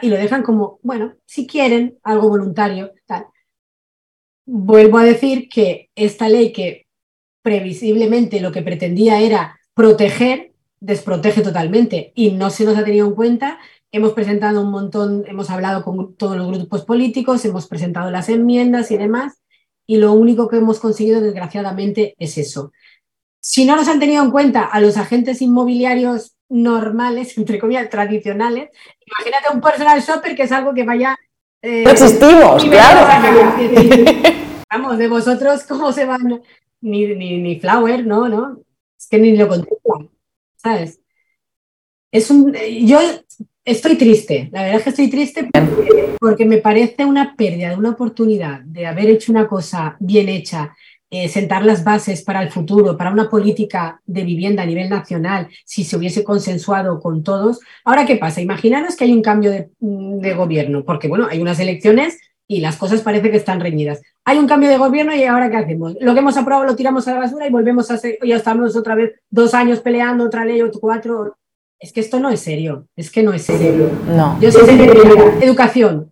Y 0.00 0.08
lo 0.08 0.16
dejan 0.16 0.42
como, 0.42 0.78
bueno, 0.82 1.14
si 1.26 1.46
quieren 1.46 1.98
algo 2.02 2.28
voluntario, 2.28 2.92
tal. 3.06 3.26
Vuelvo 4.44 4.98
a 4.98 5.04
decir 5.04 5.48
que 5.48 5.90
esta 5.94 6.28
ley 6.28 6.52
que 6.52 6.86
previsiblemente 7.42 8.40
lo 8.40 8.52
que 8.52 8.62
pretendía 8.62 9.20
era 9.20 9.58
proteger, 9.74 10.52
desprotege 10.80 11.42
totalmente 11.42 12.12
y 12.14 12.32
no 12.32 12.50
se 12.50 12.64
nos 12.64 12.76
ha 12.76 12.84
tenido 12.84 13.06
en 13.06 13.14
cuenta 13.14 13.58
Hemos 13.94 14.14
presentado 14.14 14.62
un 14.62 14.70
montón, 14.70 15.24
hemos 15.26 15.50
hablado 15.50 15.84
con 15.84 16.16
todos 16.16 16.34
los 16.34 16.48
grupos 16.48 16.86
políticos, 16.86 17.44
hemos 17.44 17.68
presentado 17.68 18.10
las 18.10 18.30
enmiendas 18.30 18.90
y 18.90 18.96
demás, 18.96 19.42
y 19.86 19.98
lo 19.98 20.14
único 20.14 20.48
que 20.48 20.56
hemos 20.56 20.80
conseguido, 20.80 21.20
desgraciadamente, 21.20 22.14
es 22.18 22.38
eso. 22.38 22.72
Si 23.38 23.66
no 23.66 23.76
nos 23.76 23.88
han 23.88 24.00
tenido 24.00 24.24
en 24.24 24.30
cuenta 24.30 24.62
a 24.62 24.80
los 24.80 24.96
agentes 24.96 25.42
inmobiliarios 25.42 26.34
normales, 26.52 27.36
entre 27.38 27.58
comillas, 27.58 27.88
tradicionales, 27.90 28.70
imagínate 29.06 29.54
un 29.54 29.60
personal 29.60 30.00
shopper 30.00 30.36
que 30.36 30.42
es 30.44 30.52
algo 30.52 30.74
que 30.74 30.84
vaya... 30.84 31.16
Eh, 31.60 31.84
existimos, 31.88 32.64
claro. 32.64 33.06
Vamos, 34.70 34.98
de 34.98 35.08
vosotros, 35.08 35.64
¿cómo 35.64 35.92
se 35.92 36.04
van? 36.04 36.42
Ni, 36.80 37.06
ni, 37.14 37.38
ni 37.38 37.60
Flower, 37.60 38.06
¿no? 38.06 38.28
¿no? 38.28 38.60
Es 38.98 39.06
que 39.08 39.18
ni 39.18 39.36
lo 39.36 39.48
contemplan, 39.48 40.10
¿sabes? 40.56 41.00
Es 42.10 42.30
un, 42.30 42.52
yo 42.52 42.98
Estoy 43.64 43.96
triste, 43.96 44.48
la 44.50 44.62
verdad 44.62 44.78
es 44.78 44.82
que 44.82 44.90
estoy 44.90 45.08
triste 45.08 45.48
porque, 46.18 46.44
me 46.44 46.58
parece 46.58 47.04
una 47.04 47.36
pérdida 47.36 47.70
de 47.70 47.76
una 47.76 47.90
oportunidad 47.90 48.60
de 48.62 48.86
haber 48.86 49.08
hecho 49.08 49.30
una 49.30 49.46
cosa 49.46 49.96
bien 50.00 50.28
hecha, 50.28 50.74
eh, 51.14 51.28
sentar 51.28 51.62
las 51.62 51.84
bases 51.84 52.22
para 52.22 52.42
el 52.42 52.50
futuro, 52.50 52.96
para 52.96 53.12
una 53.12 53.28
política 53.28 54.00
de 54.06 54.24
vivienda 54.24 54.62
a 54.62 54.66
nivel 54.66 54.88
nacional, 54.88 55.48
si 55.66 55.84
se 55.84 55.98
hubiese 55.98 56.24
consensuado 56.24 57.00
con 57.00 57.22
todos. 57.22 57.60
Ahora, 57.84 58.06
¿qué 58.06 58.16
pasa? 58.16 58.40
Imaginaros 58.40 58.96
que 58.96 59.04
hay 59.04 59.12
un 59.12 59.20
cambio 59.20 59.50
de, 59.50 59.68
de 59.78 60.34
gobierno, 60.34 60.84
porque 60.86 61.08
bueno, 61.08 61.28
hay 61.30 61.42
unas 61.42 61.60
elecciones 61.60 62.18
y 62.48 62.60
las 62.60 62.78
cosas 62.78 63.02
parece 63.02 63.30
que 63.30 63.36
están 63.36 63.60
reñidas. 63.60 64.00
Hay 64.24 64.38
un 64.38 64.46
cambio 64.46 64.70
de 64.70 64.78
gobierno 64.78 65.14
y 65.14 65.24
ahora 65.24 65.50
¿qué 65.50 65.58
hacemos? 65.58 65.94
Lo 66.00 66.14
que 66.14 66.20
hemos 66.20 66.38
aprobado 66.38 66.64
lo 66.64 66.76
tiramos 66.76 67.06
a 67.06 67.12
la 67.12 67.20
basura 67.20 67.46
y 67.46 67.50
volvemos 67.50 67.90
a 67.90 67.94
hacer, 67.94 68.16
ya 68.24 68.36
estamos 68.36 68.74
otra 68.74 68.94
vez 68.94 69.12
dos 69.28 69.52
años 69.52 69.80
peleando 69.80 70.24
otra 70.24 70.46
ley, 70.46 70.62
otro 70.62 70.80
cuatro, 70.80 71.36
es 71.78 71.92
que 71.92 72.00
esto 72.00 72.20
no 72.20 72.30
es 72.30 72.40
serio, 72.40 72.86
es 72.96 73.10
que 73.10 73.22
no 73.22 73.34
es 73.34 73.42
serio. 73.42 73.90
No. 74.06 74.40
Yo 74.40 74.50
sé 74.50 74.64
que 74.64 75.44
educación, 75.44 76.10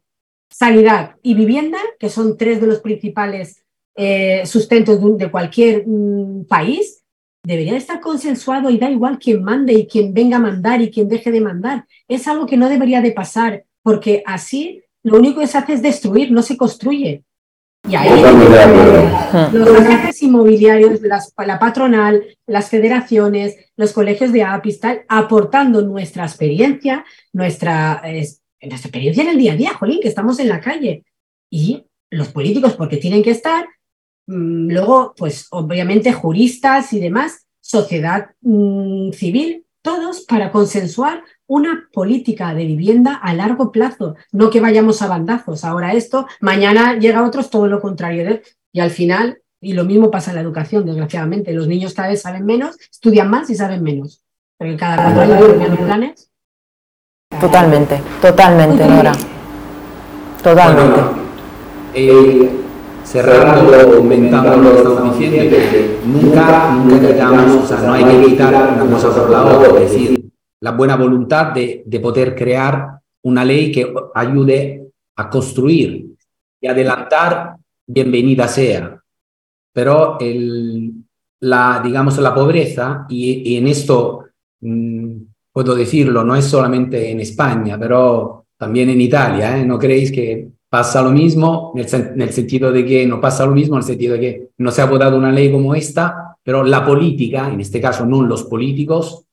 sanidad 0.50 1.16
y 1.22 1.32
vivienda, 1.32 1.78
que 1.98 2.10
son 2.10 2.36
tres 2.36 2.60
de 2.60 2.66
los 2.66 2.80
principales 2.80 3.59
eh, 3.96 4.46
sustentos 4.46 5.00
de, 5.18 5.30
cualquier 5.30 5.84
mm, 5.86 6.44
país, 6.46 7.04
debería 7.42 7.76
estar 7.76 8.00
consensuado 8.00 8.70
y 8.70 8.78
da 8.78 8.90
igual 8.90 9.18
quién 9.18 9.42
mande 9.42 9.72
y 9.72 9.86
quién 9.86 10.12
venga 10.12 10.36
a 10.36 10.40
mandar 10.40 10.80
y 10.80 10.90
quién 10.90 11.08
deje 11.08 11.30
de 11.30 11.40
mandar. 11.40 11.86
Es 12.08 12.28
algo 12.28 12.46
que 12.46 12.56
no 12.56 12.68
debería 12.68 13.00
de 13.00 13.12
pasar, 13.12 13.64
porque 13.82 14.22
así 14.26 14.82
lo 15.02 15.18
único 15.18 15.40
que 15.40 15.46
se 15.46 15.58
hace 15.58 15.74
es 15.74 15.82
destruir, 15.82 16.30
no 16.30 16.42
se 16.42 16.56
construye. 16.56 17.24
Y 17.88 17.94
ahí 17.94 18.10
los 19.52 19.70
agentes 19.70 20.22
inmobiliarios, 20.22 21.00
la 21.00 21.58
patronal, 21.58 22.22
las 22.46 22.68
federaciones, 22.68 23.56
los 23.76 23.92
colegios 23.92 24.32
de 24.32 24.42
APIS, 24.42 24.80
aportando 25.08 25.80
nuestra 25.82 26.24
experiencia, 26.24 27.04
nuestra, 27.32 28.02
nuestra 28.04 28.88
experiencia 28.88 29.22
en 29.22 29.30
el 29.30 29.38
día 29.38 29.54
a 29.54 29.56
día, 29.56 29.74
Jolín, 29.74 30.00
que 30.02 30.08
estamos 30.08 30.38
en 30.40 30.50
la 30.50 30.60
calle. 30.60 31.04
Y 31.50 31.86
los 32.10 32.28
políticos, 32.28 32.74
porque 32.74 32.98
tienen 32.98 33.22
que 33.22 33.30
estar, 33.30 33.66
luego, 34.30 35.14
pues 35.16 35.48
obviamente 35.50 36.12
juristas 36.12 36.92
y 36.92 37.00
demás, 37.00 37.46
sociedad 37.60 38.30
mm, 38.42 39.12
civil, 39.12 39.66
todos 39.82 40.20
para 40.20 40.52
consensuar 40.52 41.22
una 41.46 41.88
política 41.92 42.54
de 42.54 42.64
vivienda 42.64 43.14
a 43.14 43.34
largo 43.34 43.72
plazo, 43.72 44.14
no 44.30 44.50
que 44.50 44.60
vayamos 44.60 45.02
a 45.02 45.08
bandazos. 45.08 45.64
Ahora 45.64 45.94
esto, 45.94 46.26
mañana 46.40 46.98
llega 46.98 47.20
a 47.20 47.26
otros 47.26 47.50
todo 47.50 47.66
lo 47.66 47.80
contrario. 47.80 48.40
Y 48.72 48.80
al 48.80 48.90
final, 48.90 49.40
y 49.60 49.72
lo 49.72 49.84
mismo 49.84 50.10
pasa 50.10 50.30
en 50.30 50.36
la 50.36 50.42
educación, 50.42 50.86
desgraciadamente, 50.86 51.52
los 51.52 51.66
niños 51.66 51.94
cada 51.94 52.08
vez 52.08 52.22
saben 52.22 52.44
menos, 52.44 52.76
estudian 52.90 53.28
más 53.28 53.50
y 53.50 53.56
saben 53.56 53.82
menos. 53.82 54.22
Porque 54.56 54.76
cada 54.76 54.96
cambian 54.96 55.70
los 55.70 55.80
planes. 55.80 56.30
Totalmente, 57.40 58.00
totalmente, 58.20 58.86
Nora. 58.86 59.12
Totalmente. 60.42 61.00
Eh, 61.94 62.59
cerrando, 63.10 63.98
comentando 63.98 64.56
lo 64.56 64.70
que 64.70 64.78
estamos 64.78 65.18
diciendo, 65.18 65.56
nunca, 66.06 66.74
nunca 66.76 67.08
quitamos, 67.08 67.64
o 67.64 67.66
sea, 67.66 67.80
no 67.82 67.92
hay 67.94 68.04
que 68.04 68.26
quitar 68.26 68.80
una 68.80 68.92
cosa 68.92 69.14
por 69.14 69.30
la 69.30 69.44
otra, 69.44 69.80
es 69.80 69.90
decir, 69.90 70.30
la 70.60 70.70
buena 70.72 70.94
voluntad 70.94 71.52
de, 71.52 71.82
de 71.84 72.00
poder 72.00 72.36
crear 72.36 73.00
una 73.22 73.44
ley 73.44 73.72
que 73.72 73.92
ayude 74.14 74.92
a 75.16 75.28
construir 75.28 76.06
y 76.60 76.66
adelantar, 76.68 77.56
bienvenida 77.86 78.46
sea. 78.46 78.96
Pero 79.72 80.18
el, 80.20 80.92
la, 81.40 81.80
digamos, 81.82 82.16
la 82.18 82.34
pobreza, 82.34 83.06
y, 83.08 83.54
y 83.54 83.56
en 83.56 83.66
esto 83.66 84.24
mmm, 84.60 85.16
puedo 85.52 85.74
decirlo, 85.74 86.22
no 86.22 86.36
es 86.36 86.44
solamente 86.44 87.10
en 87.10 87.20
España, 87.20 87.76
pero 87.78 88.46
también 88.56 88.90
en 88.90 89.00
Italia, 89.00 89.58
¿eh? 89.58 89.64
no 89.64 89.78
creéis 89.78 90.12
que 90.12 90.48
pasa 90.70 91.02
lo 91.02 91.10
mismo, 91.10 91.72
en 91.74 92.20
el 92.22 92.32
sentido 92.32 92.70
de 92.70 92.86
que 92.86 93.04
no 93.04 93.20
pasa 93.20 93.44
lo 93.44 93.52
mismo, 93.52 93.74
en 93.74 93.80
el 93.80 93.86
sentido 93.86 94.14
de 94.14 94.20
que 94.20 94.48
no 94.58 94.70
se 94.70 94.80
ha 94.80 94.86
votado 94.86 95.18
una 95.18 95.32
ley 95.32 95.50
como 95.50 95.74
esta, 95.74 96.36
pero 96.42 96.62
la 96.62 96.86
política, 96.86 97.50
en 97.52 97.60
este 97.60 97.80
caso 97.80 98.06
no 98.06 98.22
los 98.22 98.44
políticos, 98.44 99.26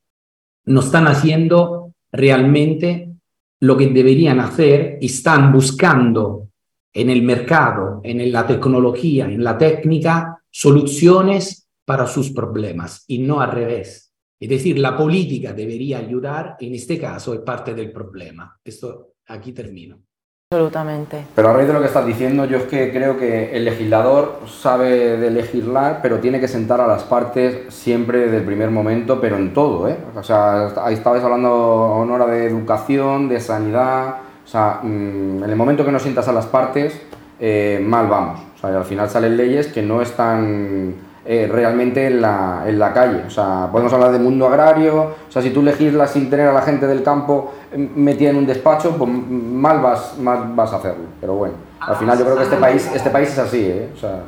no 0.65 0.79
están 0.79 1.07
haciendo 1.07 1.93
realmente 2.11 3.11
lo 3.59 3.77
que 3.77 3.87
deberían 3.87 4.39
hacer 4.39 4.97
y 4.99 5.05
están 5.05 5.53
buscando 5.53 6.49
en 6.91 7.11
el 7.11 7.21
mercado, 7.21 8.01
en 8.03 8.31
la 8.31 8.45
tecnología, 8.47 9.25
en 9.25 9.43
la 9.43 9.57
técnica, 9.57 10.41
soluciones 10.49 11.67
para 11.85 12.07
sus 12.07 12.31
problemas 12.31 13.03
y 13.07 13.19
no 13.19 13.41
al 13.41 13.51
revés. 13.51 14.11
Es 14.39 14.49
decir, 14.49 14.79
la 14.79 14.97
política 14.97 15.53
debería 15.53 15.99
ayudar, 15.99 16.57
en 16.59 16.73
este 16.73 16.97
caso 16.99 17.35
es 17.35 17.41
parte 17.41 17.75
del 17.75 17.91
problema. 17.91 18.59
Esto 18.63 19.13
aquí 19.27 19.51
termino. 19.51 20.06
Absolutamente. 20.49 21.25
Pero 21.35 21.49
a 21.49 21.53
raíz 21.53 21.67
de 21.67 21.73
lo 21.73 21.81
que 21.81 21.87
estás 21.87 22.05
diciendo, 22.05 22.45
yo 22.45 22.55
es 22.55 22.63
que 22.67 22.93
creo 22.93 23.17
que 23.17 23.53
el 23.53 23.65
legislador 23.65 24.43
sabe 24.47 25.17
de 25.17 25.29
legislar, 25.29 25.99
pero 26.01 26.19
tiene 26.19 26.39
que 26.39 26.47
sentar 26.47 26.79
a 26.79 26.87
las 26.87 27.03
partes 27.03 27.73
siempre 27.73 28.19
desde 28.19 28.37
el 28.37 28.43
primer 28.45 28.71
momento, 28.71 29.19
pero 29.19 29.35
en 29.35 29.53
todo, 29.53 29.89
¿eh? 29.89 29.97
O 30.15 30.23
sea, 30.23 30.67
ahí 30.85 30.93
estabais 30.93 31.21
hablando, 31.21 31.51
Honora, 31.53 32.27
de 32.27 32.45
educación, 32.45 33.27
de 33.27 33.41
sanidad, 33.41 34.19
o 34.45 34.47
sea, 34.47 34.79
mm, 34.83 35.43
en 35.43 35.49
el 35.49 35.55
momento 35.57 35.83
que 35.83 35.91
no 35.91 35.99
sientas 35.99 36.29
a 36.29 36.31
las 36.31 36.45
partes, 36.45 36.97
eh, 37.41 37.83
mal 37.85 38.07
vamos. 38.07 38.39
O 38.55 38.57
sea, 38.57 38.69
al 38.69 38.85
final 38.85 39.09
salen 39.09 39.35
leyes 39.35 39.67
que 39.67 39.81
no 39.81 40.01
están 40.01 40.95
eh, 41.27 41.47
realmente 41.51 42.07
en 42.07 42.21
la, 42.21 42.63
en 42.65 42.79
la 42.79 42.93
calle. 42.93 43.23
O 43.27 43.29
sea, 43.29 43.69
podemos 43.71 43.91
hablar 43.93 44.11
de 44.11 44.19
mundo 44.19 44.47
agrario, 44.47 45.15
o 45.27 45.31
sea, 45.31 45.41
si 45.41 45.51
tú 45.51 45.61
legislas 45.61 46.11
sin 46.11 46.29
tener 46.29 46.47
a 46.47 46.53
la 46.53 46.61
gente 46.61 46.87
del 46.87 47.03
campo 47.03 47.53
eh, 47.71 47.77
metida 47.77 48.29
en 48.29 48.37
un 48.37 48.45
despacho, 48.45 48.97
pues 48.97 49.11
mal 49.11 49.81
vas, 49.81 50.17
mal 50.17 50.53
vas 50.55 50.73
a 50.73 50.77
hacerlo. 50.77 51.05
Pero 51.19 51.35
bueno, 51.35 51.55
al 51.79 51.95
final 51.97 52.17
yo 52.17 52.25
creo 52.25 52.37
que 52.37 52.43
este 52.43 52.57
país, 52.57 52.91
este 52.95 53.09
país 53.09 53.29
es 53.29 53.39
así. 53.39 53.65
¿eh? 53.65 53.91
O 53.93 53.97
sea... 53.97 54.23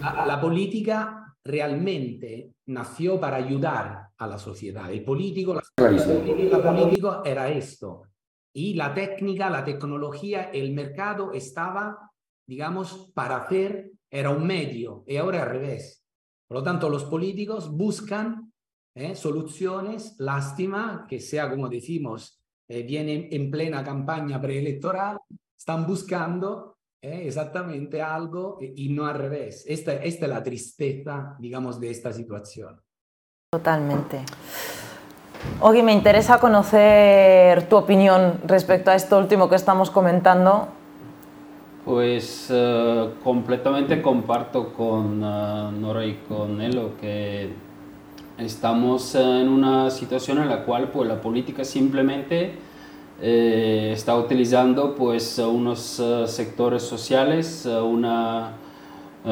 la, 0.00 0.24
la 0.24 0.40
política 0.40 1.34
realmente 1.44 2.52
nació 2.66 3.20
para 3.20 3.36
ayudar 3.36 4.08
a 4.16 4.26
la 4.26 4.38
sociedad. 4.38 4.90
El 4.90 5.04
político, 5.04 5.54
la, 5.54 5.62
la 5.76 6.62
político 6.62 7.22
era 7.24 7.48
esto. 7.48 8.02
Y 8.54 8.74
la 8.74 8.94
técnica, 8.94 9.50
la 9.50 9.64
tecnología, 9.64 10.50
el 10.52 10.72
mercado 10.72 11.32
estaba 11.32 12.06
digamos, 12.46 13.10
para 13.14 13.38
hacer 13.38 13.90
era 14.10 14.30
un 14.30 14.46
medio 14.46 15.04
y 15.06 15.16
ahora 15.16 15.42
al 15.42 15.50
revés. 15.50 16.05
Por 16.48 16.58
lo 16.58 16.62
tanto, 16.62 16.88
los 16.88 17.04
políticos 17.04 17.70
buscan 17.70 18.52
¿eh? 18.94 19.14
soluciones, 19.14 20.14
lástima 20.18 21.06
que 21.08 21.20
sea, 21.20 21.50
como 21.50 21.68
decimos, 21.68 22.40
eh, 22.68 22.82
viene 22.82 23.28
en 23.30 23.50
plena 23.50 23.84
campaña 23.84 24.40
preelectoral, 24.40 25.18
están 25.56 25.86
buscando 25.86 26.78
¿eh? 27.00 27.22
exactamente 27.26 28.00
algo 28.00 28.58
y 28.60 28.88
no 28.90 29.06
al 29.06 29.18
revés. 29.18 29.64
Esta, 29.66 29.94
esta 29.94 30.26
es 30.26 30.30
la 30.30 30.42
tristeza, 30.42 31.36
digamos, 31.38 31.80
de 31.80 31.90
esta 31.90 32.12
situación. 32.12 32.80
Totalmente. 33.50 34.24
Ogi, 35.60 35.82
me 35.82 35.92
interesa 35.92 36.38
conocer 36.38 37.68
tu 37.68 37.76
opinión 37.76 38.40
respecto 38.44 38.90
a 38.90 38.94
esto 38.94 39.18
último 39.18 39.48
que 39.48 39.56
estamos 39.56 39.90
comentando. 39.90 40.68
Pues 41.86 42.52
completamente 43.24 44.02
comparto 44.02 44.74
con 44.74 45.20
Nora 45.20 46.04
y 46.04 46.18
con 46.28 46.60
Elo 46.60 46.90
que 47.00 47.48
Estamos 48.38 49.14
en 49.14 49.48
una 49.48 49.88
situación 49.90 50.36
en 50.38 50.50
la 50.50 50.64
cual 50.64 50.88
pues, 50.88 51.08
la 51.08 51.22
política 51.22 51.64
simplemente 51.64 52.50
eh, 53.22 53.92
está 53.94 54.14
utilizando 54.14 54.94
pues, 54.94 55.38
unos 55.38 55.98
uh, 55.98 56.26
sectores 56.26 56.82
sociales, 56.82 57.64
uh, 57.64 57.82
una, 57.82 58.50
uh, 59.24 59.30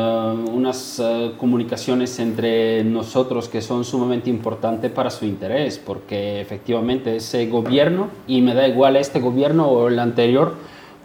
unas 0.50 1.02
comunicaciones 1.36 2.18
entre 2.18 2.82
nosotros 2.82 3.46
que 3.50 3.60
son 3.60 3.84
sumamente 3.84 4.30
importantes 4.30 4.90
para 4.90 5.10
su 5.10 5.26
interés, 5.26 5.78
porque 5.78 6.40
efectivamente 6.40 7.16
ese 7.16 7.46
gobierno, 7.46 8.08
y 8.26 8.40
me 8.40 8.54
da 8.54 8.66
igual 8.66 8.96
este 8.96 9.20
gobierno 9.20 9.66
o 9.66 9.88
el 9.88 9.98
anterior, 9.98 10.54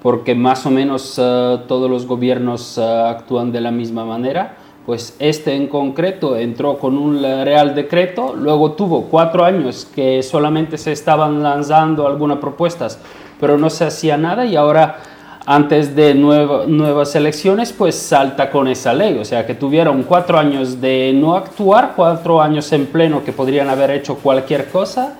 porque 0.01 0.35
más 0.35 0.65
o 0.65 0.71
menos 0.71 1.15
todos 1.15 1.89
los 1.89 2.05
gobiernos 2.05 2.77
actúan 2.77 3.51
de 3.51 3.61
la 3.61 3.71
misma 3.71 4.05
manera, 4.05 4.55
pues 4.85 5.15
este 5.19 5.55
en 5.55 5.67
concreto 5.67 6.35
entró 6.35 6.77
con 6.77 6.97
un 6.97 7.21
real 7.21 7.75
decreto, 7.75 8.33
luego 8.35 8.71
tuvo 8.71 9.03
cuatro 9.03 9.45
años 9.45 9.87
que 9.93 10.23
solamente 10.23 10.77
se 10.77 10.91
estaban 10.91 11.43
lanzando 11.43 12.07
algunas 12.07 12.39
propuestas, 12.39 12.99
pero 13.39 13.57
no 13.57 13.69
se 13.69 13.85
hacía 13.85 14.17
nada 14.17 14.45
y 14.45 14.55
ahora 14.55 14.99
antes 15.45 15.95
de 15.95 16.13
nuevas 16.13 17.15
elecciones, 17.15 17.73
pues 17.73 17.95
salta 17.95 18.51
con 18.51 18.67
esa 18.67 18.93
ley. 18.93 19.17
O 19.17 19.25
sea, 19.25 19.47
que 19.47 19.55
tuvieron 19.55 20.03
cuatro 20.03 20.37
años 20.37 20.79
de 20.79 21.11
no 21.15 21.35
actuar, 21.35 21.93
cuatro 21.95 22.39
años 22.39 22.71
en 22.71 22.85
pleno 22.85 23.23
que 23.23 23.31
podrían 23.31 23.67
haber 23.67 23.89
hecho 23.89 24.15
cualquier 24.15 24.69
cosa 24.69 25.15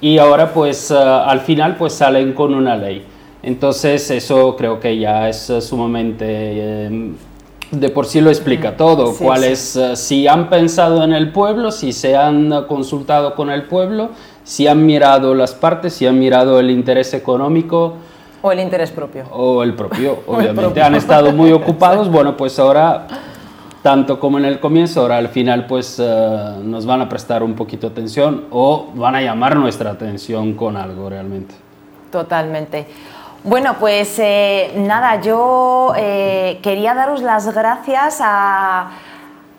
y 0.00 0.18
ahora 0.18 0.52
pues 0.52 0.92
eh, 0.92 0.94
al 0.96 1.40
final 1.40 1.74
pues 1.76 1.94
salen 1.94 2.32
con 2.32 2.54
una 2.54 2.76
ley. 2.76 3.04
Entonces 3.42 4.10
eso 4.10 4.56
creo 4.56 4.78
que 4.78 4.98
ya 4.98 5.28
es 5.28 5.50
eh, 5.50 5.60
sumamente... 5.60 6.26
Eh, 6.28 7.12
de 7.72 7.88
por 7.88 8.04
sí 8.04 8.20
lo 8.20 8.28
explica 8.28 8.76
todo, 8.76 9.14
cuál 9.16 9.44
es, 9.44 9.76
eh, 9.76 9.96
si 9.96 10.28
han 10.28 10.50
pensado 10.50 11.02
en 11.04 11.14
el 11.14 11.32
pueblo, 11.32 11.72
si 11.72 11.92
se 11.92 12.14
han 12.14 12.66
consultado 12.66 13.34
con 13.34 13.50
el 13.50 13.64
pueblo, 13.64 14.10
si 14.44 14.66
han 14.66 14.84
mirado 14.84 15.34
las 15.34 15.54
partes, 15.54 15.94
si 15.94 16.06
han 16.06 16.18
mirado 16.18 16.60
el 16.60 16.70
interés 16.70 17.14
económico. 17.14 17.94
O 18.42 18.52
el 18.52 18.60
interés 18.60 18.90
propio. 18.90 19.24
O 19.32 19.62
el 19.62 19.72
propio, 19.72 20.18
obviamente. 20.26 20.82
Han 20.82 20.94
estado 20.94 21.32
muy 21.32 21.50
ocupados, 21.52 22.10
bueno, 22.10 22.36
pues 22.36 22.58
ahora, 22.58 23.06
tanto 23.82 24.20
como 24.20 24.36
en 24.36 24.44
el 24.44 24.60
comienzo, 24.60 25.00
ahora 25.00 25.16
al 25.16 25.28
final 25.28 25.64
pues 25.66 25.98
eh, 25.98 26.56
nos 26.62 26.84
van 26.84 27.00
a 27.00 27.08
prestar 27.08 27.42
un 27.42 27.54
poquito 27.54 27.88
de 27.88 27.92
atención 27.92 28.44
o 28.50 28.88
van 28.94 29.14
a 29.14 29.22
llamar 29.22 29.56
nuestra 29.56 29.92
atención 29.92 30.52
con 30.52 30.76
algo 30.76 31.08
realmente. 31.08 31.54
Totalmente. 32.10 32.86
Bueno, 33.44 33.74
pues 33.80 34.20
eh, 34.20 34.72
nada, 34.76 35.20
yo 35.20 35.92
eh, 35.96 36.60
quería 36.62 36.94
daros 36.94 37.22
las 37.22 37.52
gracias 37.52 38.20
a, 38.22 38.90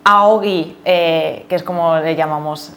a 0.02 0.26
Ogi, 0.26 0.78
eh, 0.86 1.44
que 1.50 1.54
es 1.54 1.62
como 1.62 1.96
le 1.96 2.16
llamamos 2.16 2.72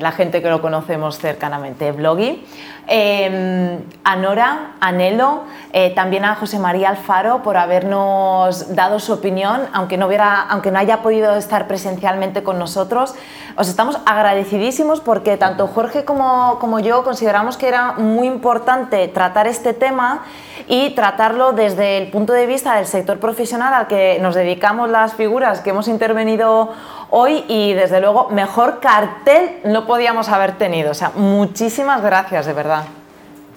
la 0.00 0.12
gente 0.12 0.42
que 0.42 0.48
lo 0.48 0.60
conocemos 0.60 1.18
cercanamente, 1.18 1.92
Bloggy, 1.92 2.44
eh, 2.90 3.78
a 4.02 4.16
Nora, 4.16 4.72
a 4.80 4.92
Nelo, 4.92 5.42
eh, 5.74 5.90
también 5.94 6.24
a 6.24 6.34
José 6.36 6.58
María 6.58 6.88
Alfaro 6.88 7.42
por 7.42 7.58
habernos 7.58 8.74
dado 8.74 8.98
su 8.98 9.12
opinión, 9.12 9.60
aunque 9.74 9.98
no, 9.98 10.06
hubiera, 10.06 10.40
aunque 10.40 10.70
no 10.70 10.78
haya 10.78 11.02
podido 11.02 11.36
estar 11.36 11.68
presencialmente 11.68 12.42
con 12.42 12.58
nosotros. 12.58 13.14
Os 13.56 13.68
estamos 13.68 13.98
agradecidísimos 14.06 15.00
porque 15.00 15.36
tanto 15.36 15.66
Jorge 15.66 16.06
como, 16.06 16.58
como 16.60 16.80
yo 16.80 17.04
consideramos 17.04 17.58
que 17.58 17.68
era 17.68 17.92
muy 17.92 18.26
importante 18.26 19.06
tratar 19.08 19.46
este 19.46 19.74
tema 19.74 20.22
y 20.66 20.90
tratarlo 20.90 21.52
desde 21.52 21.98
el 21.98 22.10
punto 22.10 22.32
de 22.32 22.46
vista 22.46 22.76
del 22.76 22.86
sector 22.86 23.18
profesional 23.18 23.74
al 23.74 23.86
que 23.86 24.18
nos 24.20 24.34
dedicamos 24.34 24.88
las 24.88 25.12
figuras 25.12 25.60
que 25.60 25.70
hemos 25.70 25.88
intervenido 25.88 26.72
hoy 27.10 27.44
y 27.48 27.72
desde 27.74 28.00
luego 28.00 28.28
mejor 28.30 28.80
cartel 28.80 29.58
no 29.64 29.86
podíamos 29.86 30.28
haber 30.28 30.58
tenido. 30.58 30.90
O 30.90 30.94
sea, 30.94 31.12
muchísimas 31.14 32.02
gracias, 32.02 32.46
de 32.46 32.52
verdad. 32.52 32.84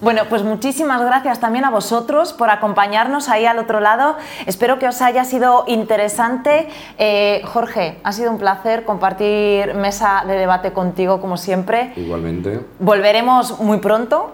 Bueno, 0.02 0.22
pues 0.28 0.42
muchísimas 0.42 1.00
gracias 1.00 1.38
también 1.38 1.64
a 1.64 1.70
vosotros 1.70 2.32
por 2.32 2.50
acompañarnos 2.50 3.28
ahí 3.28 3.46
al 3.46 3.60
otro 3.60 3.78
lado. 3.78 4.16
Espero 4.46 4.80
que 4.80 4.88
os 4.88 5.00
haya 5.00 5.24
sido 5.24 5.62
interesante. 5.68 6.68
Eh, 6.98 7.40
Jorge, 7.44 8.00
ha 8.02 8.10
sido 8.10 8.32
un 8.32 8.38
placer 8.38 8.84
compartir 8.84 9.74
mesa 9.74 10.24
de 10.26 10.34
debate 10.34 10.72
contigo 10.72 11.20
como 11.20 11.36
siempre. 11.36 11.92
Igualmente. 11.94 12.66
Volveremos 12.80 13.60
muy 13.60 13.78
pronto 13.78 14.32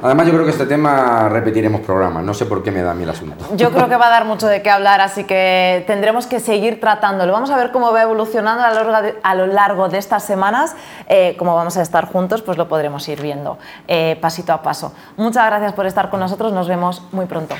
Además, 0.00 0.26
yo 0.26 0.32
creo 0.32 0.44
que 0.44 0.52
este 0.52 0.66
tema 0.66 1.28
repetiremos 1.28 1.80
programas. 1.80 2.22
No 2.22 2.32
sé 2.32 2.46
por 2.46 2.62
qué 2.62 2.70
me 2.70 2.82
da 2.82 2.92
a 2.92 2.94
mí 2.94 3.02
el 3.02 3.10
asunto. 3.10 3.44
Yo 3.56 3.72
creo 3.72 3.88
que 3.88 3.96
va 3.96 4.06
a 4.06 4.10
dar 4.10 4.24
mucho 4.24 4.46
de 4.46 4.62
qué 4.62 4.70
hablar, 4.70 5.00
así 5.00 5.24
que 5.24 5.82
tendremos 5.88 6.26
que 6.28 6.38
seguir 6.38 6.80
tratándolo. 6.80 7.32
Vamos 7.32 7.50
a 7.50 7.56
ver 7.56 7.72
cómo 7.72 7.92
va 7.92 8.02
evolucionando 8.02 8.62
a 8.62 9.34
lo 9.34 9.46
largo 9.46 9.88
de, 9.88 9.98
estas 9.98 10.22
semanas. 10.22 10.76
Eh, 11.08 11.34
como 11.36 11.56
vamos 11.56 11.76
a 11.76 11.82
estar 11.82 12.06
juntos, 12.06 12.42
pues 12.42 12.56
lo 12.58 12.68
podremos 12.68 13.08
ir 13.08 13.20
viendo 13.20 13.58
eh, 13.88 14.16
pasito 14.20 14.52
a 14.52 14.62
paso. 14.62 14.92
Muchas 15.16 15.46
gracias 15.46 15.72
por 15.72 15.86
estar 15.86 16.10
con 16.10 16.20
nosotros. 16.20 16.52
Nos 16.52 16.68
vemos 16.68 17.02
muy 17.10 17.26
pronto. 17.26 17.56